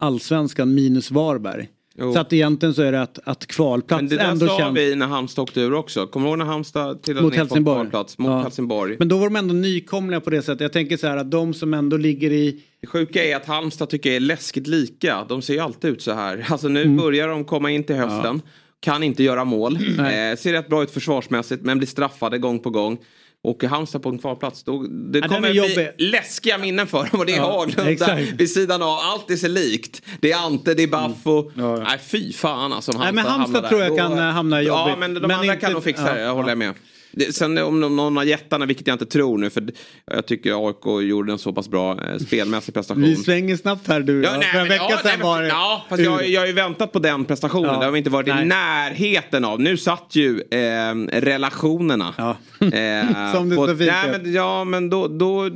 allsvenskan 0.03 0.73
minus 0.73 1.11
Varberg. 1.11 1.67
Jo. 1.97 2.13
Så 2.13 2.19
att 2.19 2.33
egentligen 2.33 2.73
så 2.75 2.81
är 2.81 2.91
det 2.91 3.01
att, 3.01 3.19
att 3.23 3.45
kvalplats 3.47 4.01
Men 4.01 4.09
det 4.09 4.15
där 4.15 4.31
ändå 4.31 4.47
sa 4.47 4.57
känns... 4.57 4.77
vi 4.77 4.95
när 4.95 5.07
Halmstad 5.07 5.43
åkte 5.43 5.61
ur 5.61 5.73
också. 5.73 6.07
Kommer 6.07 6.25
du 6.25 6.29
ihåg 6.29 6.37
när 6.37 6.45
Halmstad 6.45 7.01
trillade 7.01 7.25
Mot 7.25 7.35
Helsingborg. 7.35 7.75
kvalplats 7.75 8.17
mot 8.17 8.29
Ja. 8.29 8.41
Helsingborg? 8.41 8.95
Men 8.99 9.07
då 9.07 9.17
var 9.17 9.25
de 9.25 9.35
ändå 9.35 9.53
nykomliga 9.53 10.19
på 10.19 10.29
det 10.29 10.41
sättet. 10.41 10.61
Jag 10.61 10.73
tänker 10.73 10.97
så 10.97 11.07
här 11.07 11.17
att 11.17 11.31
de 11.31 11.53
som 11.53 11.73
ändå 11.73 11.97
ligger 11.97 12.31
i... 12.31 12.63
Det 12.81 12.87
sjuka 12.87 13.23
är 13.25 13.35
att 13.35 13.45
Halmstad 13.45 13.89
tycker 13.89 14.09
jag 14.09 14.15
är 14.15 14.19
läskigt 14.19 14.67
lika. 14.67 15.25
De 15.29 15.41
ser 15.41 15.53
ju 15.53 15.59
alltid 15.59 15.91
ut 15.91 16.01
så 16.01 16.13
här. 16.13 16.45
Alltså 16.49 16.67
nu 16.67 16.81
Mm. 16.83 16.97
börjar 16.97 17.27
de 17.27 17.45
komma 17.45 17.71
in 17.71 17.83
till 17.83 17.95
hösten. 17.95 18.41
Kan 18.79 19.03
inte 19.03 19.23
göra 19.23 19.45
mål. 19.45 19.75
Eh, 19.75 20.37
ser 20.37 20.51
rätt 20.51 20.67
bra 20.69 20.83
ut 20.83 20.91
försvarsmässigt 20.91 21.63
men 21.63 21.77
blir 21.77 21.87
straffade 21.87 22.37
gång 22.37 22.59
på 22.59 22.69
gång. 22.69 22.97
Och 23.43 23.63
Halmstad 23.63 24.01
på 24.03 24.09
en 24.09 24.17
kvalplats. 24.19 24.63
Då, 24.63 24.83
det 24.83 25.19
den 25.19 25.29
kommer 25.29 25.51
bli 25.51 25.89
läskiga 25.97 26.57
minnen 26.57 26.87
för 26.87 26.97
dem. 27.11 27.19
Och 27.19 27.25
det 27.25 27.33
är 27.33 27.37
Ja, 27.37 27.59
Haglund 27.59 27.89
exakt. 27.89 28.21
vid 28.31 28.51
sidan 28.51 28.81
av. 28.81 28.89
Allt 29.01 29.31
är 29.31 29.35
så 29.35 29.47
likt. 29.47 30.01
Det 30.21 30.31
är 30.31 30.45
Ante, 30.45 30.73
det 30.73 30.83
är 30.83 30.87
Baffo. 30.87 31.51
Nej 31.83 31.99
fy 32.07 32.33
fan 32.33 32.73
alltså. 32.73 32.91
om 32.91 33.01
Mm. 33.01 33.15
Nej, 33.15 33.23
men 33.23 33.31
Halmstad 33.31 33.69
tror 33.69 33.81
jag 33.81 33.91
Då- 33.91 33.97
kan, 33.97 34.17
eh, 34.17 34.23
hamna 34.23 34.61
Ja 34.61 34.79
jobbigt. 34.85 34.99
men 34.99 35.13
de 35.13 35.19
Men 35.19 35.31
andra 35.31 35.45
inte- 35.53 35.65
kan 35.65 35.73
nog 35.73 35.83
fixa 35.83 36.07
ja, 36.07 36.13
det. 36.13 36.21
Jag 36.21 36.33
håller 36.33 36.49
ja. 36.49 36.55
med. 36.55 36.73
Det, 37.15 37.35
sen 37.35 37.57
om 37.57 37.79
de- 37.81 37.95
någon 37.95 38.17
av 38.17 38.25
jättarna, 38.27 38.65
vilket 38.65 38.87
jag 38.87 38.93
inte 38.93 39.05
tror 39.05 39.37
nu, 39.37 39.49
för 39.49 39.63
jag 40.11 40.25
tycker 40.25 40.67
AIK 40.67 41.07
gjorde 41.09 41.31
en 41.31 41.37
så 41.39 41.53
pass 41.53 41.69
bra 41.69 41.91
eh, 41.91 42.17
spelmässig 42.17 42.73
prestation. 42.73 43.03
Vi 43.03 43.15
svänger 43.15 43.55
snabbt 43.57 43.87
här 43.87 43.99
du. 43.99 44.23
Ja, 44.23 44.29
Ja, 44.33 44.37
nej, 44.39 44.47
För 44.51 44.59
en 44.59 44.67
vecka 44.67 44.85
ja, 44.89 44.97
sedan 44.97 45.19
var 45.21 45.41
det... 45.41 45.47
Ja, 45.47 45.85
fast 45.89 46.01
jag, 46.03 46.29
jag 46.29 46.41
har 46.41 46.47
ju 46.47 46.53
väntat 46.53 46.91
på 46.91 46.99
den 46.99 47.25
prestationen. 47.25 47.73
Ja. 47.73 47.79
Det 47.79 47.85
har 47.85 47.91
vi 47.91 47.97
inte 47.97 48.09
varit 48.09 48.27
i 48.27 48.31
Nej. 48.31 48.45
närheten 48.45 49.45
av. 49.45 49.59
Nu 49.59 49.77
satt 49.77 50.07
ju 50.15 50.41
eh, 50.51 50.95
relationerna. 51.21 52.13
Eh, 52.59 53.31
Som 53.33 53.49
det 53.49 53.55
på- 53.55 53.67
så 53.67 53.77
fint 53.77 53.91
nej, 53.91 54.19
men, 54.23 54.33
Ja, 54.33 54.63
men 54.63 54.89
då, 54.89 55.07
då 55.07 55.49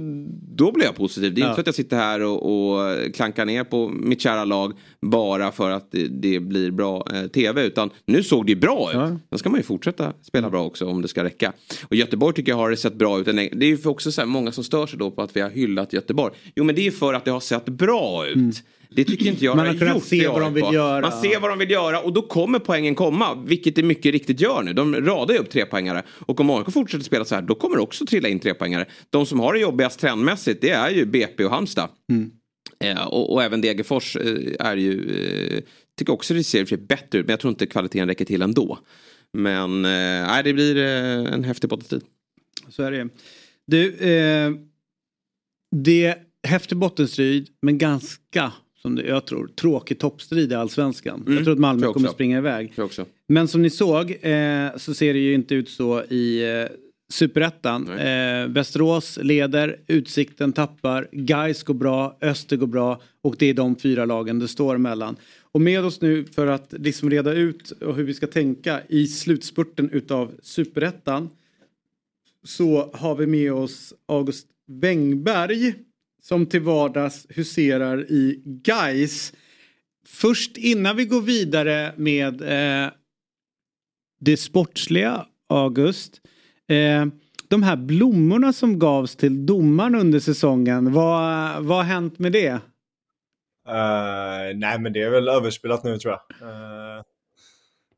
då 0.58 0.72
blir 0.72 0.86
jag 0.86 0.96
positiv. 0.96 1.34
Det 1.34 1.42
är 1.42 1.44
Ja. 1.44 1.48
inte 1.50 1.56
så 1.56 1.62
att 1.62 1.68
jag 1.68 1.76
sitter 1.76 1.98
här 1.98 2.22
och, 2.22 2.72
och 2.76 3.16
klankar 3.16 3.46
ner 3.46 3.64
på 3.64 3.90
mitt 3.90 4.22
kära 4.22 4.46
lag 4.46 4.74
bara 5.02 5.52
för 5.52 5.70
att 5.70 5.92
det, 5.92 6.08
det 6.08 6.40
blir 6.40 6.72
bra 6.72 7.06
eh, 7.14 7.28
tv. 7.28 7.64
Utan 7.66 7.90
nu 8.06 8.24
såg 8.24 8.46
det 8.46 8.52
ju 8.52 8.60
bra 8.60 8.92
ut. 8.92 9.20
Då 9.30 9.38
ska 9.38 9.50
man 9.50 9.60
ju 9.60 9.64
fortsätta 9.64 10.14
spela 10.22 10.50
bra 10.50 10.66
också 10.66 10.86
om 10.86 11.02
det 11.02 11.08
ska 11.08 11.24
räcka. 11.24 11.54
Och 11.84 11.96
Göteborg 11.96 12.36
tycker 12.36 12.52
jag 12.52 12.58
har 12.58 12.76
sett 12.76 12.96
bra 12.96 13.20
ut. 13.20 13.26
Det 13.26 13.32
är 13.42 13.64
ju 13.64 13.78
också 13.86 14.12
så 14.12 14.22
här, 14.22 14.26
många 14.26 14.52
som 14.52 14.64
stör 14.64 14.88
sig 14.88 15.00
då 15.00 15.12
på 15.12 15.22
att 15.22 15.36
vi 15.36 15.42
har 15.42 15.50
hyllat 15.50 15.94
Göteborg. 15.94 16.34
Jo 16.56 16.64
men 16.64 16.76
det 16.76 16.88
är 16.88 16.92
för 16.92 17.14
att 17.14 17.26
det 17.26 17.32
har 17.32 17.40
sett 17.40 17.66
bra 17.66 18.28
ut. 18.28 18.64
Det 18.90 19.04
tycker 19.04 19.26
inte 19.26 19.46
jag 19.46 19.54
Mm. 19.54 19.66
Man 19.66 19.76
har 19.76 19.80
kunnat 19.80 19.96
gjort 19.96 20.06
se 20.06 20.28
vad 20.28 20.42
de 20.42 20.54
vill 20.54 20.74
göra. 20.74 21.02
Man 21.02 21.22
ser 21.22 21.40
vad 21.40 21.52
de 21.52 21.60
vill 21.60 21.72
göra 21.72 22.02
och 22.02 22.14
då 22.14 22.22
kommer 22.22 22.60
poängen 22.60 22.96
komma. 22.96 23.44
Vilket 23.46 23.76
det 23.76 23.84
mycket 23.84 24.12
riktigt 24.12 24.42
gör 24.42 24.64
nu. 24.64 24.74
De 24.74 24.96
radar 24.96 25.34
ju 25.34 25.40
upp 25.40 25.50
trepoängare. 25.50 26.04
Och 26.10 26.40
om 26.40 26.50
AIK 26.50 26.72
fortsätter 26.74 27.04
spela 27.04 27.26
så 27.26 27.36
här 27.36 27.42
då 27.42 27.56
kommer 27.56 27.76
det 27.76 27.82
också 27.82 28.06
trilla 28.06 28.30
in 28.30 28.40
trepoängare. 28.40 28.86
De 29.10 29.26
som 29.26 29.40
har 29.40 29.54
det 29.54 29.60
jobbigast 29.60 30.00
trendmässigt 30.00 30.62
det 30.62 30.70
är 30.70 30.90
ju 30.90 31.06
BP 31.06 31.46
och 31.46 31.52
Halmstad. 31.52 31.90
Eh, 32.80 33.08
och, 33.08 33.34
och 33.34 33.44
även 33.44 33.62
Degerfors 33.62 34.16
eh, 34.16 34.66
är 34.68 34.78
ju, 34.78 34.94
eh, 35.56 35.64
tycker 35.98 36.14
också 36.14 36.34
det 36.34 36.44
ser 36.44 36.66
för 36.66 36.78
bättre 36.78 37.20
ut. 37.20 37.26
Men 37.26 37.34
jag 37.34 37.40
tror 37.40 37.50
inte 37.52 37.66
kvaliteten 37.66 38.08
räcker 38.08 38.26
till 38.26 38.42
ändå. 38.42 38.80
Men 39.34 39.86
eh, 39.86 40.44
det 40.44 40.54
blir 40.54 40.78
eh, 40.78 41.34
en 41.34 41.44
häftig 41.44 41.70
bottenstrid. 41.70 42.02
Så 42.70 42.84
är 42.84 42.92
det. 42.92 43.10
Du, 43.68 43.94
eh, 43.94 44.52
det 45.76 46.06
är 46.06 46.16
häftig 46.48 46.78
bottenstrid 46.78 47.48
men 47.62 47.78
ganska, 47.78 48.54
som 48.88 49.06
jag 49.08 49.26
tror, 49.26 49.48
tråkig 49.48 50.00
toppstrid 50.00 50.52
i 50.52 50.56
allsvenskan. 50.56 51.22
Mm, 51.22 51.34
Jag 51.34 51.44
tror 51.44 51.54
att 51.54 51.60
Malmö 51.60 51.82
tror 51.82 51.94
kommer 51.94 52.10
springa 52.10 52.38
iväg. 52.38 52.74
Men 53.28 53.48
som 53.48 53.62
ni 53.62 53.70
såg 53.70 54.12
eh, 54.22 54.68
så 54.78 54.94
ser 54.94 55.14
det 55.14 55.20
ju 55.20 55.34
inte 55.34 55.56
ut 55.56 55.70
så 55.70 56.04
i 56.04 56.44
eh, 56.62 56.76
Superettan. 57.10 57.90
Eh, 57.90 58.48
Västerås 58.48 59.20
leder, 59.22 59.80
Utsikten 59.88 60.54
tappar, 60.54 61.08
Gais 61.12 61.64
går 61.64 61.74
bra, 61.74 62.18
Öster 62.22 62.58
går 62.58 62.68
bra 62.68 63.02
och 63.22 63.36
det 63.40 63.46
är 63.46 63.54
de 63.54 63.76
fyra 63.76 64.06
lagen 64.06 64.40
det 64.40 64.48
står 64.48 64.78
mellan. 64.78 65.16
Och 65.52 65.62
med 65.62 65.86
oss 65.86 66.02
nu 66.02 66.26
för 66.26 66.48
att 66.48 66.74
liksom 66.78 67.10
reda 67.10 67.34
ut 67.34 67.72
och 67.72 67.96
hur 67.96 68.04
vi 68.04 68.14
ska 68.14 68.28
tänka 68.28 68.82
i 68.90 69.08
slutspurten 69.08 69.90
utav 69.90 70.32
Superettan 70.42 71.30
så 72.44 72.90
har 72.94 73.16
vi 73.16 73.28
med 73.28 73.54
oss 73.54 73.94
August 74.06 74.48
Wengberg 74.68 75.74
som 76.22 76.46
till 76.46 76.62
vardags 76.62 77.26
huserar 77.30 78.12
i 78.12 78.42
Gais. 78.46 79.34
Först 80.06 80.58
innan 80.58 80.96
vi 80.96 81.06
går 81.06 81.22
vidare 81.22 81.94
med 81.98 82.42
eh, 82.42 82.92
det 84.20 84.38
sportsliga, 84.38 85.26
August. 85.50 86.22
Eh, 86.70 87.06
de 87.48 87.64
här 87.64 87.76
blommorna 87.76 88.54
som 88.54 88.80
gavs 88.80 89.16
till 89.16 89.46
domaren 89.46 89.96
under 89.96 90.20
säsongen, 90.20 90.94
vad, 90.94 91.64
vad 91.64 91.78
har 91.78 91.84
hänt 91.84 92.20
med 92.20 92.32
det? 92.32 92.60
Eh, 93.68 94.56
nej, 94.56 94.80
men 94.80 94.94
det 94.94 95.02
är 95.02 95.10
väl 95.10 95.28
överspelat 95.28 95.84
nu 95.84 95.98
tror 95.98 96.14
jag. 96.14 96.50
Eh, 96.50 97.04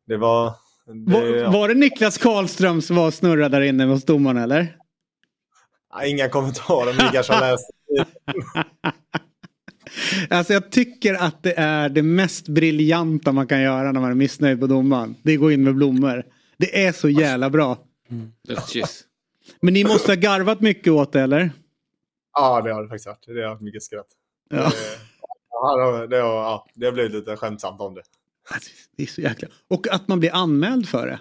det 0.08 0.18
var... 0.18 0.54
Det, 0.86 1.12
Var, 1.14 1.22
ja. 1.22 1.52
var 1.52 1.68
det 1.68 1.74
Niklas 1.74 2.18
Karlström 2.18 2.82
som 2.82 2.96
var 2.96 3.08
och 3.08 3.14
snurrade 3.14 3.58
där 3.58 3.62
inne 3.62 3.86
hos 3.86 4.06
domaren 4.06 4.38
eller? 4.38 4.76
Nej, 5.96 6.12
Inga 6.12 6.30
kommentarer, 6.30 6.94
men 6.98 7.06
vi 7.06 7.12
kanske 7.14 7.34
har 7.34 7.52
läst. 7.52 7.70
Alltså 10.30 10.54
jag 10.54 10.72
tycker 10.72 11.14
att 11.14 11.44
det 11.44 11.54
är 11.58 11.90
det 11.90 12.04
mest 12.04 12.48
briljanta 12.48 13.32
man 13.32 13.48
kan 13.48 13.62
göra 13.62 13.92
när 13.92 14.02
man 14.02 14.12
är 14.12 14.16
missnöjd 14.16 14.60
på 14.60 14.68
domaren. 14.68 15.16
Det 15.24 15.32
är 15.32 15.36
att 15.36 15.40
gå 15.42 15.52
in 15.52 15.64
med 15.64 15.76
blommor. 15.76 16.24
Det 16.58 16.86
är 16.86 16.92
så 16.92 17.10
jävla 17.10 17.50
bra. 17.50 17.78
Dödskyss. 18.48 19.04
Men 19.62 19.74
ni 19.74 19.84
måste 19.84 20.12
ha 20.12 20.16
garvat 20.16 20.62
mycket 20.62 20.94
åt 20.94 21.12
det 21.14 21.22
eller? 21.22 21.52
Ja, 22.34 22.62
det 22.62 22.74
har 22.74 22.84
det 22.84 22.90
faktiskt 22.90 23.08
varit. 23.08 23.24
Det 23.28 23.42
har 23.44 23.50
haft 23.50 23.62
mycket 23.62 23.84
skratt. 23.84 24.08
Ja. 24.50 24.56
Det, 24.58 24.62
det, 24.66 24.72
har- 25.52 26.08
det, 26.08 26.18
har- 26.18 26.30
ja, 26.44 26.68
det 26.76 26.86
har 26.86 26.94
blivit 26.94 27.12
lite 27.12 27.36
skämtsamt 27.38 27.82
om 27.82 27.94
det. 27.96 28.02
Det 28.98 29.04
är 29.04 29.08
så 29.08 29.22
jäkla... 29.22 29.48
Och 29.68 29.88
att 29.88 30.08
man 30.08 30.20
blir 30.20 30.36
anmäld 30.36 30.90
för 30.90 31.08
det. 31.08 31.20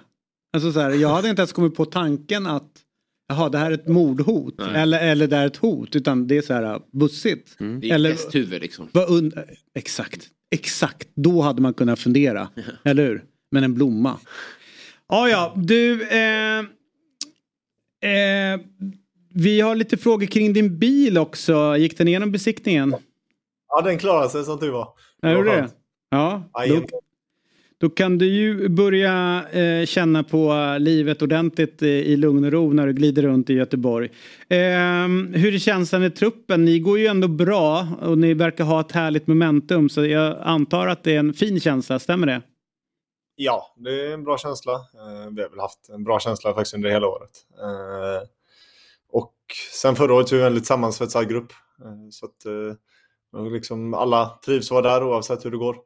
Alltså 0.53 0.73
så 0.73 0.81
här, 0.81 0.91
jag 0.91 1.09
hade 1.09 1.29
inte 1.29 1.43
ens 1.43 1.53
kommit 1.53 1.75
på 1.77 1.85
tanken 1.85 2.47
att 2.47 2.71
jaha, 3.29 3.49
det 3.49 3.59
här 3.59 3.71
är 3.71 3.75
ett 3.75 3.89
mordhot. 3.89 4.55
Nej. 4.59 4.83
Eller, 4.83 5.11
eller 5.11 5.27
det 5.27 5.37
är 5.37 5.47
ett 5.47 5.57
hot. 5.57 5.97
Utan 5.97 6.27
det 6.27 6.37
är 6.37 6.43
så 6.43 6.53
här 6.55 6.81
bussigt. 6.93 7.57
Det 7.59 7.65
är 7.91 7.95
Eller- 7.95 8.11
ett 8.11 8.17
hästhuvud 8.17 8.61
liksom. 8.61 8.89
Vad 8.93 9.33
exakt, 9.75 10.29
exakt. 10.51 11.09
Då 11.15 11.41
hade 11.41 11.63
man 11.63 11.75
kunnat 11.75 11.99
fundera. 11.99 12.49
eller 12.85 13.07
hur? 13.07 13.25
Men 13.51 13.65
en 13.65 13.75
blomma. 13.75 14.19
Ja, 15.09 15.29
ja, 15.29 15.53
du. 15.57 16.03
Eh, 16.09 16.59
eh, 18.11 18.61
vi 19.35 19.61
har 19.61 19.75
lite 19.75 19.97
frågor 19.97 20.27
kring 20.27 20.53
din 20.53 20.79
bil 20.79 21.19
också. 21.19 21.77
Gick 21.77 21.99
den 21.99 22.09
igenom 22.09 22.33
besiktningen? 22.33 22.95
Ja, 23.69 23.81
den 23.83 23.99
klarade 23.99 24.31
sig 24.31 24.45
som 24.45 24.59
tur 24.59 24.71
var. 24.71 24.89
Ja, 25.21 25.29
det? 25.29 25.51
skönt. 25.51 25.75
Ja. 26.11 26.43
Då 26.69 26.87
då 27.81 27.91
kan 27.91 28.19
du 28.19 28.27
ju 28.27 28.69
börja 28.69 29.45
eh, 29.53 29.87
känna 29.87 30.23
på 30.25 30.77
livet 30.81 31.23
ordentligt 31.23 31.83
eh, 31.83 31.89
i 31.89 32.17
lugn 32.17 32.45
och 32.45 32.53
ro 32.53 32.73
när 32.73 32.87
du 32.87 32.93
glider 32.93 33.23
runt 33.23 33.51
i 33.51 33.55
Göteborg. 33.55 34.07
Eh, 34.49 34.59
hur 35.33 35.55
är 35.55 35.59
känslan 35.59 36.05
i 36.05 36.11
truppen? 36.11 36.65
Ni 36.65 36.79
går 36.79 36.99
ju 36.99 37.07
ändå 37.07 37.29
bra 37.29 37.87
och 38.01 38.19
ni 38.19 38.35
verkar 38.35 38.65
ha 38.65 38.81
ett 38.81 38.93
härligt 38.93 39.27
momentum 39.27 39.89
så 39.89 40.07
jag 40.07 40.37
antar 40.41 40.87
att 40.87 41.05
det 41.05 41.15
är 41.15 41.19
en 41.19 41.35
fin 41.35 41.61
känsla, 41.61 41.99
stämmer 41.99 42.27
det? 42.27 42.43
Ja, 43.37 43.75
det 43.77 43.91
är 44.07 44.15
en 44.15 44.25
bra 44.25 44.39
känsla. 44.39 44.73
Eh, 44.73 45.31
Vi 45.35 45.43
har 45.43 45.51
väl 45.51 45.61
haft 45.61 45.89
en 45.89 46.05
bra 46.05 46.21
känsla 46.21 46.55
faktiskt 46.55 46.75
under 46.75 46.91
hela 46.91 47.07
året. 47.07 47.31
Eh, 47.61 48.29
Och 49.13 49.35
sen 49.75 49.97
förra 49.97 50.15
året 50.15 50.29
så 50.29 50.35
är 50.35 50.37
vi 50.39 50.43
en 50.45 50.53
väldigt 50.53 50.67
sammansvetsad 50.67 51.29
grupp. 51.29 51.53
Eh, 51.85 52.09
Så 52.11 52.27
att 52.27 52.47
eh, 52.47 53.53
liksom 53.53 53.95
alla 53.95 54.39
trivs 54.45 54.67
att 54.67 54.71
vara 54.85 54.95
där 54.95 55.05
oavsett 55.07 55.45
hur 55.45 55.51
det 55.51 55.57
går. 55.57 55.77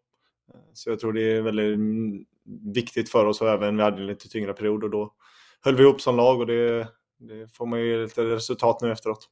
Så 0.73 0.91
jag 0.91 1.01
tror 1.01 1.13
det 1.13 1.23
är 1.23 1.43
väldigt 1.43 1.75
mm, 1.75 2.25
viktigt 2.75 3.11
för 3.11 3.25
oss 3.25 3.41
och 3.41 3.49
även 3.49 3.77
vi 3.77 3.83
hade 3.83 3.97
en 3.97 4.07
lite 4.07 4.29
tyngre 4.29 4.53
period 4.53 4.85
och 4.85 4.91
då 4.91 5.15
höll 5.61 5.77
vi 5.77 5.83
ihop 5.83 6.01
som 6.01 6.17
lag 6.17 6.41
och 6.41 6.47
det, 6.47 6.89
det 7.19 7.57
får 7.57 7.67
man 7.67 7.81
ju 7.81 8.03
lite 8.03 8.25
resultat 8.25 8.81
nu 8.81 8.93
efteråt. 8.93 9.29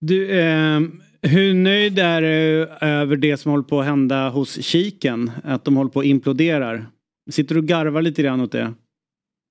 Du, 0.00 0.40
eh, 0.40 0.80
hur 1.22 1.54
nöjd 1.54 1.98
är 1.98 2.22
du 2.22 2.66
över 2.80 3.16
det 3.16 3.36
som 3.36 3.50
håller 3.50 3.64
på 3.64 3.80
att 3.80 3.86
hända 3.86 4.28
hos 4.28 4.64
Kiken? 4.64 5.30
Att 5.44 5.64
de 5.64 5.76
håller 5.76 5.90
på 5.90 6.00
att 6.00 6.06
imploderar? 6.06 6.86
Sitter 7.30 7.54
du 7.54 7.60
och 7.60 7.66
garvar 7.66 8.02
lite 8.02 8.22
grann 8.22 8.40
åt 8.40 8.52
det? 8.52 8.74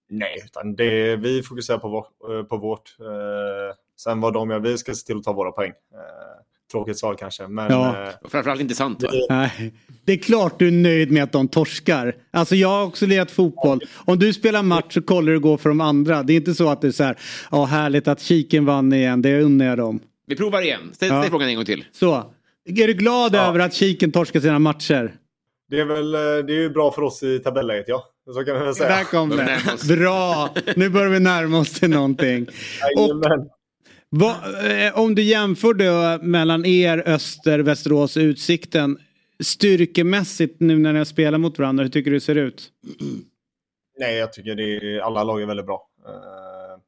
Nej, 0.10 0.42
utan 0.46 0.76
det, 0.76 1.16
vi 1.16 1.44
fokuserar 1.44 1.78
på, 1.78 1.90
vår, 1.90 2.38
eh, 2.38 2.44
på 2.44 2.58
vårt. 2.58 2.96
Eh, 3.00 3.76
sen 3.98 4.22
vad 4.22 4.34
de 4.34 4.50
gör, 4.50 4.60
vi 4.60 4.78
ska 4.78 4.94
se 4.94 5.06
till 5.06 5.18
att 5.18 5.24
ta 5.24 5.34
våra 5.34 5.52
poäng. 5.52 5.72
Eh, 5.94 6.42
tråkigt 6.72 7.00
svar 7.00 7.16
kanske, 7.16 7.48
men... 7.48 7.72
Ja. 7.72 8.08
eh, 8.08 8.30
framförallt 8.30 8.62
inte 8.62 8.76
sant 8.76 9.04
va? 9.04 9.10
Nej, 9.30 9.74
det 10.06 10.12
är 10.14 10.18
klart 10.18 10.60
du 10.60 10.68
är 10.68 10.72
nöjd 10.72 11.12
med 11.12 11.24
att 11.24 11.32
de 11.32 11.48
torskar. 11.48 12.16
Alltså 12.32 12.56
jag 12.56 12.68
har 12.70 12.84
också 12.84 13.06
lirat 13.06 13.32
fotboll. 13.32 13.82
Om 13.96 14.20
du 14.20 14.34
spelar 14.34 14.64
match 14.64 14.94
så 14.94 15.02
kollar 15.02 15.32
du 15.34 15.40
gå 15.40 15.58
för 15.58 15.70
de 15.70 15.82
andra. 15.82 16.24
Det 16.24 16.34
är 16.34 16.38
inte 16.38 16.54
så 16.54 16.70
att 16.70 16.82
det 16.82 16.88
är 16.88 16.92
så 16.92 17.04
här, 17.04 17.18
ja 17.52 17.66
härligt 17.66 18.08
att 18.08 18.22
Kiken 18.22 18.66
vann 18.66 18.94
igen, 18.94 19.22
det 19.22 19.42
unnar 19.42 19.66
jag 19.66 19.78
dem. 19.78 20.00
Vi 20.28 20.36
provar 20.36 20.62
igen. 20.62 20.90
Ställ, 20.94 21.10
Ja. 21.10 21.24
frågan 21.24 21.50
en 21.50 21.56
gång 21.56 21.66
till. 21.66 21.86
Så, 21.92 22.16
är 22.66 22.88
du 22.88 22.94
glad 22.94 23.36
över 23.36 23.60
att 23.60 23.74
Kiken 23.74 24.12
torskar 24.12 24.40
sina 24.40 24.60
matcher? 24.60 25.16
Det 25.70 25.80
är 25.80 25.86
väl 25.86 26.16
eh, 26.16 26.20
det 26.22 26.54
är 26.54 26.60
ju 26.62 26.70
bra 26.70 26.92
för 26.92 27.02
oss 27.02 27.24
i 27.24 27.40
tabelläget, 27.40 27.86
ja. 27.88 28.04
Så 28.34 28.44
kan 28.44 28.60
vi 28.60 28.66
väl 28.66 28.76
säga. 28.76 28.90
Där 28.90 29.04
kom 29.04 29.30
det. 29.30 29.60
Bra, 29.98 30.50
nu 30.76 30.90
börjar 30.90 31.10
vi 31.10 31.20
närma 31.20 31.60
oss 31.60 31.72
till 31.80 31.90
någonting. 31.90 32.48
Och, 32.98 33.24
Va, 34.10 34.36
eh, 34.70 35.00
om 35.00 35.16
du 35.16 35.24
jämför 35.24 35.74
då 35.74 36.26
mellan 36.26 36.66
er, 36.66 37.04
Öster, 37.06 37.60
Västerås 37.60 38.18
och 38.18 38.22
Utsikten. 38.22 38.98
Styrkemässigt 39.40 40.60
nu 40.60 40.78
när 40.78 40.94
ni 40.94 40.98
har 40.98 41.06
spelat 41.06 41.40
mot 41.40 41.60
varandra, 41.60 41.84
hur 41.84 41.92
tycker 41.92 42.12
du 42.12 42.18
det 42.18 42.22
ser 42.22 42.36
ut? 42.36 42.72
Nej, 44.00 44.16
jag 44.16 44.34
tycker 44.34 44.56
det 44.56 44.64
är, 44.64 45.00
alla 45.00 45.24
lag 45.24 45.42
är 45.42 45.46
väldigt 45.46 45.66
bra. 45.66 45.90
Eh, 46.06 46.82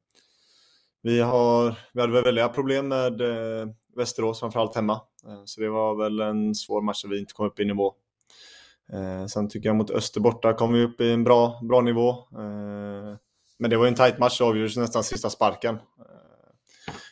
vi, 1.03 1.19
har, 1.19 1.75
vi 1.93 2.01
hade 2.01 2.13
väl 2.13 2.23
väldiga 2.23 2.49
problem 2.49 2.87
med 2.87 3.21
eh, 3.21 3.67
Västerås, 3.95 4.39
framförallt 4.39 4.75
hemma. 4.75 5.01
Eh, 5.27 5.41
så 5.45 5.61
det 5.61 5.69
var 5.69 5.95
väl 5.95 6.19
en 6.19 6.55
svår 6.55 6.81
match 6.81 7.03
där 7.03 7.09
vi 7.09 7.19
inte 7.19 7.33
kom 7.33 7.47
upp 7.47 7.59
i 7.59 7.65
nivå. 7.65 7.93
Eh, 8.93 9.25
sen 9.25 9.49
tycker 9.49 9.69
jag 9.69 9.75
mot 9.75 9.91
Öster 9.91 10.21
borta 10.21 10.53
kom 10.53 10.73
vi 10.73 10.83
upp 10.83 11.01
i 11.01 11.11
en 11.11 11.23
bra, 11.23 11.59
bra 11.63 11.81
nivå. 11.81 12.09
Eh, 12.09 13.15
men 13.59 13.69
det 13.69 13.77
var 13.77 13.87
en 13.87 13.95
tight 13.95 14.19
match, 14.19 14.37
det 14.37 14.45
avgjordes 14.45 14.77
nästan 14.77 15.03
sista 15.03 15.29
sparken. 15.29 15.75
Eh, 15.75 15.81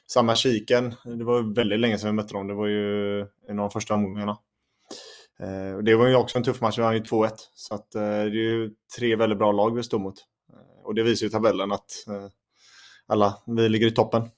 samma 0.07 0.35
Kiken, 0.35 0.95
det 1.05 1.23
var 1.23 1.55
väldigt 1.55 1.79
länge 1.79 1.97
sedan 1.97 2.09
vi 2.09 2.13
mötte 2.13 2.33
dem. 2.33 2.47
Det 2.47 2.53
var 2.53 2.67
ju 2.67 3.19
en 3.21 3.27
av 3.49 3.55
de 3.55 3.71
första 3.71 3.93
omgångarna. 3.93 4.37
Eh, 5.39 5.77
det 5.77 5.95
var 5.95 6.07
ju 6.07 6.15
också 6.15 6.37
en 6.37 6.43
tuff 6.43 6.61
match, 6.61 6.77
vi 6.77 6.81
vann 6.81 6.93
ju 6.93 6.99
2-1. 6.99 7.31
Så 7.53 7.75
att, 7.75 7.95
eh, 7.95 8.01
det 8.01 8.07
är 8.07 8.29
ju 8.29 8.71
tre 8.97 9.15
väldigt 9.15 9.37
bra 9.37 9.51
lag 9.51 9.75
vi 9.75 9.83
står 9.83 9.99
mot. 9.99 10.15
Eh, 10.53 10.85
och 10.85 10.95
det 10.95 11.03
visar 11.03 11.25
ju 11.25 11.29
tabellen 11.29 11.71
att 11.71 12.07
eh, 12.07 12.27
alla, 13.07 13.37
vi 13.45 13.69
ligger 13.69 13.87
i 13.87 13.91
toppen. 13.91 14.29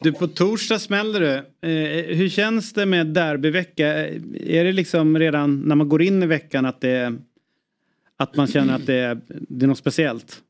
Du, 0.00 0.12
på 0.12 0.28
torsdag 0.28 0.78
smäller 0.78 1.20
det. 1.20 1.44
Eh, 1.60 1.70
eh, 1.70 2.16
hur 2.16 2.28
känns 2.28 2.72
det 2.72 2.86
med 2.86 3.06
derbyvecka? 3.06 3.86
Är 4.34 4.64
det 4.64 4.72
liksom 4.72 5.18
redan 5.18 5.60
när 5.60 5.74
man 5.74 5.88
går 5.88 6.02
in 6.02 6.22
i 6.22 6.26
veckan 6.26 6.66
att 6.66 6.80
det 6.80 7.18
att 8.16 8.36
man 8.36 8.46
känner 8.46 8.74
att 8.74 8.86
det 8.86 8.94
är, 8.94 9.20
det 9.28 9.64
är 9.64 9.66
något 9.66 9.78
speciellt? 9.78 10.42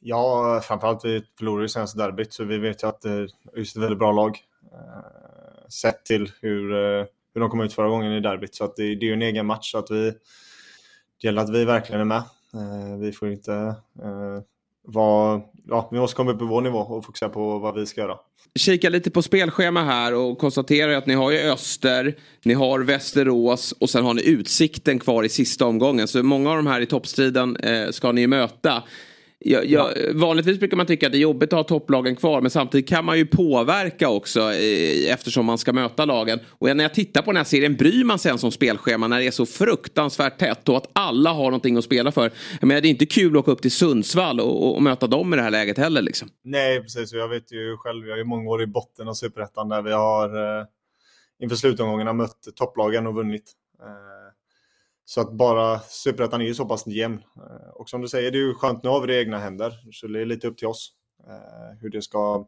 Ja, 0.00 0.60
framförallt 0.64 1.04
vi 1.04 1.22
förlorade 1.38 1.64
ju 1.64 1.68
senaste 1.68 1.98
derbyt 1.98 2.32
så 2.32 2.44
vi 2.44 2.58
vet 2.58 2.82
ju 2.82 2.88
att 2.88 3.00
det 3.00 3.10
är 3.10 3.28
just 3.56 3.76
ett 3.76 3.82
väldigt 3.82 3.98
bra 3.98 4.12
lag. 4.12 4.38
Eh, 4.72 5.68
sett 5.68 6.04
till 6.04 6.32
hur, 6.40 6.72
eh, 6.72 7.04
hur 7.34 7.40
de 7.40 7.50
kom 7.50 7.60
ut 7.60 7.72
förra 7.72 7.88
gången 7.88 8.12
i 8.12 8.20
derbyt. 8.20 8.54
Så 8.54 8.64
att 8.64 8.76
det, 8.76 8.82
det 8.82 9.06
är 9.06 9.08
ju 9.08 9.12
en 9.12 9.22
egen 9.22 9.46
match 9.46 9.70
så 9.72 9.78
att 9.78 9.90
vi, 9.90 10.10
det 11.20 11.26
gäller 11.26 11.42
att 11.42 11.50
vi 11.50 11.64
verkligen 11.64 12.00
är 12.00 12.04
med. 12.04 12.22
Vi 13.00 13.12
får 13.12 13.30
inte 13.30 13.54
eh, 14.02 14.40
ja, 14.92 15.88
vi 15.90 15.98
måste 15.98 16.16
komma 16.16 16.30
upp 16.30 16.38
på 16.38 16.44
vår 16.44 16.60
nivå 16.60 16.78
och 16.78 17.04
fokusera 17.04 17.28
på 17.28 17.58
vad 17.58 17.74
vi 17.74 17.86
ska 17.86 18.00
göra. 18.00 18.16
Kika 18.54 18.88
lite 18.88 19.10
på 19.10 19.22
spelschema 19.22 19.84
här 19.84 20.14
och 20.14 20.38
konstaterar 20.38 20.92
att 20.92 21.06
ni 21.06 21.14
har 21.14 21.30
ju 21.30 21.38
Öster, 21.38 22.14
ni 22.44 22.54
har 22.54 22.80
Västerås 22.80 23.72
och 23.72 23.90
sen 23.90 24.04
har 24.04 24.14
ni 24.14 24.28
Utsikten 24.28 24.98
kvar 24.98 25.24
i 25.24 25.28
sista 25.28 25.66
omgången. 25.66 26.08
Så 26.08 26.22
många 26.22 26.50
av 26.50 26.56
de 26.56 26.66
här 26.66 26.80
i 26.80 26.86
toppstriden 26.86 27.56
eh, 27.56 27.90
ska 27.90 28.12
ni 28.12 28.26
möta. 28.26 28.82
Jag, 29.44 29.66
jag, 29.66 29.94
vanligtvis 30.14 30.58
brukar 30.58 30.76
man 30.76 30.86
tycka 30.86 31.06
att 31.06 31.12
det 31.12 31.18
är 31.18 31.20
jobbigt 31.20 31.52
att 31.52 31.56
ha 31.56 31.64
topplagen 31.64 32.16
kvar 32.16 32.40
men 32.40 32.50
samtidigt 32.50 32.88
kan 32.88 33.04
man 33.04 33.18
ju 33.18 33.26
påverka 33.26 34.08
också 34.08 34.40
eh, 34.40 35.12
eftersom 35.12 35.46
man 35.46 35.58
ska 35.58 35.72
möta 35.72 36.04
lagen. 36.04 36.40
Och 36.48 36.76
när 36.76 36.84
jag 36.84 36.94
tittar 36.94 37.22
på 37.22 37.30
den 37.30 37.36
här 37.36 37.44
serien 37.44 37.76
bryr 37.76 38.04
man 38.04 38.18
sig 38.18 38.28
ens 38.28 38.44
om 38.44 38.52
spelschema 38.52 39.08
när 39.08 39.18
det 39.18 39.26
är 39.26 39.30
så 39.30 39.46
fruktansvärt 39.46 40.38
tätt 40.38 40.68
och 40.68 40.76
att 40.76 40.90
alla 40.92 41.32
har 41.32 41.44
någonting 41.44 41.76
att 41.76 41.84
spela 41.84 42.12
för. 42.12 42.30
Jag 42.60 42.66
menar, 42.66 42.80
det 42.80 42.88
är 42.88 42.90
inte 42.90 43.06
kul 43.06 43.36
att 43.36 43.40
åka 43.40 43.50
upp 43.50 43.62
till 43.62 43.70
Sundsvall 43.70 44.40
och, 44.40 44.62
och, 44.62 44.74
och 44.76 44.82
möta 44.82 45.06
dem 45.06 45.34
i 45.34 45.36
det 45.36 45.42
här 45.42 45.50
läget 45.50 45.78
heller. 45.78 46.02
Liksom. 46.02 46.28
Nej, 46.44 46.80
precis. 46.80 47.12
Jag 47.12 47.28
vet 47.28 47.52
ju 47.52 47.76
själv, 47.76 48.06
jag 48.06 48.20
är 48.20 48.24
många 48.24 48.50
år 48.50 48.62
i 48.62 48.66
botten 48.66 49.08
av 49.08 49.14
Superettan 49.14 49.68
där 49.68 49.82
vi 49.82 49.92
har 49.92 50.58
eh, 50.60 50.66
inför 51.42 51.56
slutomgångarna 51.56 52.12
mött 52.12 52.38
topplagen 52.56 53.06
och 53.06 53.14
vunnit. 53.14 53.52
Eh, 53.80 54.29
så 55.10 55.20
att 55.20 55.32
bara 55.32 55.80
Superettan 55.80 56.40
är 56.40 56.44
ju 56.44 56.54
så 56.54 56.64
pass 56.64 56.86
jämn. 56.86 57.18
Eh, 57.36 57.70
och 57.74 57.88
som 57.88 58.00
du 58.00 58.08
säger, 58.08 58.30
det 58.30 58.38
är 58.38 58.40
ju 58.40 58.54
skönt, 58.54 58.82
nu 58.82 58.88
har 58.88 59.00
vi 59.00 59.06
det 59.06 59.14
i 59.14 59.18
egna 59.18 59.38
händer. 59.38 59.72
Så 59.92 60.06
det 60.06 60.20
är 60.20 60.26
lite 60.26 60.48
upp 60.48 60.58
till 60.58 60.66
oss 60.66 60.92
eh, 61.28 61.80
hur 61.80 61.90
det 61.90 62.02
ska, 62.02 62.46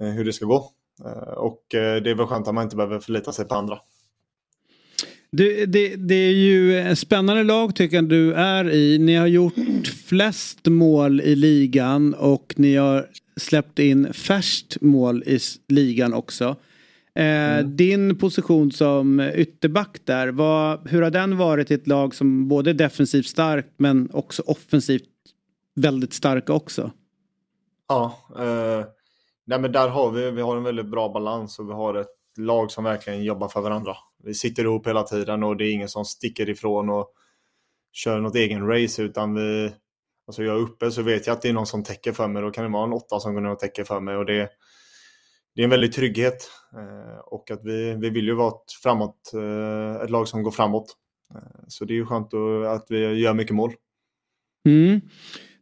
eh, 0.00 0.08
hur 0.08 0.24
det 0.24 0.32
ska 0.32 0.46
gå. 0.46 0.70
Och 1.36 1.62
det 1.70 2.10
är 2.10 2.14
väl 2.14 2.26
skönt 2.26 2.48
att 2.48 2.54
man 2.54 2.64
inte 2.64 2.76
behöver 2.76 3.00
förlita 3.00 3.32
sig 3.32 3.44
på 3.44 3.54
andra. 3.54 3.78
Det, 5.32 5.66
det, 5.66 5.96
det, 5.96 6.14
är 6.14 6.32
ju 6.32 6.78
en 6.80 6.96
spännande 6.96 7.42
lag 7.42 7.76
tycker 7.76 7.96
jag 7.96 8.08
du 8.08 8.34
är 8.34 8.70
i. 8.70 8.98
Ni 8.98 9.14
har 9.14 9.26
gjort 9.26 9.86
flest 10.06 10.66
mål 10.66 11.20
i 11.20 11.36
ligan 11.36 12.14
och 12.14 12.54
ni 12.56 12.76
har 12.76 13.06
släppt 13.36 13.78
in 13.78 14.12
färst 14.12 14.76
mål 14.80 15.22
i 15.26 15.38
ligan 15.68 16.14
också. 16.14 16.56
Eh, 17.14 17.58
mm. 17.58 17.76
Din 17.76 18.18
position 18.18 18.72
som 18.72 19.20
ytterback 19.20 19.98
där, 20.04 20.28
vad, 20.28 20.88
hur 20.88 21.02
har 21.02 21.10
den 21.10 21.38
varit 21.38 21.70
i 21.70 21.74
ett 21.74 21.86
lag 21.86 22.14
som 22.14 22.48
både 22.48 22.70
är 22.70 22.74
defensivt 22.74 23.26
starkt 23.26 23.72
men 23.76 24.10
också 24.12 24.42
offensivt 24.46 25.08
väldigt 25.74 26.12
starka 26.12 26.52
också? 26.52 26.90
Ja, 27.88 28.18
eh, 28.38 28.86
nej 29.44 29.60
men 29.60 29.72
där 29.72 29.88
har 29.88 30.10
vi, 30.10 30.30
vi 30.30 30.42
har 30.42 30.56
en 30.56 30.64
väldigt 30.64 30.90
bra 30.90 31.12
balans 31.12 31.58
och 31.58 31.68
vi 31.68 31.72
har 31.72 31.94
ett 31.94 32.08
lag 32.38 32.70
som 32.70 32.84
verkligen 32.84 33.24
jobbar 33.24 33.48
för 33.48 33.60
varandra. 33.60 33.96
Vi 34.24 34.34
sitter 34.34 34.64
ihop 34.64 34.86
hela 34.86 35.02
tiden 35.02 35.42
och 35.42 35.56
det 35.56 35.64
är 35.64 35.72
ingen 35.72 35.88
som 35.88 36.04
sticker 36.04 36.48
ifrån 36.48 36.90
och 36.90 37.12
kör 37.92 38.20
något 38.20 38.34
egen 38.34 38.66
race 38.66 39.02
utan 39.02 39.34
vi, 39.34 39.72
alltså 40.26 40.42
jag 40.42 40.56
är 40.56 40.60
uppe 40.60 40.90
så 40.90 41.02
vet 41.02 41.26
jag 41.26 41.34
att 41.34 41.42
det 41.42 41.48
är 41.48 41.52
någon 41.52 41.66
som 41.66 41.84
täcker 41.84 42.12
för 42.12 42.28
mig. 42.28 42.42
Då 42.42 42.50
kan 42.50 42.64
det 42.64 42.70
vara 42.70 42.84
en 42.84 42.92
åtta 42.92 43.20
som 43.20 43.34
går 43.34 43.40
ner 43.40 43.50
och 43.50 43.58
täcker 43.58 43.84
för 43.84 44.00
mig 44.00 44.16
och 44.16 44.26
det, 44.26 44.48
det 45.54 45.62
är 45.62 45.64
en 45.64 45.70
väldig 45.70 45.92
trygghet 45.92 46.50
eh, 46.76 47.18
och 47.26 47.50
att 47.50 47.60
vi, 47.64 47.94
vi 47.94 48.10
vill 48.10 48.26
ju 48.26 48.34
vara 48.34 48.48
ett, 48.48 48.72
framåt, 48.82 49.32
eh, 49.34 50.02
ett 50.04 50.10
lag 50.10 50.28
som 50.28 50.42
går 50.42 50.50
framåt. 50.50 50.96
Eh, 51.34 51.40
så 51.68 51.84
det 51.84 51.92
är 51.92 51.96
ju 51.96 52.06
skönt 52.06 52.34
att 52.68 52.86
vi 52.88 52.98
gör 52.98 53.34
mycket 53.34 53.54
mål. 53.54 53.72
Mm. 54.68 55.00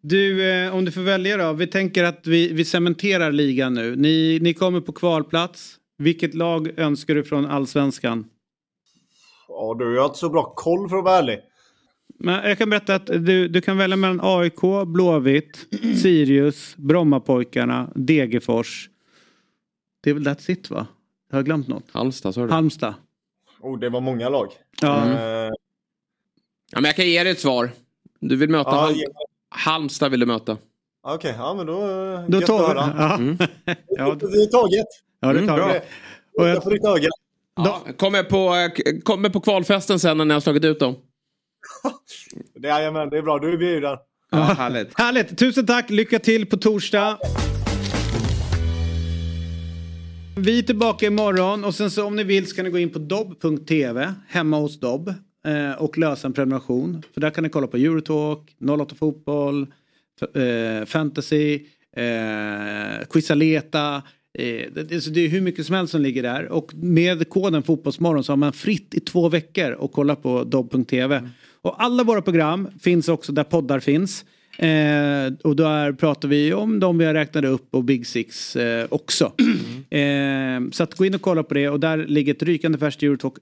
Du, 0.03 0.71
om 0.71 0.85
du 0.85 0.93
får 0.93 1.01
välja 1.01 1.37
då. 1.37 1.53
Vi 1.53 1.67
tänker 1.67 2.05
att 2.05 2.27
vi, 2.27 2.53
vi 2.53 2.65
cementerar 2.65 3.33
ligan 3.33 3.75
nu. 3.75 3.97
Ni, 3.97 4.39
ni 4.43 4.55
kommer 4.55 4.81
på 4.81 4.93
kvalplats. 4.93 5.77
Vilket 5.99 6.35
lag 6.35 6.79
önskar 6.79 7.15
du 7.15 7.25
från 7.25 7.47
allsvenskan? 7.47 8.27
Ja, 9.49 9.77
du 9.79 9.99
har 9.99 10.05
inte 10.05 10.19
så 10.19 10.31
bra 10.31 10.53
koll 10.57 10.89
för 10.89 10.97
att 10.97 11.05
vara 11.05 11.19
ärlig. 11.19 11.41
Men 12.19 12.49
jag 12.49 12.59
kan 12.59 12.71
berätta 12.71 12.95
att 12.95 13.07
du, 13.07 13.49
du 13.49 13.61
kan 13.61 13.79
välja 13.79 13.97
mellan 13.97 14.21
AIK, 14.23 14.61
Blåvitt, 14.87 15.67
Sirius, 16.03 16.77
Brommapojkarna, 16.77 17.93
Degerfors. 17.95 18.89
Det 20.01 20.11
är 20.11 20.15
väl 20.15 20.27
that's 20.27 20.51
it 20.51 20.71
va? 20.71 20.87
Jag 21.31 21.39
har 21.39 21.43
glömt 21.43 21.69
något. 21.69 21.85
Halmstad 21.93 22.35
sa 22.35 22.47
du? 22.47 22.53
Halmstad. 22.53 22.95
Oh, 23.61 23.79
det 23.79 23.89
var 23.89 24.01
många 24.01 24.29
lag. 24.29 24.53
Ja. 24.81 25.03
Mm. 25.03 25.17
Uh... 25.17 25.53
ja 26.71 26.81
men 26.81 26.85
jag 26.85 26.97
kan 26.97 27.07
ge 27.07 27.23
dig 27.25 27.33
ett 27.33 27.41
svar. 27.41 27.71
Du 28.21 28.37
vill 28.37 28.51
möta 28.51 28.71
ja, 28.71 28.77
Hal 28.77 28.95
Halmstad 29.49 30.11
vill 30.11 30.21
du 30.21 30.27
möta. 30.27 30.53
Okej, 31.03 31.17
okay, 31.17 31.33
ja 31.33 31.55
men 31.55 31.67
då... 31.67 31.81
Då 32.29 32.47
tar 32.47 32.75
vi 32.75 32.81
ja. 32.81 33.15
Mm. 33.15 33.39
ja. 33.87 34.15
Det 34.15 34.27
är 34.27 34.51
taget. 34.51 34.87
Ja, 35.21 35.33
det 35.33 35.41
är 35.41 35.47
taget. 35.47 35.85
Mm, 36.39 36.51
jag 36.51 36.63
får 36.63 36.71
ditt 36.71 36.85
öga. 36.85 37.09
Ja, 37.57 37.83
kommer, 37.97 38.23
på, 38.23 38.71
kommer 39.05 39.29
på 39.29 39.41
kvalfesten 39.41 40.01
sen 40.01 40.19
när 40.19 40.25
ni 40.25 40.35
har 40.35 40.41
slagit 40.41 40.65
ut 40.65 40.81
dem. 40.81 40.97
Jajamän, 42.63 43.11
det 43.11 43.19
är 43.19 43.23
bra. 43.23 43.39
Du 43.39 43.53
är 43.53 43.57
bjuden. 43.57 43.97
Ja, 44.31 44.39
härligt. 44.39 44.99
härligt. 44.99 45.39
Tusen 45.39 45.67
tack. 45.67 45.91
Lycka 45.91 46.19
till 46.19 46.47
på 46.47 46.57
torsdag. 46.57 47.19
Vi 50.43 50.59
är 50.59 50.63
tillbaka 50.63 51.07
imorgon 51.07 51.65
och 51.65 51.75
sen 51.75 51.91
så 51.91 52.05
om 52.05 52.17
ni 52.17 52.25
vill 52.25 52.47
så 52.47 52.57
kan 52.57 52.65
ni 52.65 52.71
gå 52.71 52.79
in 52.79 52.91
på 52.91 52.99
dobb.tv 52.99 54.15
hemma 54.29 54.59
hos 54.59 54.81
Dobb 54.81 55.15
eh, 55.47 55.73
och 55.73 55.99
lösa 55.99 56.27
en 56.27 56.33
prenumeration. 56.33 57.03
För 57.15 57.21
där 57.21 57.31
kan 57.31 57.45
ni 57.45 57.51
kolla 57.51 57.67
på 57.67 57.77
Eurotalk, 57.77 58.57
08 58.81 58.95
Fotboll, 58.95 59.67
eh, 60.35 60.87
Fantasy, 60.87 61.55
eh, 61.97 63.07
Quizaleta. 63.11 64.03
Det, 64.33 64.91
det 65.15 65.21
är 65.25 65.29
hur 65.29 65.41
mycket 65.41 65.67
som 65.67 65.75
helst 65.75 65.91
som 65.91 66.01
ligger 66.01 66.23
där 66.23 66.49
och 66.49 66.75
med 66.75 67.29
koden 67.29 67.63
Fotbollsmorgon 67.63 68.25
så 68.25 68.33
har 68.33 68.37
man 68.37 68.53
fritt 68.53 68.95
i 68.95 69.01
två 69.01 69.29
veckor 69.29 69.85
att 69.85 69.93
kolla 69.93 70.17
på 70.17 70.45
dobb.tv. 70.45 71.17
Mm. 71.17 71.31
Och 71.63 71.83
alla 71.83 72.05
våra 72.05 72.23
program 72.23 72.69
finns 72.81 73.09
också 73.09 73.33
där 73.33 73.45
poddar 73.45 73.81
finns. 73.81 74.25
Eh, 74.59 75.33
och 75.45 75.57
där 75.57 75.93
pratar 75.93 76.29
vi 76.29 76.55
om 76.55 76.81
de 76.81 76.99
vi 76.99 77.05
har 77.05 77.15
räknat 77.15 77.45
upp 77.45 77.75
och 77.75 77.85
Big 77.85 78.07
Six 78.07 78.57
eh, 78.57 78.87
också. 78.91 79.33
Mm. 79.91 80.67
Eh, 80.67 80.71
så 80.73 80.83
att 80.83 80.95
gå 80.95 81.05
in 81.05 81.15
och 81.15 81.23
kolla 81.23 81.43
på 81.43 81.55
det 81.55 81.69
och 81.69 81.81
där 81.81 81.99
ligger 81.99 82.35
ett 82.35 82.43
rykande 82.43 82.79
färskt 82.79 83.03
Eurotalk 83.03 83.35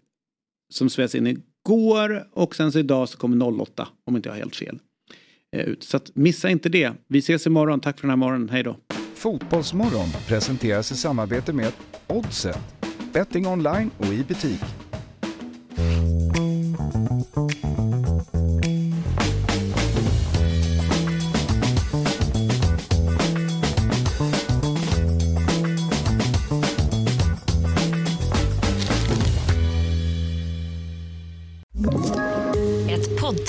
som 0.73 0.91
spelades 0.91 1.15
in 1.15 1.27
igår 1.27 2.29
och 2.33 2.57
sen 2.57 2.73
så 2.73 2.79
idag 2.79 3.09
så 3.09 3.19
kommer 3.19 3.61
08 3.61 3.89
om 4.07 4.17
inte 4.17 4.29
jag 4.29 4.35
har 4.35 4.39
helt 4.39 4.57
fel. 4.57 4.79
Eh, 5.57 5.65
ut. 5.65 5.83
Så 5.83 5.97
att 5.97 6.17
missa 6.17 6.51
inte 6.51 6.69
det. 6.69 6.93
Vi 7.09 7.19
ses 7.19 7.47
imorgon. 7.47 7.81
Tack 7.81 7.99
för 7.99 8.03
den 8.03 8.11
här 8.11 8.17
morgonen. 8.17 8.49
Hej 8.49 8.63
då. 8.63 8.77
Fotbollsmorgon 9.15 10.09
presenteras 10.27 10.93
i 10.93 10.97
samarbete 10.97 11.53
med 11.53 11.73
Oddset. 12.07 12.59
Betting 13.13 13.47
online 13.47 13.91
och 13.99 14.07
i 14.07 14.25
butik. 14.29 14.61